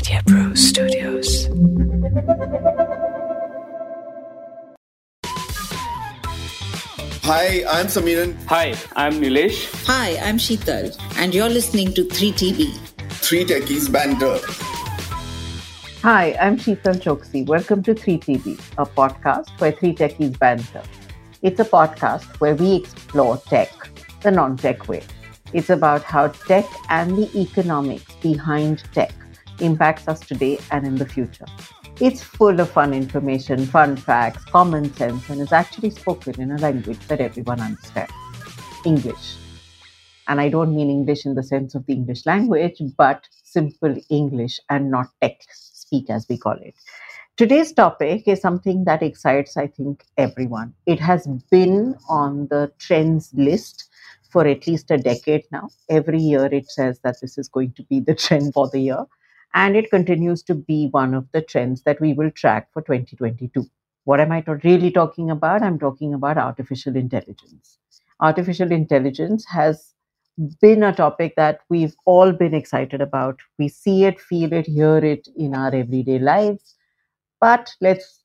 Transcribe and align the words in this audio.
Media 0.00 0.22
Pro 0.26 0.54
Studios. 0.54 1.46
Hi, 7.28 7.62
I'm 7.68 7.88
Samiran. 7.94 8.34
Hi, 8.46 8.74
I'm 8.96 9.20
Nilesh. 9.20 9.58
Hi, 9.84 10.16
I'm 10.22 10.38
Sheetal, 10.38 10.96
and 11.18 11.34
you're 11.34 11.50
listening 11.50 11.92
to 11.92 12.04
3TB. 12.04 12.72
Three 13.26 13.44
Techies 13.44 13.92
Banter. 13.92 14.38
Hi, 16.00 16.34
I'm 16.40 16.56
Sheetal 16.56 16.98
Choksi. 17.04 17.46
Welcome 17.46 17.82
to 17.82 17.94
3TB, 17.94 18.58
a 18.78 18.86
podcast 18.86 19.50
where 19.60 19.72
three 19.72 19.94
techies 19.94 20.38
banter. 20.38 20.82
It's 21.42 21.60
a 21.60 21.66
podcast 21.66 22.40
where 22.40 22.54
we 22.54 22.76
explore 22.76 23.36
tech, 23.36 23.70
the 24.22 24.30
non 24.30 24.56
tech 24.56 24.88
way. 24.88 25.02
It's 25.52 25.68
about 25.68 26.02
how 26.04 26.28
tech 26.28 26.64
and 26.88 27.18
the 27.18 27.28
economics 27.38 28.14
behind 28.22 28.82
tech 28.94 29.12
impacts 29.60 30.08
us 30.08 30.20
today 30.20 30.58
and 30.70 30.86
in 30.86 30.96
the 30.96 31.06
future. 31.06 31.46
It's 32.00 32.22
full 32.22 32.60
of 32.60 32.70
fun 32.70 32.94
information, 32.94 33.66
fun 33.66 33.96
facts, 33.96 34.44
common 34.44 34.92
sense, 34.94 35.28
and 35.28 35.40
is 35.40 35.52
actually 35.52 35.90
spoken 35.90 36.40
in 36.40 36.50
a 36.52 36.58
language 36.58 37.06
that 37.08 37.20
everyone 37.20 37.60
understands 37.60 38.12
English. 38.86 39.36
And 40.26 40.40
I 40.40 40.48
don't 40.48 40.74
mean 40.74 40.88
English 40.88 41.26
in 41.26 41.34
the 41.34 41.42
sense 41.42 41.74
of 41.74 41.84
the 41.86 41.92
English 41.92 42.24
language, 42.24 42.80
but 42.96 43.28
simple 43.42 43.94
English 44.08 44.60
and 44.70 44.90
not 44.90 45.08
tech 45.20 45.42
speak, 45.50 46.08
as 46.08 46.26
we 46.28 46.38
call 46.38 46.54
it. 46.54 46.74
Today's 47.36 47.72
topic 47.72 48.26
is 48.26 48.40
something 48.40 48.84
that 48.84 49.02
excites, 49.02 49.56
I 49.56 49.66
think, 49.66 50.04
everyone. 50.16 50.72
It 50.86 51.00
has 51.00 51.26
been 51.50 51.96
on 52.08 52.48
the 52.48 52.72
trends 52.78 53.30
list 53.34 53.90
for 54.30 54.46
at 54.46 54.66
least 54.66 54.90
a 54.90 54.98
decade 54.98 55.44
now. 55.50 55.68
Every 55.88 56.20
year 56.20 56.46
it 56.46 56.70
says 56.70 57.00
that 57.02 57.16
this 57.20 57.36
is 57.36 57.48
going 57.48 57.72
to 57.72 57.82
be 57.84 58.00
the 58.00 58.14
trend 58.14 58.54
for 58.54 58.68
the 58.68 58.80
year 58.80 59.04
and 59.54 59.76
it 59.76 59.90
continues 59.90 60.42
to 60.44 60.54
be 60.54 60.88
one 60.90 61.14
of 61.14 61.26
the 61.32 61.42
trends 61.42 61.82
that 61.82 62.00
we 62.00 62.12
will 62.12 62.30
track 62.30 62.68
for 62.72 62.82
2022. 62.82 63.66
What 64.04 64.20
am 64.20 64.32
I 64.32 64.44
really 64.64 64.90
talking 64.90 65.30
about? 65.30 65.62
I'm 65.62 65.78
talking 65.78 66.14
about 66.14 66.38
artificial 66.38 66.96
intelligence. 66.96 67.78
Artificial 68.20 68.70
intelligence 68.72 69.44
has 69.46 69.94
been 70.60 70.82
a 70.82 70.94
topic 70.94 71.34
that 71.36 71.60
we've 71.68 71.94
all 72.06 72.32
been 72.32 72.54
excited 72.54 73.00
about. 73.00 73.38
We 73.58 73.68
see 73.68 74.04
it, 74.04 74.20
feel 74.20 74.52
it, 74.52 74.66
hear 74.66 74.98
it 74.98 75.28
in 75.36 75.54
our 75.54 75.74
everyday 75.74 76.18
lives. 76.18 76.76
But 77.40 77.70
let's 77.80 78.22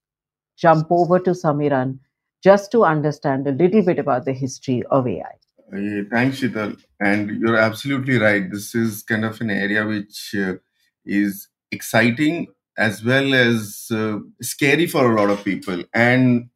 jump 0.57 0.87
over 0.89 1.19
to 1.19 1.31
Samiran 1.31 1.99
just 2.43 2.71
to 2.71 2.85
understand 2.85 3.47
a 3.47 3.51
little 3.51 3.81
bit 3.81 3.99
about 3.99 4.25
the 4.25 4.33
history 4.33 4.83
of 4.91 5.07
AI. 5.07 5.21
Uh, 5.73 6.03
thanks, 6.11 6.39
Sheetal. 6.39 6.79
And 6.99 7.41
you're 7.41 7.57
absolutely 7.57 8.17
right. 8.17 8.49
This 8.49 8.75
is 8.75 9.03
kind 9.03 9.25
of 9.25 9.41
an 9.41 9.49
area 9.49 9.85
which 9.85 10.35
uh, 10.35 10.53
is 11.05 11.47
exciting 11.71 12.47
as 12.77 13.03
well 13.03 13.33
as 13.33 13.87
uh, 13.91 14.17
scary 14.41 14.85
for 14.87 15.11
a 15.11 15.15
lot 15.15 15.29
of 15.29 15.43
people, 15.43 15.83
and 15.93 16.49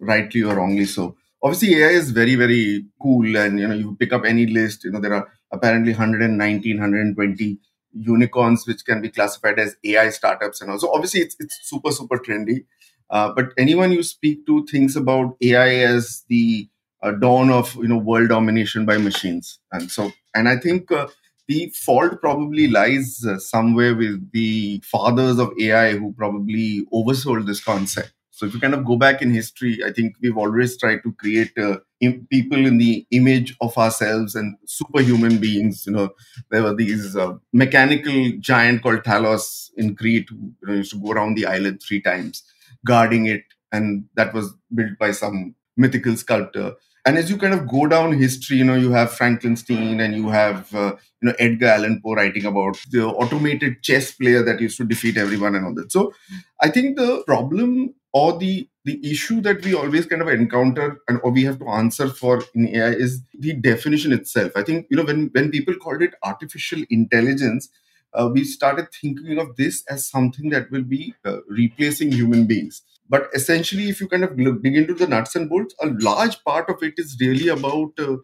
rightly 0.00 0.42
or 0.42 0.56
wrongly 0.56 0.84
so. 0.86 1.16
Obviously, 1.42 1.74
AI 1.80 1.88
is 1.90 2.10
very, 2.10 2.34
very 2.34 2.84
cool, 3.00 3.36
and 3.36 3.60
you 3.60 3.68
know, 3.68 3.74
you 3.74 3.96
pick 3.98 4.12
up 4.12 4.24
any 4.24 4.46
list. 4.46 4.84
You 4.84 4.90
know, 4.90 5.00
there 5.00 5.14
are 5.14 5.28
apparently 5.52 5.92
119, 5.92 6.78
120 6.78 7.58
unicorns 7.92 8.66
which 8.66 8.84
can 8.84 9.00
be 9.00 9.08
classified 9.08 9.58
as 9.58 9.76
AI 9.84 10.10
startups, 10.10 10.60
and 10.60 10.70
also 10.70 10.90
obviously 10.90 11.20
it's 11.20 11.36
it's 11.38 11.58
super, 11.62 11.92
super 11.92 12.18
trendy. 12.18 12.64
Uh, 13.10 13.32
but 13.32 13.52
anyone 13.56 13.92
you 13.92 14.02
speak 14.02 14.44
to 14.46 14.66
thinks 14.66 14.94
about 14.96 15.36
AI 15.40 15.76
as 15.76 16.24
the 16.28 16.68
uh, 17.02 17.12
dawn 17.12 17.50
of 17.50 17.74
you 17.76 17.88
know 17.88 17.96
world 17.98 18.28
domination 18.30 18.84
by 18.84 18.98
machines, 18.98 19.60
and 19.72 19.90
so 19.90 20.10
and 20.34 20.48
I 20.48 20.56
think 20.56 20.90
uh, 20.90 21.06
the 21.48 21.72
fault 21.74 22.20
probably 22.20 22.68
lies 22.68 23.24
uh, 23.26 23.38
somewhere 23.38 23.94
with 23.94 24.30
the 24.32 24.82
fathers 24.84 25.38
of 25.38 25.52
AI 25.60 25.92
who 25.96 26.12
probably 26.12 26.86
oversold 26.92 27.46
this 27.46 27.64
concept. 27.64 28.12
So 28.30 28.46
if 28.46 28.54
you 28.54 28.60
kind 28.60 28.74
of 28.74 28.84
go 28.84 28.96
back 28.96 29.20
in 29.20 29.32
history, 29.32 29.80
I 29.84 29.92
think 29.92 30.14
we've 30.22 30.36
always 30.36 30.78
tried 30.78 31.02
to 31.02 31.12
create 31.14 31.52
uh, 31.58 31.78
im- 32.00 32.26
people 32.30 32.64
in 32.66 32.78
the 32.78 33.04
image 33.10 33.56
of 33.60 33.76
ourselves 33.76 34.36
and 34.36 34.56
superhuman 34.66 35.38
beings. 35.38 35.84
You 35.86 35.92
know, 35.94 36.10
there 36.50 36.62
were 36.62 36.74
these 36.74 37.16
uh, 37.16 37.34
mechanical 37.52 38.32
giant 38.38 38.82
called 38.82 39.00
Talos 39.02 39.70
in 39.76 39.96
Crete 39.96 40.28
who 40.30 40.36
you 40.36 40.68
know, 40.68 40.74
used 40.74 40.92
to 40.92 41.00
go 41.00 41.12
around 41.12 41.34
the 41.36 41.46
island 41.46 41.82
three 41.82 42.00
times, 42.00 42.42
guarding 42.86 43.26
it, 43.26 43.42
and 43.72 44.04
that 44.14 44.32
was 44.34 44.54
built 44.74 44.98
by 44.98 45.10
some 45.10 45.54
mythical 45.76 46.16
sculptor 46.16 46.74
and 47.08 47.16
as 47.18 47.30
you 47.30 47.36
kind 47.38 47.54
of 47.54 47.66
go 47.68 47.86
down 47.86 48.12
history 48.22 48.56
you 48.58 48.64
know 48.64 48.74
you 48.74 48.90
have 48.92 49.12
frankenstein 49.12 50.00
and 50.00 50.14
you 50.14 50.28
have 50.28 50.74
uh, 50.74 50.92
you 51.20 51.28
know 51.28 51.34
edgar 51.46 51.66
allan 51.74 52.00
poe 52.04 52.14
writing 52.18 52.44
about 52.50 52.76
the 52.90 53.04
automated 53.24 53.82
chess 53.82 54.10
player 54.12 54.42
that 54.48 54.60
used 54.60 54.76
to 54.76 54.84
defeat 54.84 55.16
everyone 55.16 55.54
and 55.54 55.64
all 55.66 55.74
that. 55.74 55.92
So 55.92 56.12
i 56.60 56.68
think 56.70 56.96
the 56.96 57.22
problem 57.26 57.94
or 58.12 58.38
the 58.38 58.68
the 58.84 58.94
issue 59.10 59.40
that 59.42 59.62
we 59.64 59.74
always 59.74 60.06
kind 60.06 60.22
of 60.22 60.28
encounter 60.28 61.00
and 61.08 61.20
or 61.22 61.30
we 61.30 61.44
have 61.44 61.58
to 61.58 61.68
answer 61.68 62.08
for 62.08 62.42
in 62.54 62.68
ai 62.76 62.92
is 63.06 63.20
the 63.38 63.52
definition 63.52 64.12
itself. 64.12 64.52
I 64.56 64.62
think 64.62 64.86
you 64.90 64.96
know 64.96 65.04
when 65.04 65.28
when 65.32 65.50
people 65.50 65.74
called 65.76 66.02
it 66.02 66.14
artificial 66.22 66.82
intelligence 66.90 67.68
uh, 68.14 68.28
we 68.32 68.44
started 68.44 68.86
thinking 69.00 69.38
of 69.38 69.56
this 69.56 69.84
as 69.88 70.08
something 70.08 70.48
that 70.50 70.70
will 70.70 70.82
be 70.84 71.14
uh, 71.24 71.38
replacing 71.48 72.12
human 72.12 72.46
beings 72.46 72.82
but 73.08 73.28
essentially 73.34 73.88
if 73.88 74.00
you 74.00 74.08
kind 74.08 74.24
of 74.24 74.36
dig 74.36 74.76
into 74.76 74.94
the 74.94 75.06
nuts 75.06 75.34
and 75.36 75.48
bolts 75.48 75.74
a 75.82 75.86
large 76.08 76.42
part 76.44 76.68
of 76.68 76.82
it 76.82 76.94
is 76.96 77.16
really 77.20 77.48
about 77.48 77.92
uh, 77.98 78.16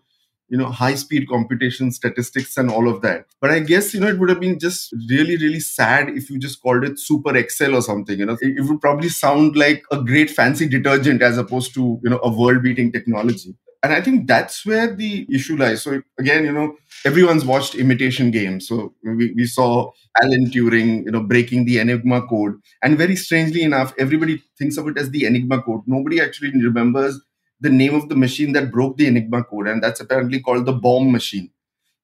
you 0.49 0.59
know 0.59 0.67
high 0.67 0.95
speed 0.95 1.28
computation 1.28 1.91
statistics 1.91 2.56
and 2.56 2.71
all 2.71 2.89
of 2.89 3.00
that. 3.03 3.27
But 3.41 3.50
i 3.50 3.61
guess 3.61 3.94
you 3.94 4.00
know 4.00 4.09
it 4.09 4.19
would 4.19 4.28
have 4.28 4.41
been 4.41 4.59
just 4.59 4.94
really 5.09 5.37
really 5.37 5.61
sad 5.61 6.11
if 6.11 6.31
you 6.31 6.39
just 6.39 6.61
called 6.62 6.84
it 6.84 6.99
super 6.99 7.37
excel 7.37 7.75
or 7.75 7.83
something 7.83 8.19
you 8.19 8.27
know? 8.27 8.37
It, 8.41 8.59
it 8.59 8.62
would 8.62 8.81
probably 8.81 9.09
sound 9.09 9.56
like 9.56 9.84
a 9.91 10.03
great 10.03 10.31
fancy 10.31 10.69
detergent 10.69 11.23
as 11.23 11.39
opposed 11.39 11.75
to 11.75 12.00
you 12.03 12.11
know 12.11 12.21
a 12.23 12.31
world 12.31 12.62
beating 12.62 12.93
technology 12.93 13.56
and 13.84 13.93
i 13.93 14.00
think 14.00 14.27
that's 14.27 14.65
where 14.67 14.95
the 14.95 15.27
issue 15.31 15.56
lies. 15.56 15.83
So 15.83 16.03
again 16.19 16.45
you 16.45 16.53
know 16.53 16.77
everyone's 17.06 17.45
watched 17.45 17.75
imitation 17.75 18.31
games. 18.31 18.69
So 18.69 18.95
we, 19.05 19.33
we 19.37 19.47
saw 19.47 19.91
alan 20.22 20.47
turing 20.55 21.05
you 21.06 21.12
know 21.12 21.22
breaking 21.22 21.67
the 21.67 21.78
enigma 21.78 22.23
code. 22.27 22.55
And 22.83 22.99
very 22.99 23.17
strangely 23.17 23.62
enough 23.62 23.94
everybody 23.99 24.43
thinks 24.59 24.77
of 24.78 24.89
it 24.89 24.99
as 24.99 25.11
the 25.11 25.27
enigma 25.27 25.62
code. 25.62 25.83
Nobody 25.87 26.21
actually 26.21 26.53
remembers 26.71 27.21
the 27.61 27.71
name 27.71 27.94
of 27.94 28.09
the 28.09 28.17
machine 28.17 28.53
that 28.55 28.71
broke 28.73 28.97
the 28.97 29.06
enigma 29.06 29.44
code. 29.44 29.69
And 29.69 29.83
that's 29.83 30.00
apparently 30.00 30.41
called 30.41 30.67
the 30.67 30.73
bombe 30.73 31.12
machine. 31.12 31.50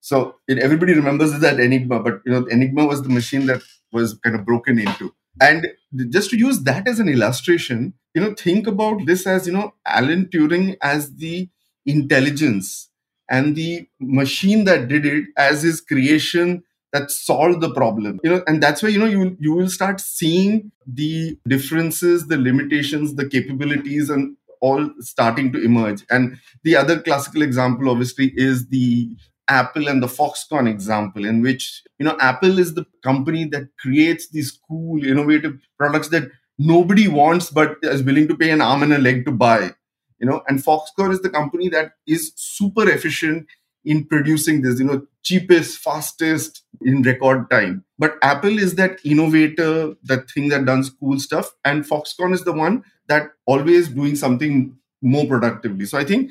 So 0.01 0.37
it, 0.49 0.59
everybody 0.59 0.95
remembers 0.95 1.39
that 1.41 1.61
enigma 1.61 2.01
but 2.01 2.21
you 2.27 2.33
know 2.33 2.47
enigma 2.47 2.87
was 2.87 3.03
the 3.03 3.09
machine 3.11 3.47
that 3.47 3.63
was 3.93 4.15
kind 4.25 4.37
of 4.37 4.45
broken 4.45 4.79
into. 4.79 5.15
And 5.41 5.69
just 6.11 6.31
to 6.31 6.39
use 6.39 6.61
that 6.65 6.87
as 6.89 7.01
an 7.01 7.09
illustration 7.09 7.95
you 8.15 8.21
know 8.21 8.35
think 8.35 8.67
about 8.67 9.07
this 9.07 9.27
as 9.27 9.47
you 9.47 9.53
know 9.53 9.73
alan 9.87 10.27
turing 10.33 10.77
as 10.83 11.15
the 11.17 11.49
intelligence 11.87 12.89
and 13.29 13.55
the 13.57 13.87
machine 14.01 14.65
that 14.65 14.89
did 14.89 15.07
it 15.07 15.25
as 15.37 15.63
his 15.63 15.81
creation 15.81 16.63
that 16.93 17.11
solved 17.11 17.61
the 17.61 17.73
problem. 17.73 18.19
You 18.25 18.31
know 18.31 18.43
and 18.47 18.63
that's 18.63 18.83
why 18.83 18.89
you 18.89 18.99
know 18.99 19.07
you 19.07 19.37
you 19.39 19.53
will 19.53 19.69
start 19.69 20.01
seeing 20.01 20.73
the 20.87 21.39
differences 21.47 22.27
the 22.27 22.37
limitations 22.37 23.15
the 23.15 23.29
capabilities 23.29 24.11
and 24.11 24.37
all 24.61 24.91
starting 25.01 25.53
to 25.53 25.63
emerge. 25.63 26.05
And 26.11 26.39
the 26.65 26.77
other 26.77 27.01
classical 27.01 27.43
example 27.43 27.89
obviously 27.89 28.33
is 28.37 28.69
the 28.69 29.09
apple 29.49 29.89
and 29.89 30.03
the 30.03 30.07
foxconn 30.07 30.69
example 30.69 31.25
in 31.25 31.43
which 31.43 31.83
you 31.99 32.05
know 32.07 32.17
apple 32.21 32.59
is 32.59 32.75
the 32.75 32.87
company 33.03 33.45
that 33.45 33.65
creates 33.81 34.29
these 34.29 34.57
cool 34.69 35.05
innovative 35.05 35.59
products 35.77 36.09
that 36.09 36.31
nobody 36.59 37.09
wants 37.09 37.51
but 37.51 37.77
is 37.83 38.03
willing 38.03 38.29
to 38.29 38.37
pay 38.37 38.51
an 38.51 38.61
arm 38.61 38.83
and 38.85 38.93
a 38.93 38.99
leg 38.99 39.25
to 39.25 39.33
buy 39.33 39.73
you 40.21 40.27
know 40.27 40.43
and 40.49 40.59
foxconn 40.63 41.13
is 41.13 41.21
the 41.23 41.31
company 41.31 41.69
that 41.69 41.93
is 42.07 42.33
super 42.37 42.89
efficient 42.89 43.47
in 43.85 44.05
producing 44.05 44.63
this 44.63 44.79
you 44.79 44.87
know 44.87 45.07
cheapest 45.23 45.79
fastest 45.79 46.63
in 46.83 47.03
record 47.03 47.49
time. 47.51 47.85
But 47.99 48.17
apple 48.23 48.59
is 48.59 48.75
that 48.77 48.99
innovator 49.05 49.95
that 50.05 50.31
thing 50.31 50.49
that 50.49 50.65
does 50.65 50.91
cool 50.91 51.19
stuff 51.19 51.51
and 51.65 51.85
foxconn 51.85 52.33
is 52.35 52.45
the 52.45 52.53
one 52.53 52.85
that 53.09 53.31
always 53.47 53.89
doing 53.89 54.17
something 54.17 54.77
more 55.03 55.27
productively. 55.27 55.87
So 55.87 55.99
i 55.99 56.05
think 56.05 56.31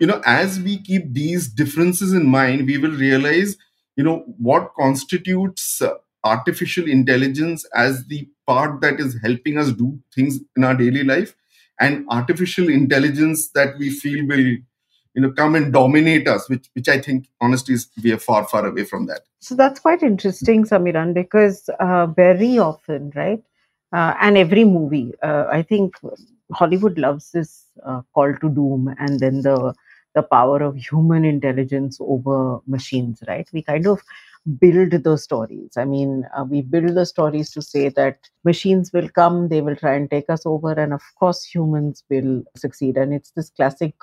you 0.00 0.06
know 0.06 0.20
as 0.26 0.60
we 0.60 0.78
keep 0.82 1.12
these 1.12 1.48
differences 1.48 2.12
in 2.12 2.26
mind 2.26 2.66
we 2.66 2.78
will 2.78 2.90
realize 2.92 3.56
you 3.96 4.04
know 4.04 4.18
what 4.38 4.72
constitutes 4.78 5.80
uh, 5.80 5.94
artificial 6.24 6.86
intelligence 6.88 7.64
as 7.74 8.06
the 8.06 8.28
part 8.46 8.80
that 8.80 9.00
is 9.00 9.16
helping 9.22 9.56
us 9.56 9.72
do 9.72 9.98
things 10.14 10.40
in 10.56 10.64
our 10.64 10.74
daily 10.74 11.04
life 11.04 11.34
and 11.80 12.06
artificial 12.10 12.68
intelligence 12.68 13.50
that 13.50 13.78
we 13.78 13.90
feel 13.90 14.26
will 14.26 14.46
you 15.18 15.22
know 15.22 15.32
come 15.32 15.54
and 15.54 15.72
dominate 15.72 16.28
us 16.28 16.48
which 16.48 16.68
which 16.74 16.88
i 16.88 16.98
think 16.98 17.28
honestly 17.40 17.74
is 17.74 17.88
we 18.02 18.12
are 18.12 18.18
far 18.18 18.46
far 18.46 18.66
away 18.66 18.84
from 18.84 19.06
that 19.06 19.22
So 19.46 19.54
that's 19.58 19.80
quite 19.82 20.02
interesting, 20.06 20.64
Samiran, 20.64 21.14
because 21.16 21.58
uh, 21.80 22.06
very 22.06 22.58
often, 22.58 23.12
right, 23.18 23.42
uh, 23.98 24.14
and 24.20 24.36
every 24.40 24.64
movie, 24.70 25.12
uh, 25.22 25.44
I 25.58 25.62
think 25.62 25.94
Hollywood 26.52 26.98
loves 26.98 27.30
this 27.36 27.52
uh, 27.84 28.00
call 28.14 28.34
to 28.34 28.50
doom, 28.56 28.92
and 28.98 29.20
then 29.20 29.42
the 29.42 29.74
the 30.14 30.24
power 30.32 30.58
of 30.62 30.76
human 30.76 31.24
intelligence 31.24 31.98
over 32.00 32.58
machines, 32.66 33.22
right? 33.28 33.48
We 33.52 33.62
kind 33.62 33.86
of 33.86 34.02
build 34.60 34.92
those 35.04 35.22
stories. 35.24 35.70
I 35.76 35.84
mean, 35.84 36.24
uh, 36.36 36.44
we 36.44 36.62
build 36.62 36.94
the 36.94 37.06
stories 37.06 37.50
to 37.52 37.62
say 37.62 37.88
that 37.90 38.18
machines 38.44 38.92
will 38.92 39.08
come, 39.08 39.48
they 39.48 39.60
will 39.60 39.76
try 39.76 39.94
and 39.94 40.10
take 40.10 40.30
us 40.30 40.46
over, 40.46 40.72
and 40.72 40.92
of 40.92 41.02
course, 41.18 41.44
humans 41.44 42.04
will 42.10 42.42
succeed. 42.56 42.96
And 42.96 43.12
it's 43.12 43.30
this 43.32 43.50
classic 43.50 43.94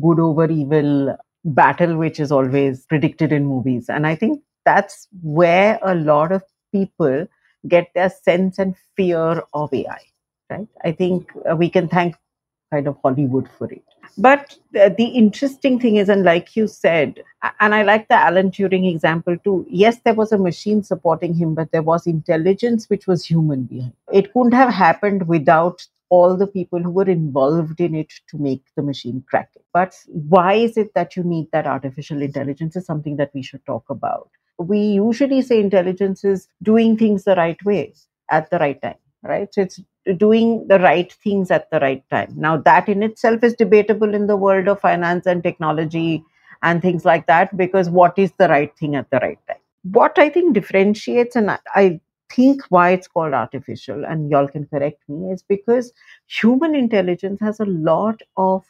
good 0.00 0.18
over 0.20 0.50
evil 0.50 1.16
battle 1.44 1.96
which 1.96 2.20
is 2.20 2.32
always 2.32 2.86
predicted 2.86 3.32
in 3.32 3.46
movies. 3.46 3.88
And 3.88 4.06
I 4.06 4.14
think 4.14 4.40
that's 4.64 5.08
where 5.22 5.78
a 5.82 5.94
lot 5.94 6.32
of 6.32 6.42
people 6.72 7.26
get 7.68 7.88
their 7.94 8.10
sense 8.10 8.58
and 8.58 8.74
fear 8.96 9.42
of 9.52 9.72
AI. 9.72 9.98
Right? 10.50 10.68
I 10.84 10.92
think 10.92 11.30
uh, 11.50 11.56
we 11.56 11.68
can 11.70 11.88
thank 11.88 12.16
kind 12.72 12.88
of 12.88 12.98
Hollywood 13.02 13.48
for 13.58 13.70
it. 13.72 13.84
But 14.18 14.56
the, 14.72 14.94
the 14.96 15.06
interesting 15.06 15.78
thing 15.80 15.96
is, 15.96 16.08
and 16.08 16.22
like 16.22 16.54
you 16.54 16.66
said, 16.66 17.22
and 17.60 17.74
I 17.74 17.82
like 17.82 18.08
the 18.08 18.14
Alan 18.14 18.50
Turing 18.50 18.90
example 18.92 19.36
too. 19.42 19.66
Yes, 19.68 19.98
there 20.04 20.14
was 20.14 20.32
a 20.32 20.38
machine 20.38 20.82
supporting 20.82 21.34
him, 21.34 21.54
but 21.54 21.72
there 21.72 21.82
was 21.82 22.06
intelligence 22.06 22.88
which 22.90 23.06
was 23.06 23.24
human 23.24 23.64
behind. 23.64 23.94
It 24.12 24.32
couldn't 24.32 24.52
have 24.52 24.72
happened 24.72 25.28
without 25.28 25.86
all 26.10 26.36
the 26.36 26.46
people 26.46 26.78
who 26.82 26.90
were 26.90 27.08
involved 27.08 27.80
in 27.80 27.94
it 27.94 28.12
to 28.28 28.36
make 28.36 28.62
the 28.76 28.82
machine 28.82 29.24
crack 29.30 29.48
it. 29.56 29.64
But 29.72 29.94
why 30.08 30.54
is 30.54 30.76
it 30.76 30.92
that 30.94 31.16
you 31.16 31.22
need 31.24 31.48
that 31.52 31.66
artificial 31.66 32.20
intelligence 32.20 32.76
is 32.76 32.84
something 32.84 33.16
that 33.16 33.30
we 33.34 33.42
should 33.42 33.64
talk 33.64 33.88
about. 33.88 34.28
We 34.58 34.78
usually 34.78 35.40
say 35.40 35.58
intelligence 35.58 36.22
is 36.22 36.48
doing 36.62 36.98
things 36.98 37.24
the 37.24 37.34
right 37.34 37.62
way 37.64 37.94
at 38.30 38.50
the 38.50 38.58
right 38.58 38.80
time, 38.82 39.01
right? 39.22 39.52
So 39.54 39.62
it's 39.62 39.80
doing 40.16 40.66
the 40.68 40.78
right 40.78 41.12
things 41.12 41.50
at 41.50 41.70
the 41.70 41.80
right 41.80 42.02
time. 42.10 42.32
Now, 42.36 42.56
that 42.56 42.88
in 42.88 43.02
itself 43.02 43.44
is 43.44 43.54
debatable 43.54 44.14
in 44.14 44.26
the 44.26 44.36
world 44.36 44.68
of 44.68 44.80
finance 44.80 45.26
and 45.26 45.42
technology 45.42 46.24
and 46.62 46.82
things 46.82 47.04
like 47.04 47.26
that, 47.26 47.56
because 47.56 47.90
what 47.90 48.18
is 48.18 48.32
the 48.38 48.48
right 48.48 48.76
thing 48.76 48.94
at 48.96 49.10
the 49.10 49.18
right 49.18 49.38
time? 49.48 49.58
What 49.84 50.18
I 50.18 50.28
think 50.28 50.54
differentiates, 50.54 51.34
and 51.36 51.58
I 51.74 52.00
think 52.30 52.62
why 52.68 52.90
it's 52.90 53.08
called 53.08 53.34
artificial, 53.34 54.04
and 54.04 54.30
y'all 54.30 54.48
can 54.48 54.66
correct 54.66 55.02
me, 55.08 55.32
is 55.32 55.42
because 55.42 55.92
human 56.26 56.74
intelligence 56.74 57.40
has 57.40 57.60
a 57.60 57.64
lot 57.64 58.22
of 58.36 58.64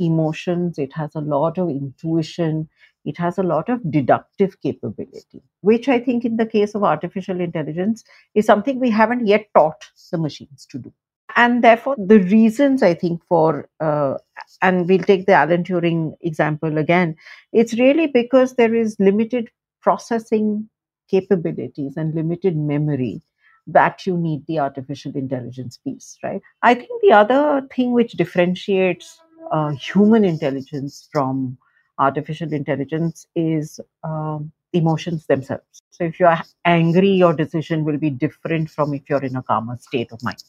emotions, 0.00 0.78
it 0.78 0.92
has 0.92 1.14
a 1.14 1.20
lot 1.20 1.58
of 1.58 1.68
intuition, 1.68 2.68
it 3.04 3.16
has 3.16 3.38
a 3.38 3.42
lot 3.42 3.68
of 3.68 3.90
deductive 3.90 4.60
capability, 4.60 5.42
which 5.60 5.88
I 5.88 5.98
think 5.98 6.24
in 6.24 6.36
the 6.36 6.46
case 6.46 6.74
of 6.74 6.84
artificial 6.84 7.40
intelligence 7.40 8.04
is 8.34 8.46
something 8.46 8.78
we 8.78 8.90
haven't 8.90 9.26
yet 9.26 9.46
taught 9.54 9.84
the 10.10 10.18
machines 10.18 10.66
to 10.70 10.78
do. 10.78 10.92
And 11.36 11.62
therefore, 11.62 11.94
the 11.98 12.20
reasons 12.20 12.82
I 12.82 12.94
think 12.94 13.22
for, 13.28 13.68
uh, 13.80 14.14
and 14.62 14.88
we'll 14.88 15.02
take 15.02 15.26
the 15.26 15.34
Alan 15.34 15.62
Turing 15.62 16.14
example 16.20 16.78
again, 16.78 17.16
it's 17.52 17.78
really 17.78 18.06
because 18.06 18.54
there 18.54 18.74
is 18.74 18.96
limited 18.98 19.50
processing 19.82 20.68
capabilities 21.08 21.94
and 21.96 22.14
limited 22.14 22.56
memory 22.56 23.22
that 23.66 24.06
you 24.06 24.16
need 24.16 24.44
the 24.46 24.58
artificial 24.58 25.12
intelligence 25.14 25.78
piece, 25.84 26.18
right? 26.22 26.40
I 26.62 26.74
think 26.74 26.88
the 27.02 27.12
other 27.12 27.66
thing 27.74 27.92
which 27.92 28.12
differentiates 28.12 29.20
uh, 29.52 29.70
human 29.70 30.24
intelligence 30.24 31.08
from 31.12 31.58
artificial 31.98 32.52
intelligence 32.52 33.26
is 33.34 33.80
um, 34.04 34.52
emotions 34.72 35.26
themselves. 35.26 35.82
So 35.90 36.04
if 36.04 36.20
you're 36.20 36.36
angry, 36.64 37.10
your 37.10 37.34
decision 37.34 37.84
will 37.84 37.98
be 37.98 38.10
different 38.10 38.70
from 38.70 38.94
if 38.94 39.08
you're 39.08 39.24
in 39.24 39.36
a 39.36 39.42
calmer 39.42 39.76
state 39.78 40.12
of 40.12 40.22
mind. 40.22 40.42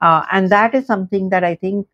Uh, 0.00 0.24
and 0.32 0.50
that 0.50 0.74
is 0.74 0.86
something 0.86 1.30
that 1.30 1.44
I 1.44 1.54
think 1.54 1.86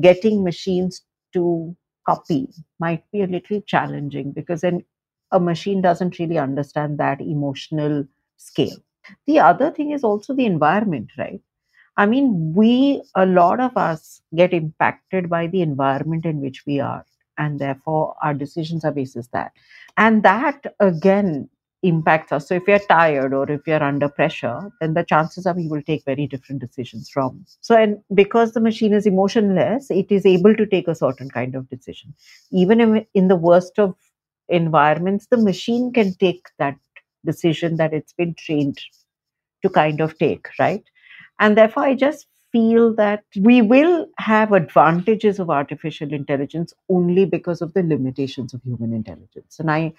getting 0.00 0.44
machines 0.44 1.02
to 1.32 1.76
copy 2.06 2.48
might 2.78 3.04
be 3.12 3.22
a 3.22 3.26
little 3.26 3.60
challenging 3.62 4.32
because 4.32 4.62
then 4.62 4.84
a 5.32 5.40
machine 5.40 5.82
doesn't 5.82 6.18
really 6.18 6.38
understand 6.38 6.98
that 6.98 7.20
emotional 7.20 8.06
scale. 8.38 8.76
The 9.26 9.40
other 9.40 9.70
thing 9.70 9.90
is 9.90 10.04
also 10.04 10.34
the 10.34 10.46
environment, 10.46 11.10
right? 11.18 11.40
I 11.96 12.06
mean, 12.06 12.54
we, 12.54 13.02
a 13.16 13.26
lot 13.26 13.60
of 13.60 13.76
us 13.76 14.22
get 14.34 14.54
impacted 14.54 15.28
by 15.28 15.48
the 15.48 15.62
environment 15.62 16.24
in 16.24 16.40
which 16.40 16.64
we 16.64 16.78
are, 16.78 17.04
and 17.38 17.58
therefore 17.58 18.14
our 18.22 18.34
decisions 18.34 18.84
are 18.84 18.92
basis 18.92 19.28
that. 19.28 19.52
And 19.96 20.22
that 20.22 20.74
again 20.80 21.48
impacts 21.82 22.32
us. 22.32 22.48
So 22.48 22.54
if 22.54 22.64
you're 22.66 22.80
tired 22.80 23.32
or 23.32 23.50
if 23.50 23.66
you're 23.66 23.82
under 23.82 24.08
pressure, 24.08 24.70
then 24.80 24.94
the 24.94 25.04
chances 25.04 25.46
are 25.46 25.54
we 25.54 25.68
will 25.68 25.82
take 25.82 26.04
very 26.04 26.26
different 26.26 26.60
decisions 26.60 27.08
from. 27.08 27.44
So 27.60 27.76
and 27.76 27.98
because 28.14 28.52
the 28.52 28.60
machine 28.60 28.92
is 28.92 29.06
emotionless, 29.06 29.90
it 29.90 30.10
is 30.10 30.26
able 30.26 30.56
to 30.56 30.66
take 30.66 30.88
a 30.88 30.94
certain 30.94 31.30
kind 31.30 31.54
of 31.54 31.68
decision. 31.70 32.14
Even 32.50 32.80
in, 32.80 33.06
in 33.14 33.28
the 33.28 33.36
worst 33.36 33.78
of 33.78 33.94
environments, 34.48 35.26
the 35.26 35.36
machine 35.36 35.92
can 35.92 36.14
take 36.14 36.46
that 36.58 36.76
decision 37.24 37.76
that 37.76 37.92
it's 37.92 38.12
been 38.12 38.34
trained 38.34 38.80
to 39.62 39.68
kind 39.68 40.00
of 40.00 40.16
take, 40.18 40.48
right? 40.58 40.84
And 41.38 41.56
therefore, 41.56 41.84
I 41.84 41.94
just 41.94 42.26
feel 42.52 42.94
that 42.94 43.24
we 43.40 43.62
will 43.62 44.06
have 44.18 44.52
advantages 44.52 45.38
of 45.38 45.50
artificial 45.50 46.12
intelligence 46.12 46.72
only 46.88 47.24
because 47.24 47.60
of 47.60 47.74
the 47.74 47.82
limitations 47.82 48.54
of 48.54 48.62
human 48.62 48.92
intelligence. 48.92 49.58
And 49.58 49.70
I, 49.70 49.92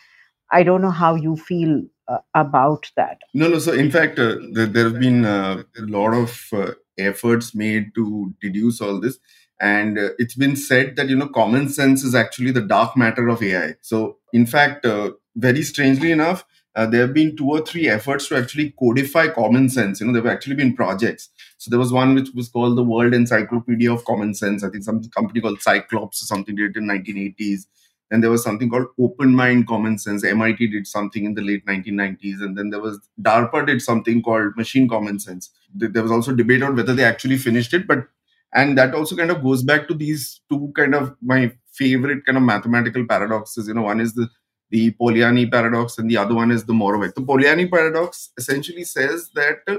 I 0.52 0.64
don't 0.64 0.82
know 0.82 0.92
how 0.92 1.16
you 1.16 1.36
feel 1.36 1.84
uh, 2.08 2.18
about 2.34 2.92
that. 2.96 3.22
No, 3.34 3.48
no. 3.48 3.60
So, 3.60 3.72
in 3.74 3.92
fact, 3.92 4.18
uh, 4.18 4.38
there, 4.54 4.66
there, 4.66 4.86
have 4.86 5.00
been 5.00 5.26
uh, 5.26 5.64
a 5.78 5.82
lot 5.82 6.14
of 6.14 6.48
uh, 6.52 6.72
efforts 6.98 7.54
made 7.54 7.94
to 7.96 8.34
deduce 8.42 8.82
all 8.82 9.00
this 9.00 9.20
and 9.62 10.00
uh, 10.00 10.10
it's 10.18 10.36
been 10.36 10.56
said 10.56 10.96
that 10.96 11.10
you 11.10 11.16
know 11.16 11.28
common 11.28 11.70
sense 11.70 12.04
is 12.04 12.16
actually 12.16 12.52
the 12.52 12.62
dark 12.62 12.96
matter 12.98 13.28
of 13.28 13.42
ai 13.44 13.74
so 13.82 14.18
in 14.34 14.46
fact 14.46 14.86
uh, 14.86 15.12
very 15.36 15.62
strangely 15.62 16.12
enough 16.12 16.46
there 16.92 17.02
have 17.02 17.14
been 17.14 17.36
two 17.36 17.50
or 17.50 17.60
three 17.60 17.90
efforts 17.90 18.30
to 18.30 18.38
actually 18.38 18.74
codify 18.80 19.28
common 19.28 19.68
sense 19.68 20.00
you 20.00 20.08
know 20.08 20.14
there 20.14 20.22
have 20.22 20.32
actually 20.32 20.56
been 20.56 20.74
projects 20.74 21.30
so 21.60 21.70
there 21.70 21.78
was 21.78 21.92
one 21.92 22.16
which 22.16 22.30
was 22.34 22.48
called 22.48 22.78
the 22.78 22.84
world 22.84 23.14
encyclopedia 23.14 23.92
of 23.92 24.06
common 24.06 24.34
sense. 24.34 24.64
I 24.64 24.70
think 24.70 24.86
some 24.86 25.04
company 25.10 25.42
called 25.42 25.62
cyclops 25.62 26.24
or 26.24 26.26
something 26.26 26.56
did 26.56 26.72
it 26.72 26.78
in 26.78 26.88
1980s 26.88 27.66
and 28.10 28.24
there 28.24 28.32
was 28.32 28.42
something 28.42 28.70
called 28.70 28.88
open 28.98 29.36
mind 29.36 29.68
common 29.68 29.98
sense. 29.98 30.24
Mit 30.24 30.58
did 30.58 30.88
something 30.88 31.26
in 31.26 31.34
the 31.34 31.42
late 31.42 31.66
1990s 31.66 32.42
and 32.42 32.58
then 32.58 32.70
there 32.70 32.80
was 32.80 32.98
darpa 33.22 33.68
did 33.68 33.82
something 33.82 34.22
called 34.22 34.56
machine 34.56 34.88
common 34.88 35.20
sense. 35.20 35.50
There 35.76 36.02
was 36.02 36.14
also 36.14 36.34
debate 36.34 36.64
on 36.64 36.78
whether 36.78 36.94
they 36.94 37.04
actually 37.04 37.38
finished 37.38 37.74
it 37.74 37.86
but 37.86 38.08
and 38.54 38.78
that 38.78 38.96
also 38.96 39.18
kind 39.18 39.30
of 39.30 39.44
goes 39.44 39.62
back 39.62 39.90
to 39.90 39.94
these 39.94 40.40
two 40.50 40.72
kind 40.78 40.96
of 40.96 41.14
my 41.22 41.52
favorite 41.74 42.26
kind 42.26 42.38
of 42.38 42.44
mathematical 42.44 43.06
paradoxes. 43.06 43.68
You 43.68 43.74
know 43.74 43.82
one 43.82 44.00
is 44.00 44.14
the 44.14 44.30
the 44.70 44.92
Polanyi 44.92 45.52
paradox 45.52 45.98
and 45.98 46.10
the 46.10 46.16
other 46.16 46.36
one 46.36 46.52
is 46.52 46.64
the 46.64 46.74
Moravec. 46.74 47.16
The 47.16 47.22
Polanyi 47.22 47.70
paradox 47.70 48.30
essentially 48.38 48.86
says 48.86 49.30
that 49.36 49.58
uh, 49.68 49.78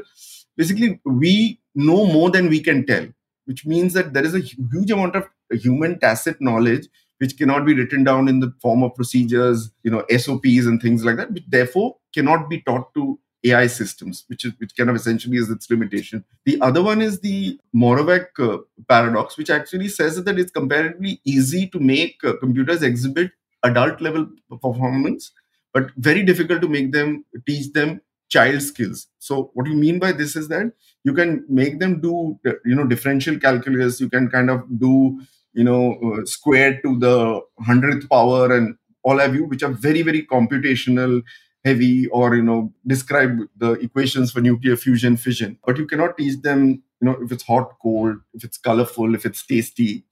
basically 0.56 1.00
we 1.04 1.59
know 1.74 2.06
more 2.06 2.30
than 2.30 2.48
we 2.48 2.60
can 2.60 2.86
tell, 2.86 3.06
which 3.44 3.66
means 3.66 3.92
that 3.94 4.12
there 4.12 4.24
is 4.24 4.34
a 4.34 4.40
huge 4.40 4.90
amount 4.90 5.16
of 5.16 5.28
human 5.50 5.98
tacit 5.98 6.40
knowledge 6.40 6.88
which 7.18 7.36
cannot 7.36 7.66
be 7.66 7.74
written 7.74 8.02
down 8.02 8.28
in 8.28 8.40
the 8.40 8.52
form 8.62 8.82
of 8.82 8.94
procedures, 8.94 9.70
you 9.82 9.90
know, 9.90 10.02
SOPs 10.10 10.64
and 10.64 10.80
things 10.80 11.04
like 11.04 11.18
that, 11.18 11.30
which 11.30 11.44
therefore 11.48 11.96
cannot 12.14 12.48
be 12.48 12.62
taught 12.62 12.92
to 12.94 13.18
AI 13.44 13.66
systems, 13.66 14.24
which 14.28 14.44
is 14.44 14.52
which 14.58 14.74
kind 14.76 14.88
of 14.88 14.96
essentially 14.96 15.36
is 15.36 15.50
its 15.50 15.70
limitation. 15.70 16.24
The 16.46 16.60
other 16.62 16.82
one 16.82 17.02
is 17.02 17.20
the 17.20 17.58
Moravec 17.74 18.26
uh, 18.38 18.58
paradox, 18.88 19.36
which 19.36 19.50
actually 19.50 19.88
says 19.88 20.22
that 20.22 20.38
it's 20.38 20.50
comparatively 20.50 21.20
easy 21.24 21.66
to 21.68 21.78
make 21.78 22.16
uh, 22.24 22.36
computers 22.36 22.82
exhibit 22.82 23.32
adult 23.62 24.00
level 24.00 24.26
performance, 24.62 25.32
but 25.74 25.90
very 25.96 26.22
difficult 26.22 26.62
to 26.62 26.68
make 26.68 26.92
them 26.92 27.24
teach 27.46 27.72
them 27.72 28.00
child 28.30 28.62
skills. 28.62 29.08
So 29.18 29.50
what 29.54 29.66
you 29.66 29.74
mean 29.74 29.98
by 29.98 30.12
this 30.12 30.36
is 30.36 30.48
that 30.48 30.72
you 31.04 31.12
can 31.12 31.44
make 31.48 31.80
them 31.80 32.00
do 32.00 32.38
you 32.64 32.74
know 32.74 32.86
differential 32.86 33.38
calculus. 33.38 34.00
You 34.00 34.08
can 34.08 34.30
kind 34.30 34.50
of 34.50 34.64
do 34.78 35.20
you 35.52 35.64
know 35.64 35.98
uh, 36.04 36.24
squared 36.24 36.80
to 36.84 36.98
the 36.98 37.40
hundredth 37.60 38.08
power 38.08 38.54
and 38.54 38.76
all 39.02 39.18
have 39.18 39.34
you, 39.34 39.44
which 39.44 39.62
are 39.62 39.72
very 39.72 40.02
very 40.02 40.22
computational 40.26 41.22
heavy 41.64 42.06
or 42.08 42.34
you 42.36 42.42
know 42.42 42.72
describe 42.86 43.38
the 43.56 43.72
equations 43.72 44.32
for 44.32 44.40
nuclear 44.40 44.76
fusion 44.76 45.16
fission 45.16 45.58
but 45.66 45.76
you 45.76 45.86
cannot 45.86 46.16
teach 46.16 46.40
them 46.40 46.82
you 47.00 47.06
know 47.06 47.16
if 47.22 47.30
it's 47.32 47.42
hot 47.42 47.72
cold 47.82 48.16
if 48.32 48.44
it's 48.44 48.56
colorful 48.56 49.14
if 49.14 49.26
it's 49.26 49.44
tasty 49.44 50.04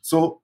so 0.00 0.40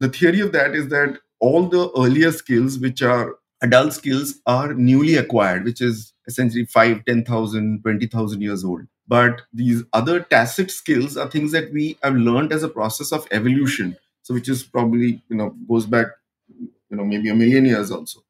the 0.00 0.08
theory 0.08 0.40
of 0.40 0.52
that 0.52 0.74
is 0.74 0.88
that 0.88 1.18
all 1.40 1.68
the 1.68 1.90
earlier 1.96 2.30
skills 2.30 2.78
which 2.78 3.02
are 3.02 3.36
adult 3.62 3.92
skills 3.92 4.34
are 4.46 4.74
newly 4.74 5.16
acquired 5.16 5.64
which 5.64 5.80
is 5.80 6.12
essentially 6.26 6.64
5 6.64 7.04
10000 7.04 7.82
20000 7.82 8.40
years 8.42 8.64
old. 8.64 8.82
But 9.06 9.42
these 9.52 9.82
other 9.92 10.20
tacit 10.20 10.70
skills 10.70 11.16
are 11.16 11.30
things 11.30 11.52
that 11.52 11.72
we 11.72 11.98
have 12.02 12.14
learned 12.14 12.52
as 12.52 12.62
a 12.62 12.68
process 12.68 13.12
of 13.12 13.26
evolution. 13.30 13.96
So 14.22 14.34
which 14.34 14.48
is 14.48 14.62
probably 14.62 15.22
you 15.28 15.36
know 15.36 15.50
goes 15.68 15.86
back 15.86 16.08
you 16.90 16.96
know 16.96 17.04
maybe 17.04 17.28
a 17.28 17.34
million 17.34 17.64
years 17.64 17.90
also. 17.90 18.20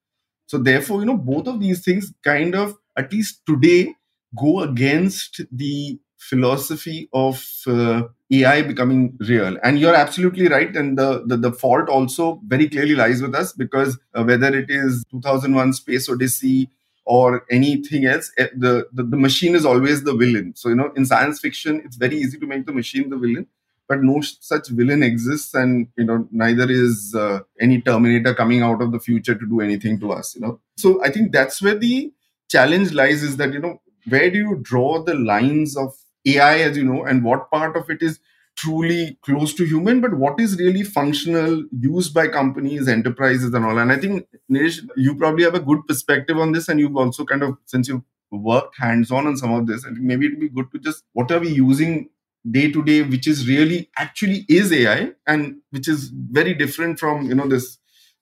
So 0.47 0.59
therefore, 0.59 1.01
you 1.01 1.07
know, 1.07 1.17
both 1.17 1.47
of 1.47 1.61
these 1.61 1.85
things 1.85 2.13
kind 2.25 2.55
of, 2.55 2.77
at 2.97 3.13
least 3.13 3.43
today, 3.47 3.95
go 4.39 4.61
against 4.61 5.43
the 5.53 5.99
philosophy 6.19 7.09
of 7.13 7.45
uh, 7.67 8.05
AI 8.31 8.63
becoming 8.63 9.17
real. 9.21 9.57
And 9.63 9.79
you're 9.79 9.95
absolutely 9.95 10.49
right. 10.49 10.75
And 10.77 10.99
the, 10.99 11.25
the, 11.27 11.37
the 11.37 11.53
fault 11.53 11.89
also 11.89 12.41
very 12.47 12.69
clearly 12.69 12.95
lies 12.95 13.23
with 13.23 13.35
us 13.35 13.53
because 13.53 13.99
uh, 14.15 14.23
whether 14.23 14.55
it 14.55 14.67
is 14.69 15.05
2001 15.11 15.73
Space 15.73 16.09
Odyssey 16.09 16.71
or 17.09 17.47
anything 17.51 18.05
else 18.05 18.31
eh, 18.37 18.49
the, 18.55 18.87
the 18.93 19.03
the 19.03 19.17
machine 19.17 19.55
is 19.55 19.65
always 19.65 20.05
the 20.05 20.15
villain 20.15 20.53
so 20.55 20.69
you 20.69 20.75
know 20.75 20.93
in 20.95 21.07
science 21.07 21.41
fiction 21.41 21.81
it's 21.85 21.97
very 21.97 22.17
easy 22.17 22.39
to 22.39 22.47
make 22.47 22.67
the 22.67 22.73
machine 22.73 23.09
the 23.09 23.17
villain 23.17 23.47
but 23.89 24.03
no 24.03 24.21
such 24.21 24.69
villain 24.69 25.03
exists 25.03 25.55
and 25.55 25.89
you 25.97 26.05
know 26.05 26.29
neither 26.31 26.71
is 26.71 27.15
uh, 27.17 27.41
any 27.59 27.81
terminator 27.81 28.35
coming 28.35 28.61
out 28.61 28.83
of 28.83 28.93
the 28.93 29.01
future 29.01 29.35
to 29.35 29.47
do 29.47 29.63
anything 29.63 29.99
to 29.99 30.13
us 30.13 30.35
you 30.35 30.43
know 30.43 30.61
so 30.77 31.03
i 31.03 31.11
think 31.11 31.33
that's 31.33 31.63
where 31.63 31.79
the 31.87 32.13
challenge 32.49 32.93
lies 32.93 33.23
is 33.23 33.39
that 33.39 33.55
you 33.55 33.59
know 33.59 33.81
where 34.09 34.31
do 34.31 34.39
you 34.39 34.59
draw 34.61 35.03
the 35.03 35.15
lines 35.15 35.77
of 35.79 35.95
ai 36.27 36.59
as 36.61 36.77
you 36.77 36.85
know 36.85 37.05
and 37.05 37.25
what 37.25 37.51
part 37.51 37.77
of 37.77 37.89
it 37.91 38.03
is 38.03 38.21
truly 38.57 39.17
close 39.23 39.55
to 39.55 39.65
human 39.65 40.01
but 40.01 40.15
what 40.15 40.41
is 40.41 40.59
really 40.59 40.83
functional 40.83 41.63
used 41.81 42.13
by 42.13 42.27
companies 42.27 42.89
enterprises 42.89 43.55
and 43.55 43.65
all. 43.65 43.79
And 43.79 43.93
i 43.93 43.97
think 43.97 44.27
Nish, 44.49 44.81
you 44.97 45.15
probably 45.15 45.45
have 45.45 45.55
a 45.55 45.61
good 45.61 45.87
perspective 45.87 46.39
on 46.39 46.53
this 46.53 46.69
and 46.69 46.81
you've 46.81 46.97
also 46.97 47.25
kind 47.25 47.43
of 47.43 47.57
since 47.67 47.89
you've 47.89 48.03
worked 48.31 48.77
hands 48.79 49.11
on 49.11 49.27
on 49.27 49.37
some 49.37 49.53
of 49.53 49.67
this 49.67 49.85
and 49.85 49.99
maybe 50.01 50.27
it'd 50.27 50.41
be 50.41 50.49
good 50.49 50.71
to 50.73 50.79
just 50.79 51.05
what 51.13 51.31
are 51.31 51.39
we 51.39 51.49
using 51.49 52.09
day 52.51 52.71
to 52.71 52.83
day 52.85 53.03
which 53.03 53.27
is 53.27 53.47
really 53.49 53.91
actually 53.97 54.45
is 54.49 54.73
ai 54.73 55.13
and 55.27 55.57
which 55.71 55.89
is 55.89 56.11
very 56.39 56.55
different 56.55 56.99
from 56.99 57.27
you 57.27 57.35
know 57.35 57.49
this 57.49 57.79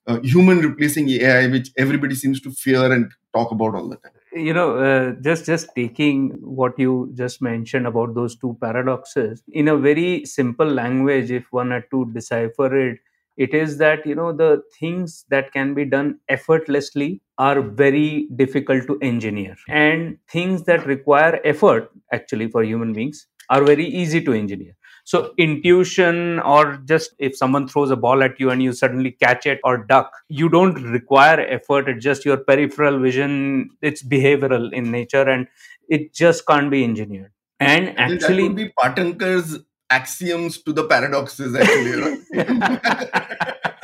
uh, 0.06 0.20
human 0.20 0.60
replacing 0.60 1.08
ai 1.10 1.46
which 1.48 1.70
everybody 1.76 2.14
seems 2.14 2.40
to 2.40 2.50
fear 2.50 2.92
and 2.92 3.10
talk 3.34 3.50
about 3.50 3.74
all 3.74 3.88
the 3.88 3.96
time 3.96 4.12
you 4.36 4.52
know 4.52 4.76
uh, 4.78 5.12
just 5.22 5.46
just 5.46 5.68
taking 5.74 6.30
what 6.60 6.78
you 6.78 7.10
just 7.14 7.40
mentioned 7.42 7.86
about 7.86 8.14
those 8.14 8.36
two 8.36 8.56
paradoxes 8.60 9.42
in 9.52 9.68
a 9.68 9.76
very 9.76 10.24
simple 10.24 10.66
language 10.66 11.30
if 11.30 11.44
one 11.50 11.70
had 11.70 11.84
to 11.90 12.04
decipher 12.12 12.68
it 12.76 12.98
it 13.36 13.54
is 13.54 13.78
that 13.78 14.06
you 14.06 14.14
know 14.14 14.32
the 14.32 14.62
things 14.78 15.24
that 15.30 15.52
can 15.52 15.74
be 15.74 15.84
done 15.84 16.18
effortlessly 16.28 17.20
are 17.38 17.60
very 17.60 18.28
difficult 18.36 18.86
to 18.86 18.98
engineer. 19.02 19.54
And 19.68 20.16
things 20.30 20.62
that 20.64 20.86
require 20.86 21.38
effort 21.44 21.90
actually 22.12 22.48
for 22.48 22.64
human 22.64 22.94
beings 22.94 23.26
are 23.50 23.62
very 23.62 23.84
easy 23.84 24.22
to 24.22 24.32
engineer 24.32 24.72
so 25.06 25.32
intuition 25.38 26.40
or 26.40 26.78
just 26.84 27.14
if 27.20 27.36
someone 27.36 27.68
throws 27.68 27.92
a 27.92 27.96
ball 27.96 28.24
at 28.24 28.40
you 28.40 28.50
and 28.50 28.60
you 28.60 28.72
suddenly 28.72 29.12
catch 29.12 29.46
it 29.46 29.60
or 29.62 29.78
duck 29.78 30.12
you 30.28 30.48
don't 30.48 30.74
require 30.82 31.40
effort. 31.40 31.88
It's 31.88 32.02
just 32.02 32.24
your 32.24 32.38
peripheral 32.38 32.98
vision. 32.98 33.70
It's 33.82 34.02
behavioral 34.02 34.72
in 34.72 34.90
nature 34.90 35.22
and 35.22 35.46
it 35.88 36.12
just 36.12 36.44
can't 36.44 36.72
be 36.72 36.82
engineered. 36.82 37.30
And 37.60 37.96
actually 38.00 38.48
that 38.48 38.54
would 38.54 38.56
be 38.56 38.72
Patankar's 38.76 39.60
axioms 39.90 40.60
to 40.62 40.72
the 40.72 40.84
paradoxes 40.88 41.54
actually? 41.54 42.18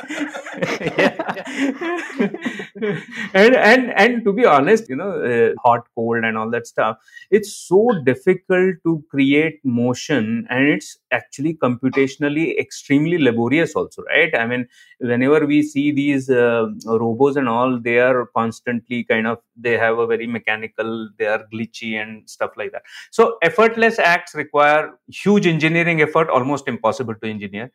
and 3.33 3.55
and 3.55 3.91
and 3.95 4.23
to 4.23 4.33
be 4.33 4.45
honest 4.45 4.89
you 4.89 4.95
know 4.95 5.11
uh, 5.31 5.53
hot 5.63 5.87
cold 5.95 6.23
and 6.23 6.37
all 6.37 6.49
that 6.49 6.67
stuff 6.67 6.97
it's 7.31 7.53
so 7.53 7.89
difficult 8.05 8.75
to 8.83 9.03
create 9.09 9.59
motion 9.63 10.45
and 10.49 10.67
it's 10.67 10.97
actually 11.11 11.53
computationally 11.55 12.57
extremely 12.59 13.17
laborious 13.17 13.75
also 13.75 14.03
right? 14.03 14.35
I 14.35 14.45
mean 14.45 14.67
whenever 14.99 15.45
we 15.45 15.61
see 15.63 15.91
these 15.91 16.29
uh, 16.29 16.67
robots 16.85 17.37
and 17.37 17.47
all 17.49 17.79
they 17.79 17.99
are 17.99 18.27
constantly 18.35 19.03
kind 19.03 19.27
of 19.27 19.39
they 19.55 19.77
have 19.77 19.97
a 19.99 20.07
very 20.07 20.27
mechanical 20.27 21.09
they 21.17 21.25
are 21.25 21.45
glitchy 21.53 22.01
and 22.01 22.29
stuff 22.29 22.51
like 22.57 22.71
that. 22.71 22.83
So 23.11 23.37
effortless 23.41 23.99
acts 23.99 24.35
require 24.35 24.97
huge 25.07 25.47
engineering 25.47 26.01
effort 26.01 26.29
almost 26.29 26.67
impossible 26.67 27.15
to 27.15 27.29
engineer. 27.29 27.71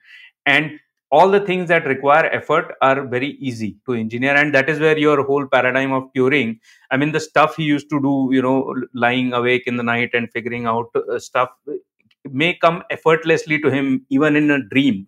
And 0.46 0.80
all 1.10 1.30
the 1.30 1.40
things 1.40 1.68
that 1.68 1.86
require 1.86 2.26
effort 2.26 2.74
are 2.82 3.06
very 3.06 3.30
easy 3.40 3.76
to 3.86 3.94
engineer 3.94 4.34
and 4.34 4.54
that 4.54 4.68
is 4.68 4.78
where 4.78 4.98
your 4.98 5.24
whole 5.24 5.46
paradigm 5.46 5.92
of 5.92 6.04
turing 6.14 6.58
i 6.90 6.96
mean 6.96 7.12
the 7.12 7.20
stuff 7.20 7.56
he 7.56 7.64
used 7.64 7.88
to 7.88 8.00
do 8.00 8.28
you 8.30 8.42
know 8.42 8.74
lying 8.92 9.32
awake 9.32 9.62
in 9.66 9.76
the 9.76 9.82
night 9.82 10.10
and 10.12 10.30
figuring 10.32 10.66
out 10.66 10.90
uh, 10.96 11.18
stuff 11.18 11.48
may 12.32 12.54
come 12.54 12.82
effortlessly 12.90 13.58
to 13.60 13.70
him 13.70 14.04
even 14.10 14.36
in 14.36 14.50
a 14.50 14.62
dream. 14.68 15.06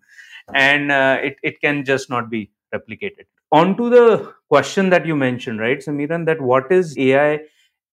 And 0.53 0.91
uh, 0.91 1.19
it, 1.21 1.37
it 1.43 1.61
can 1.61 1.85
just 1.85 2.09
not 2.09 2.29
be 2.29 2.51
replicated. 2.73 3.25
On 3.51 3.75
to 3.77 3.89
the 3.89 4.33
question 4.49 4.89
that 4.89 5.05
you 5.05 5.15
mentioned 5.15 5.59
right 5.59 5.79
samiran 5.79 6.25
that 6.25 6.41
what 6.41 6.71
is 6.71 6.97
ai 6.97 7.39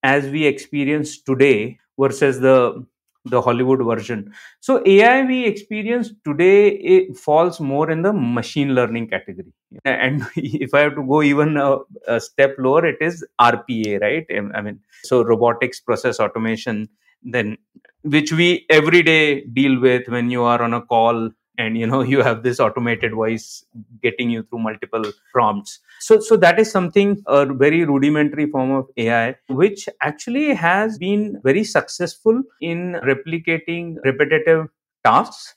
as 0.03 0.29
we 0.29 0.45
experience 0.47 1.21
today 1.21 1.79
versus 1.99 2.41
the 2.41 2.85
the 3.31 3.41
Hollywood 3.41 3.85
version. 3.85 4.33
So 4.61 4.83
AI 4.87 5.25
we 5.25 5.45
experience 5.45 6.13
today 6.25 6.69
it 6.71 7.17
falls 7.17 7.61
more 7.61 7.91
in 7.91 8.03
the 8.03 8.13
machine 8.13 8.75
learning 8.75 9.09
category. 9.09 9.53
And 9.85 10.27
if 10.37 10.75
I 10.75 10.81
have 10.81 10.95
to 10.97 11.03
go 11.03 11.23
even 11.23 11.57
a, 11.57 11.79
a 12.07 12.21
step 12.21 12.57
lower, 12.59 12.87
it 12.87 12.99
is 13.01 13.25
RPA, 13.41 13.99
right? 13.99 14.27
I 14.55 14.61
mean, 14.61 14.81
so 15.05 15.23
robotics 15.23 15.81
process 15.81 16.21
automation, 16.21 16.89
then 17.23 17.57
which 18.03 18.33
we 18.33 18.67
every 18.71 19.03
day 19.03 19.45
deal 19.47 19.81
with 19.81 20.09
when 20.09 20.31
you 20.31 20.43
are 20.45 20.63
on 20.63 20.75
a 20.75 20.83
call 20.83 21.31
and 21.59 21.77
you 21.77 21.87
know 21.87 22.01
you 22.13 22.23
have 22.23 22.43
this 22.43 22.61
automated 22.61 23.13
voice 23.13 23.65
getting 24.03 24.31
you 24.31 24.43
through 24.45 24.61
multiple 24.61 25.05
prompts. 25.33 25.81
So 26.01 26.21
so 26.21 26.37
that 26.39 26.59
is 26.59 26.71
something 26.71 27.23
a 27.27 27.45
very 27.45 27.85
rudimentary 27.85 28.47
form 28.51 28.71
of 28.71 28.87
ai 28.97 29.37
which 29.49 29.89
actually 30.01 30.55
has 30.55 30.99
been 30.99 31.41
very 31.45 31.65
successful 31.65 32.43
in 32.61 32.97
replicating 33.13 33.97
repetitive 34.05 34.67
tasks 35.05 35.55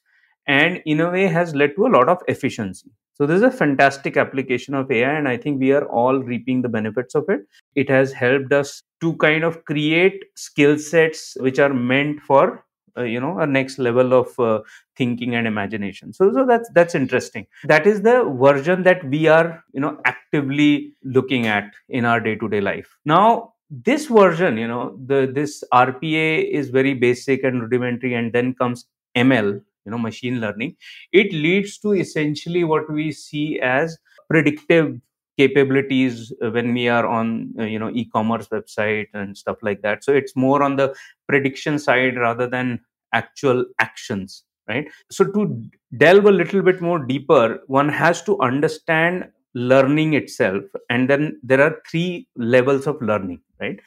and 0.47 0.81
in 0.85 0.99
a 0.99 1.09
way 1.11 1.27
has 1.27 1.53
led 1.55 1.75
to 1.75 1.85
a 1.85 1.93
lot 1.95 2.09
of 2.09 2.21
efficiency. 2.27 2.89
So 3.13 3.27
this 3.27 3.37
is 3.37 3.43
a 3.43 3.51
fantastic 3.51 4.17
application 4.17 4.73
of 4.73 4.91
ai 4.91 5.11
and 5.11 5.27
i 5.27 5.37
think 5.37 5.59
we 5.59 5.71
are 5.71 5.85
all 5.85 6.19
reaping 6.19 6.61
the 6.63 6.69
benefits 6.69 7.15
of 7.15 7.29
it. 7.29 7.41
It 7.75 7.89
has 7.89 8.11
helped 8.11 8.51
us 8.51 8.81
to 9.01 9.15
kind 9.17 9.43
of 9.43 9.63
create 9.65 10.23
skill 10.35 10.77
sets 10.79 11.37
which 11.39 11.59
are 11.59 11.73
meant 11.73 12.21
for 12.21 12.63
uh, 12.97 13.03
you 13.03 13.19
know 13.19 13.39
a 13.39 13.47
next 13.47 13.77
level 13.79 14.13
of 14.13 14.37
uh, 14.39 14.59
thinking 14.95 15.35
and 15.35 15.47
imagination. 15.47 16.13
So 16.13 16.31
so 16.33 16.45
that's 16.45 16.69
that's 16.73 16.95
interesting. 16.95 17.47
That 17.65 17.87
is 17.87 18.01
the 18.01 18.23
version 18.39 18.83
that 18.83 19.03
we 19.05 19.27
are 19.27 19.63
you 19.73 19.81
know 19.81 19.99
actively 20.05 20.93
looking 21.03 21.47
at 21.47 21.71
in 21.89 22.05
our 22.05 22.19
day 22.19 22.35
to 22.35 22.47
day 22.49 22.61
life. 22.61 22.95
Now 23.05 23.53
this 23.69 24.07
version 24.07 24.57
you 24.57 24.67
know 24.67 24.97
the 25.05 25.31
this 25.33 25.63
rpa 25.73 26.49
is 26.51 26.69
very 26.69 26.93
basic 26.93 27.41
and 27.43 27.61
rudimentary 27.61 28.13
and 28.13 28.33
then 28.33 28.53
comes 28.53 28.85
ml 29.15 29.61
you 29.85 29.91
know 29.91 29.97
machine 29.97 30.39
learning. 30.41 30.75
It 31.11 31.31
leads 31.33 31.77
to 31.79 31.93
essentially 31.93 32.63
what 32.63 32.91
we 32.91 33.11
see 33.11 33.59
as 33.59 33.97
predictive 34.29 34.99
capabilities 35.37 36.33
when 36.39 36.73
we 36.73 36.87
are 36.87 37.05
on 37.05 37.53
uh, 37.59 37.63
you 37.63 37.79
know 37.79 37.89
e-commerce 37.93 38.47
website 38.47 39.07
and 39.13 39.37
stuff 39.37 39.57
like 39.61 39.81
that. 39.81 40.03
So 40.03 40.13
it's 40.13 40.35
more 40.35 40.61
on 40.63 40.75
the 40.75 40.95
prediction 41.27 41.79
side 41.79 42.17
rather 42.17 42.47
than 42.47 42.81
actual 43.13 43.65
actions 43.79 44.43
right? 44.67 44.87
So 45.09 45.25
to 45.25 45.61
delve 45.97 46.25
a 46.25 46.31
little 46.31 46.61
bit 46.61 46.81
more 46.81 46.99
deeper 46.99 47.59
one 47.67 47.89
has 47.89 48.21
to 48.23 48.39
understand 48.39 49.27
learning 49.53 50.13
itself. 50.13 50.63
And 50.89 51.09
then 51.09 51.39
there 51.43 51.61
are 51.61 51.81
three 51.89 52.27
levels 52.35 52.87
of 52.87 53.01
learning 53.01 53.41
right? 53.59 53.79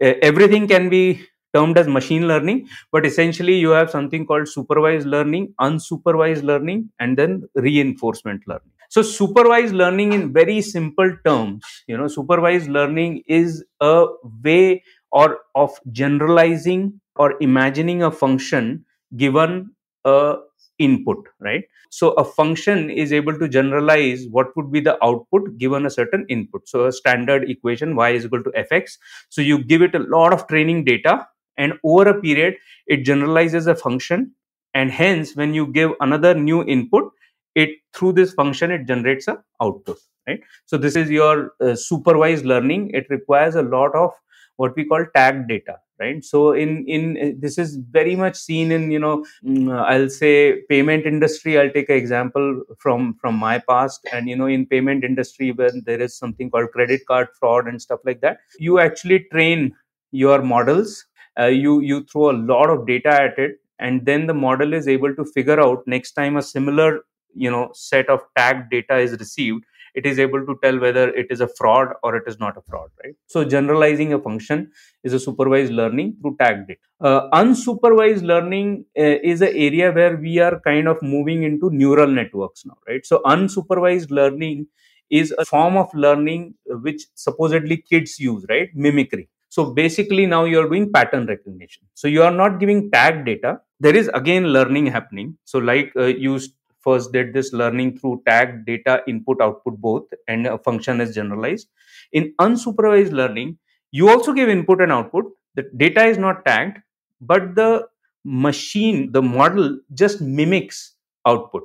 Everything 0.00 0.66
can 0.66 0.88
be 0.88 1.26
termed 1.54 1.76
as 1.76 1.88
machine 1.88 2.28
learning 2.28 2.68
but 2.92 3.04
essentially 3.04 3.58
you 3.58 3.70
have 3.70 3.90
something 3.90 4.24
called 4.24 4.46
supervised 4.48 5.06
learning 5.06 5.52
unsupervised 5.60 6.44
learning 6.44 6.88
and 7.00 7.16
then 7.18 7.42
reinforcement 7.56 8.40
learning 8.46 8.70
so 8.90 9.02
supervised 9.02 9.74
learning 9.74 10.12
in 10.12 10.32
very 10.32 10.60
simple 10.60 11.10
terms 11.26 11.64
you 11.86 11.96
know 11.96 12.08
supervised 12.08 12.68
learning 12.68 13.22
is 13.26 13.64
a 13.80 14.06
way 14.44 14.82
or 15.12 15.38
of 15.54 15.78
generalizing 15.92 17.00
or 17.16 17.34
imagining 17.40 18.02
a 18.02 18.10
function 18.10 18.84
given 19.16 19.70
a 20.04 20.36
input 20.78 21.18
right? 21.40 21.64
So 21.90 22.12
a 22.12 22.24
function 22.24 22.88
is 22.90 23.12
able 23.12 23.38
to 23.38 23.48
generalize 23.48 24.26
what 24.30 24.56
would 24.56 24.70
be 24.72 24.80
the 24.80 25.02
output 25.04 25.58
given 25.58 25.84
a 25.86 25.90
certain 25.90 26.24
input. 26.28 26.68
So 26.68 26.86
a 26.86 26.92
standard 26.92 27.50
equation 27.50 27.96
y 27.96 28.10
is 28.10 28.24
equal 28.24 28.42
to 28.44 28.50
fx. 28.50 28.92
So 29.28 29.42
you 29.42 29.62
give 29.64 29.82
it 29.82 29.94
a 29.94 29.98
lot 29.98 30.32
of 30.32 30.46
training 30.46 30.84
data 30.84 31.26
and 31.58 31.74
over 31.84 32.08
a 32.08 32.20
period 32.20 32.56
it 32.86 32.98
generalizes 33.04 33.66
a 33.66 33.74
function. 33.74 34.32
And 34.72 34.90
hence 34.90 35.34
when 35.34 35.52
you 35.52 35.66
give 35.66 35.92
another 36.00 36.32
new 36.34 36.64
input 36.64 37.10
it 37.54 37.70
through 37.94 38.12
this 38.12 38.32
function 38.32 38.70
it 38.70 38.86
generates 38.86 39.28
a 39.28 39.42
output 39.62 39.98
right? 40.28 40.40
So 40.66 40.76
this 40.76 40.96
is 40.96 41.10
your 41.10 41.52
uh, 41.60 41.74
supervised 41.74 42.44
learning. 42.44 42.90
It 42.90 43.06
requires 43.08 43.54
a 43.54 43.62
lot 43.62 43.94
of 43.94 44.10
what 44.56 44.76
we 44.76 44.84
call 44.84 45.04
tag 45.14 45.48
data 45.48 45.76
right? 45.98 46.24
So 46.24 46.52
in 46.52 46.86
in 46.86 47.38
this 47.40 47.58
is 47.58 47.76
very 47.76 48.16
much 48.16 48.36
seen 48.36 48.72
in 48.72 48.90
you 48.90 48.98
know 48.98 49.24
mm, 49.44 49.72
i'll 49.92 50.08
say 50.08 50.62
payment 50.68 51.06
industry. 51.06 51.58
I'll 51.58 51.70
take 51.70 51.88
an 51.88 51.96
example 51.96 52.62
from 52.78 53.14
from 53.20 53.34
my 53.36 53.58
past. 53.68 54.06
And 54.12 54.28
you 54.28 54.36
know 54.36 54.46
in 54.46 54.66
payment 54.66 55.04
industry 55.04 55.52
when 55.52 55.82
there 55.86 56.00
is 56.00 56.16
something 56.16 56.50
called 56.50 56.70
credit 56.72 57.06
card 57.06 57.28
fraud 57.38 57.66
and 57.68 57.80
stuff 57.80 58.00
like 58.04 58.20
that 58.20 58.38
you 58.58 58.78
actually 58.78 59.20
train 59.32 59.74
your 60.12 60.42
models. 60.42 61.04
Uh, 61.38 61.46
you 61.46 61.80
you 61.80 62.04
throw 62.04 62.30
a 62.30 62.36
lot 62.52 62.70
of 62.70 62.86
data 62.86 63.08
at 63.08 63.38
it. 63.38 63.56
And 63.78 64.04
then 64.04 64.26
the 64.26 64.34
model 64.34 64.74
is 64.74 64.86
able 64.88 65.14
to 65.14 65.24
figure 65.24 65.58
out 65.58 65.86
next 65.86 66.12
time 66.12 66.36
a 66.36 66.42
similar 66.42 67.00
you 67.34 67.50
know 67.50 67.70
set 67.74 68.08
of 68.08 68.20
tag 68.36 68.70
data 68.70 68.96
is 68.98 69.12
received 69.12 69.64
it 69.94 70.06
is 70.06 70.18
able 70.18 70.44
to 70.46 70.58
tell 70.62 70.78
whether 70.78 71.08
it 71.10 71.26
is 71.30 71.40
a 71.40 71.48
fraud 71.48 71.88
or 72.02 72.16
it 72.16 72.24
is 72.26 72.38
not 72.38 72.56
a 72.56 72.62
fraud 72.62 72.90
right? 73.02 73.14
So 73.26 73.44
generalizing 73.44 74.12
a 74.12 74.18
function 74.18 74.70
is 75.04 75.12
a 75.12 75.20
supervised 75.20 75.72
learning 75.72 76.16
through 76.20 76.36
tagged 76.40 76.68
data. 76.68 76.80
Uh, 77.00 77.30
unsupervised 77.30 78.22
learning 78.22 78.84
uh, 78.98 79.18
is 79.22 79.42
an 79.42 79.48
area 79.54 79.90
where 79.92 80.16
we 80.16 80.38
are 80.38 80.60
kind 80.60 80.88
of 80.88 81.02
moving 81.02 81.42
into 81.42 81.70
neural 81.70 82.08
networks 82.08 82.64
now 82.64 82.76
right? 82.88 83.04
So 83.04 83.20
unsupervised 83.24 84.10
learning 84.10 84.66
is 85.10 85.34
a 85.38 85.44
form 85.44 85.76
of 85.76 85.92
learning 85.94 86.54
which 86.66 87.02
supposedly 87.14 87.78
kids 87.78 88.18
use 88.18 88.44
right? 88.48 88.68
Mimicry. 88.74 89.28
So 89.48 89.72
basically 89.72 90.26
now 90.26 90.44
you're 90.44 90.68
doing 90.68 90.92
pattern 90.92 91.26
recognition. 91.26 91.82
So 91.94 92.06
you 92.06 92.22
are 92.22 92.30
not 92.30 92.60
giving 92.60 92.90
tag 92.92 93.24
data. 93.24 93.60
There 93.80 93.96
is 93.96 94.08
again 94.14 94.44
learning 94.44 94.86
happening. 94.86 95.36
So 95.44 95.58
like 95.58 95.92
uh, 95.96 96.04
you 96.04 96.38
first 96.82 97.12
did 97.12 97.32
this 97.32 97.52
learning 97.52 97.98
through 97.98 98.22
tag 98.26 98.64
data 98.66 99.02
input 99.06 99.40
output 99.40 99.78
both 99.78 100.06
and 100.28 100.46
a 100.46 100.58
function 100.58 101.00
is 101.00 101.14
generalized. 101.14 101.68
In 102.12 102.34
unsupervised 102.40 103.12
learning 103.12 103.58
you 103.92 104.08
also 104.08 104.32
give 104.32 104.48
input 104.48 104.80
and 104.80 104.92
output. 104.92 105.24
The 105.54 105.64
data 105.76 106.04
is 106.04 106.18
not 106.18 106.44
tagged 106.44 106.78
but 107.20 107.54
the 107.54 107.86
machine 108.24 109.12
the 109.12 109.22
model 109.22 109.78
just 109.94 110.20
mimics 110.20 110.94
output. 111.26 111.64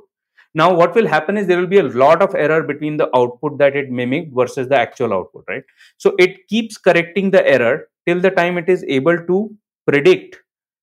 Now 0.54 0.72
what 0.74 0.94
will 0.94 1.06
happen 1.06 1.36
is 1.36 1.46
there 1.46 1.58
will 1.58 1.66
be 1.66 1.78
a 1.78 1.82
lot 1.82 2.22
of 2.22 2.34
error 2.34 2.62
between 2.62 2.96
the 2.96 3.14
output 3.14 3.58
that 3.58 3.76
it 3.76 3.90
mimicked 3.90 4.34
versus 4.34 4.68
the 4.68 4.78
actual 4.78 5.12
output 5.12 5.44
right? 5.48 5.64
So 5.98 6.14
it 6.18 6.48
keeps 6.48 6.78
correcting 6.78 7.30
the 7.30 7.46
error 7.46 7.88
till 8.06 8.20
the 8.20 8.30
time 8.30 8.56
it 8.58 8.68
is 8.68 8.84
able 8.88 9.18
to 9.26 9.54
predict 9.86 10.40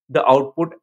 the 0.10 0.26
output 0.28 0.76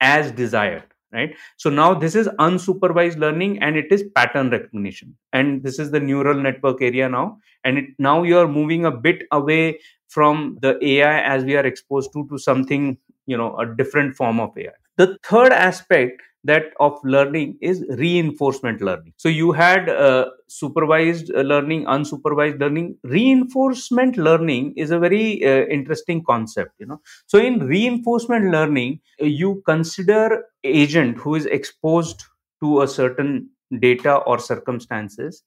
as 0.00 0.32
desired 0.32 0.84
right? 1.14 1.34
So 1.56 1.70
now 1.70 1.94
this 1.94 2.14
is 2.14 2.28
unsupervised 2.38 3.18
learning 3.18 3.62
and 3.62 3.76
it 3.76 3.86
is 3.90 4.04
pattern 4.14 4.50
recognition. 4.50 5.16
And 5.32 5.62
this 5.62 5.78
is 5.78 5.90
the 5.90 6.00
neural 6.00 6.34
network 6.34 6.82
area 6.82 7.08
now. 7.08 7.38
And 7.64 7.78
it, 7.78 7.84
now 7.98 8.22
you 8.24 8.38
are 8.38 8.48
moving 8.48 8.84
a 8.84 8.90
bit 8.90 9.22
away 9.32 9.78
from 10.08 10.58
the 10.60 10.72
ai 10.84 11.20
as 11.20 11.44
we 11.44 11.56
are 11.56 11.66
exposed 11.66 12.12
to 12.12 12.26
to 12.28 12.38
something 12.38 12.96
you 13.26 13.36
know 13.36 13.56
a 13.58 13.66
different 13.80 14.14
form 14.14 14.38
of 14.38 14.56
ai 14.56 14.83
the 14.96 15.18
third 15.24 15.52
aspect 15.52 16.22
that 16.46 16.64
of 16.78 16.98
learning 17.04 17.56
is 17.62 17.84
reinforcement 17.96 18.82
learning. 18.82 19.14
So 19.16 19.30
you 19.30 19.52
had 19.52 19.88
uh, 19.88 20.26
supervised 20.48 21.32
uh, 21.34 21.40
learning 21.40 21.86
unsupervised 21.86 22.60
learning. 22.60 22.98
Reinforcement 23.02 24.18
learning 24.18 24.74
is 24.76 24.90
a 24.90 24.98
very 24.98 25.42
uh, 25.44 25.66
interesting 25.66 26.22
concept 26.22 26.72
you 26.78 26.86
know. 26.86 27.00
So 27.26 27.38
in 27.38 27.60
reinforcement 27.66 28.50
learning 28.52 29.00
uh, 29.22 29.26
you 29.26 29.62
consider 29.66 30.44
agent 30.64 31.16
who 31.16 31.34
is 31.34 31.46
exposed 31.46 32.24
to 32.62 32.82
a 32.82 32.88
certain 32.88 33.48
data 33.80 34.16
or 34.16 34.38
circumstances 34.38 35.42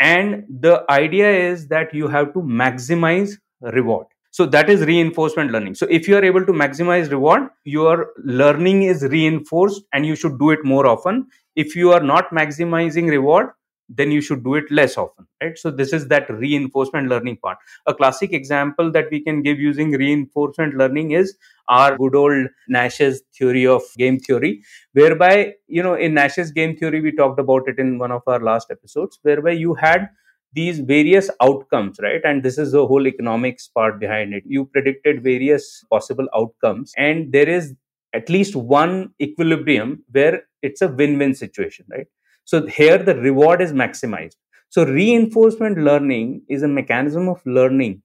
and 0.00 0.44
the 0.48 0.84
idea 0.90 1.30
is 1.30 1.68
that 1.68 1.94
you 1.94 2.08
have 2.08 2.32
to 2.34 2.40
maximize 2.40 3.32
reward 3.60 4.06
so 4.34 4.44
that 4.46 4.68
is 4.68 4.80
reinforcement 4.80 5.52
learning. 5.52 5.76
So 5.76 5.86
if 5.88 6.08
you 6.08 6.16
are 6.16 6.24
able 6.24 6.44
to 6.44 6.52
maximize 6.52 7.08
reward, 7.08 7.50
your 7.62 8.08
learning 8.24 8.82
is 8.82 9.04
reinforced 9.04 9.82
and 9.92 10.04
you 10.04 10.16
should 10.16 10.40
do 10.40 10.50
it 10.50 10.64
more 10.64 10.88
often. 10.88 11.28
If 11.54 11.76
you 11.76 11.92
are 11.92 12.00
not 12.00 12.30
maximizing 12.30 13.08
reward, 13.08 13.50
then 13.88 14.10
you 14.10 14.20
should 14.20 14.42
do 14.42 14.56
it 14.56 14.64
less 14.70 14.96
often 14.96 15.26
right 15.42 15.58
so 15.58 15.70
this 15.70 15.92
is 15.92 16.08
that 16.08 16.28
reinforcement 16.30 17.06
learning 17.06 17.36
part 17.36 17.58
a 17.86 17.92
classic 17.92 18.32
example 18.32 18.90
that 18.90 19.10
we 19.10 19.20
can 19.20 19.42
give 19.42 19.60
using 19.60 19.90
reinforcement 19.90 20.72
learning 20.72 21.10
is 21.10 21.36
our 21.68 21.94
good 21.98 22.14
old 22.14 22.46
nash's 22.66 23.22
theory 23.38 23.66
of 23.66 23.82
game 23.98 24.18
theory 24.18 24.62
whereby 24.94 25.52
you 25.66 25.82
know 25.82 25.92
in 25.92 26.14
nash's 26.14 26.50
game 26.50 26.74
theory 26.74 27.02
we 27.02 27.12
talked 27.12 27.38
about 27.38 27.68
it 27.68 27.78
in 27.78 27.98
one 27.98 28.10
of 28.10 28.22
our 28.26 28.40
last 28.40 28.70
episodes 28.70 29.18
whereby 29.20 29.50
you 29.50 29.74
had 29.74 30.08
these 30.54 30.80
various 30.80 31.30
outcomes 31.42 31.98
right? 32.02 32.20
And 32.24 32.42
this 32.42 32.58
is 32.58 32.72
the 32.72 32.86
whole 32.86 33.06
economics 33.06 33.68
part 33.68 33.98
behind 33.98 34.34
it. 34.34 34.44
You 34.46 34.64
predicted 34.66 35.22
various 35.22 35.84
possible 35.90 36.28
outcomes 36.34 36.92
and 36.96 37.32
there 37.32 37.48
is 37.48 37.74
at 38.12 38.28
least 38.28 38.54
one 38.54 39.10
equilibrium 39.20 40.04
where 40.12 40.44
it's 40.62 40.80
a 40.80 40.88
win-win 40.88 41.34
situation 41.34 41.86
right? 41.90 42.06
So 42.44 42.66
here 42.66 42.98
the 42.98 43.16
reward 43.16 43.60
is 43.60 43.72
maximized. 43.72 44.36
So 44.68 44.84
reinforcement 44.84 45.78
learning 45.78 46.42
is 46.48 46.62
a 46.62 46.68
mechanism 46.68 47.28
of 47.28 47.40
learning 47.46 48.02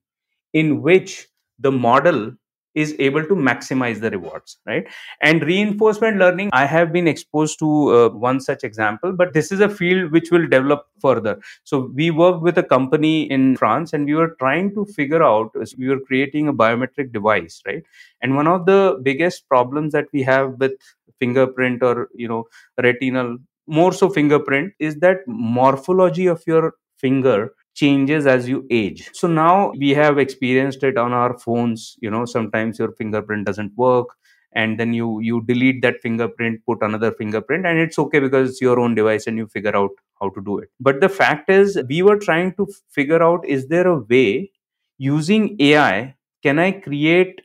in 0.54 0.82
which 0.82 1.28
the 1.60 1.72
model 1.72 2.34
is 2.76 2.96
able 3.00 3.24
to 3.24 3.36
maximize 3.36 4.00
the 4.00 4.10
rewards 4.12 4.58
right? 4.66 4.88
And 5.22 5.44
reinforcement 5.44 6.18
learning 6.18 6.50
i 6.54 6.66
have 6.66 6.92
been 6.94 7.08
exposed 7.08 7.60
to 7.60 7.70
uh, 7.96 8.10
one 8.10 8.40
such 8.40 8.64
example 8.64 9.12
but 9.12 9.34
this 9.34 9.52
is 9.52 9.60
a 9.60 9.70
field 9.70 10.12
which 10.12 10.32
will 10.32 10.48
develop 10.48 10.86
further. 11.02 11.40
So 11.64 11.92
we 11.96 12.12
worked 12.12 12.42
with 12.42 12.58
a 12.58 12.64
company 12.64 13.30
in 13.32 13.58
france 13.58 13.94
and 13.94 14.06
we 14.06 14.16
were 14.16 14.36
trying 14.40 14.74
to 14.76 14.86
figure 14.86 15.24
out 15.24 15.52
we 15.78 15.88
were 15.88 16.00
creating 16.00 16.48
a 16.48 16.54
biometric 16.54 17.12
device 17.12 17.62
right? 17.66 17.84
And 18.22 18.36
one 18.36 18.48
of 18.48 18.66
the 18.66 19.00
biggest 19.04 19.48
problems 19.48 19.94
that 19.94 20.06
we 20.14 20.24
have 20.24 20.54
with 20.60 20.74
fingerprint 21.20 21.84
or 21.84 22.10
you 22.16 22.28
know 22.28 22.46
retinal 22.82 23.38
more 23.68 23.94
so 23.94 24.10
fingerprint 24.10 24.74
is 24.80 24.96
that 24.98 25.20
morphology 25.28 26.28
of 26.28 26.42
your 26.48 26.74
finger 26.98 27.54
changes 27.80 28.28
as 28.28 28.48
you 28.50 28.66
age. 28.70 29.10
So 29.14 29.28
now 29.28 29.72
we 29.84 29.90
have 29.92 30.18
experienced 30.18 30.84
it 30.84 30.98
on 30.98 31.14
our 31.14 31.38
phones 31.40 31.96
you 32.02 32.12
know 32.16 32.26
sometimes 32.26 32.80
your 32.80 32.92
fingerprint 33.02 33.46
doesn't 33.46 33.76
work 33.78 34.10
and 34.54 34.80
then 34.80 34.94
you 34.94 35.20
you 35.20 35.42
delete 35.50 35.82
that 35.82 36.02
fingerprint 36.02 36.62
put 36.66 36.82
another 36.82 37.12
fingerprint 37.12 37.66
and 37.66 37.80
it's 37.80 38.00
okay 38.00 38.20
because 38.20 38.50
it's 38.50 38.62
your 38.62 38.80
own 38.80 38.96
device 38.96 39.28
and 39.28 39.38
you 39.38 39.48
figure 39.48 39.76
out 39.76 39.92
how 40.22 40.30
to 40.30 40.42
do 40.42 40.58
it. 40.60 40.70
But 40.80 41.02
the 41.02 41.10
fact 41.10 41.50
is 41.50 41.78
we 41.88 42.02
were 42.02 42.18
trying 42.18 42.54
to 42.56 42.68
figure 42.90 43.22
out 43.24 43.46
is 43.58 43.68
there 43.68 43.88
a 43.88 44.00
way 44.00 44.52
using 44.98 45.56
ai 45.60 46.16
can 46.44 46.60
i 46.60 46.72
create 46.72 47.42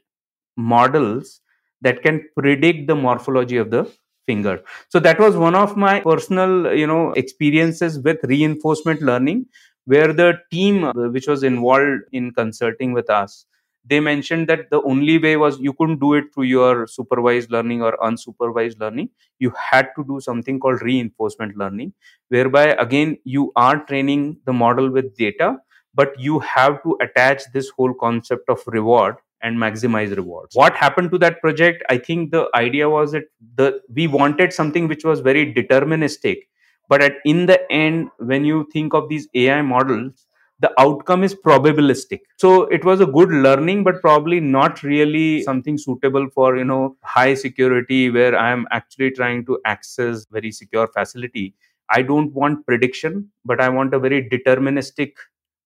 models 0.57 1.41
that 1.83 2.03
can 2.03 2.25
predict 2.37 2.87
the 2.87 2.95
morphology 2.95 3.57
of 3.57 3.71
the 3.71 3.91
finger? 4.27 4.63
So 4.89 5.01
that 5.01 5.19
was 5.19 5.37
one 5.37 5.55
of 5.55 5.77
my 5.77 6.01
personal 6.01 6.75
you 6.75 6.87
know 6.87 7.13
experiences 7.13 7.99
with 7.99 8.25
reinforcement 8.25 9.03
learning 9.03 9.47
where 9.87 10.13
the 10.13 10.39
team 10.51 10.85
uh, 10.85 10.93
which 10.93 11.27
was 11.27 11.43
involved 11.43 12.03
in 12.13 12.33
consulting 12.33 12.93
with 12.93 13.11
us 13.11 13.47
they 13.85 14.01
mentioned 14.01 14.49
that 14.49 14.71
the 14.71 14.81
only 14.83 15.19
way 15.19 15.37
was 15.37 15.59
you 15.61 15.73
couldn't 15.75 16.01
do 16.01 16.15
it 16.15 16.33
through 16.33 16.45
your 16.45 16.87
supervised 16.87 17.51
learning 17.51 17.83
or 17.83 17.97
unsupervised 17.99 18.81
learning. 18.81 19.11
You 19.39 19.53
had 19.59 19.91
to 19.97 20.05
do 20.05 20.21
something 20.21 20.59
called 20.59 20.81
reinforcement 20.81 21.57
learning 21.57 21.93
whereby 22.29 22.69
again 22.75 23.19
you 23.25 23.53
are 23.57 23.85
training 23.85 24.39
the 24.47 24.53
model 24.53 24.91
with 24.91 25.17
data 25.17 25.59
but 25.95 26.19
you 26.19 26.39
have 26.41 26.83
to 26.83 26.97
attach 27.01 27.43
this 27.53 27.69
whole 27.69 27.95
concept 27.95 28.49
of 28.49 28.61
reward 28.67 29.17
and 29.43 29.59
maximize 29.59 30.17
rewards. 30.17 30.57
What 30.57 30.75
happened 30.75 31.11
to 31.13 31.19
that 31.19 31.41
project? 31.41 31.85
I 31.91 31.99
think 31.99 32.31
the 32.33 32.49
idea 32.55 32.89
was 32.89 33.13
that 33.13 33.25
the 33.57 33.81
we 33.93 34.07
wanted 34.07 34.53
something 34.53 34.89
which 34.89 35.05
was 35.05 35.21
very 35.21 35.53
deterministic 35.53 36.45
but 36.89 37.03
at, 37.03 37.15
in 37.25 37.47
the 37.47 37.61
end 37.73 38.09
when 38.19 38.45
you 38.45 38.67
think 38.73 38.95
of 38.95 39.09
these 39.09 39.29
ai 39.35 39.63
models 39.63 40.27
the 40.61 40.73
outcome 40.81 41.25
is 41.25 41.35
probabilistic. 41.35 42.21
So 42.39 42.63
it 42.67 42.85
was 42.85 43.01
a 43.01 43.07
good 43.07 43.31
learning 43.31 43.85
but 43.85 44.01
probably 44.01 44.41
not 44.41 44.83
really 44.83 45.43
something 45.43 45.77
suitable 45.77 46.29
for 46.35 46.57
you 46.57 46.65
know 46.65 46.97
high 47.03 47.35
security 47.35 48.09
where 48.11 48.39
i 48.39 48.51
am 48.51 48.67
actually 48.71 49.11
trying 49.11 49.45
to 49.47 49.59
access 49.67 50.27
very 50.31 50.53
secure 50.53 50.87
facility. 50.87 51.55
I 51.91 52.03
don't 52.03 52.33
want 52.33 52.65
prediction 52.67 53.31
but 53.45 53.61
i 53.61 53.69
want 53.69 53.95
a 53.95 53.99
very 53.99 54.29
deterministic 54.29 55.13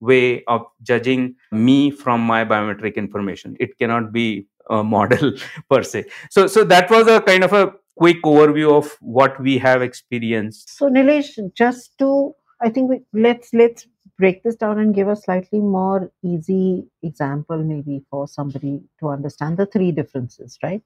way 0.00 0.44
of 0.44 0.62
judging 0.83 1.35
me 1.52 1.90
from 1.90 2.20
my 2.20 2.44
biometric 2.44 2.94
information. 2.96 3.57
It 3.61 3.78
cannot 3.78 4.12
be 4.12 4.46
a 4.70 4.83
model 4.94 5.33
per 5.70 5.83
se. 5.83 6.07
So 6.31 6.46
so 6.46 6.64
that 6.64 6.90
was 6.90 7.07
a 7.09 7.20
kind 7.20 7.44
of 7.44 7.52
a 7.52 7.72
quick 7.98 8.22
overview 8.22 8.72
of 8.72 8.96
what 9.00 9.40
we 9.40 9.58
have 9.58 9.82
experienced. 9.82 10.76
So, 10.76 10.88
Nilesh, 10.88 11.38
just 11.54 11.98
to, 11.98 12.34
I 12.61 12.70
think 12.70 12.90
we, 12.90 13.00
let's 13.12 13.52
let's 13.52 13.87
break 14.18 14.42
this 14.42 14.56
down 14.56 14.78
and 14.78 14.94
give 14.94 15.08
a 15.08 15.16
slightly 15.16 15.61
more 15.61 16.11
easy 16.24 16.87
example, 17.02 17.58
maybe 17.62 18.04
for 18.11 18.26
somebody 18.28 18.80
to 19.00 19.08
understand 19.08 19.56
the 19.58 19.66
three 19.66 19.92
differences, 19.92 20.58
right? 20.62 20.82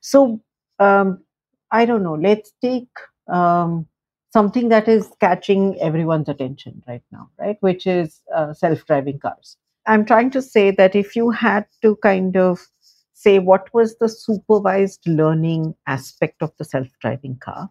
So, 0.00 0.40
um, 0.78 1.22
I 1.70 1.84
don't 1.84 2.02
know. 2.02 2.14
Let's 2.14 2.52
take 2.62 2.88
um, 3.28 3.86
something 4.32 4.68
that 4.68 4.88
is 4.88 5.10
catching 5.20 5.80
everyone's 5.80 6.28
attention 6.28 6.82
right 6.86 7.02
now, 7.12 7.30
right? 7.38 7.56
Which 7.60 7.86
is 7.86 8.22
uh, 8.34 8.52
self-driving 8.54 9.18
cars. 9.20 9.56
I'm 9.86 10.04
trying 10.04 10.30
to 10.32 10.42
say 10.42 10.70
that 10.72 10.94
if 10.96 11.16
you 11.16 11.30
had 11.30 11.66
to 11.82 11.96
kind 12.02 12.36
of 12.36 12.60
say 13.16 13.38
what 13.38 13.72
was 13.72 13.96
the 13.96 14.08
supervised 14.10 15.06
learning 15.06 15.74
aspect 15.86 16.42
of 16.42 16.52
the 16.58 16.64
self-driving 16.66 17.38
car? 17.38 17.70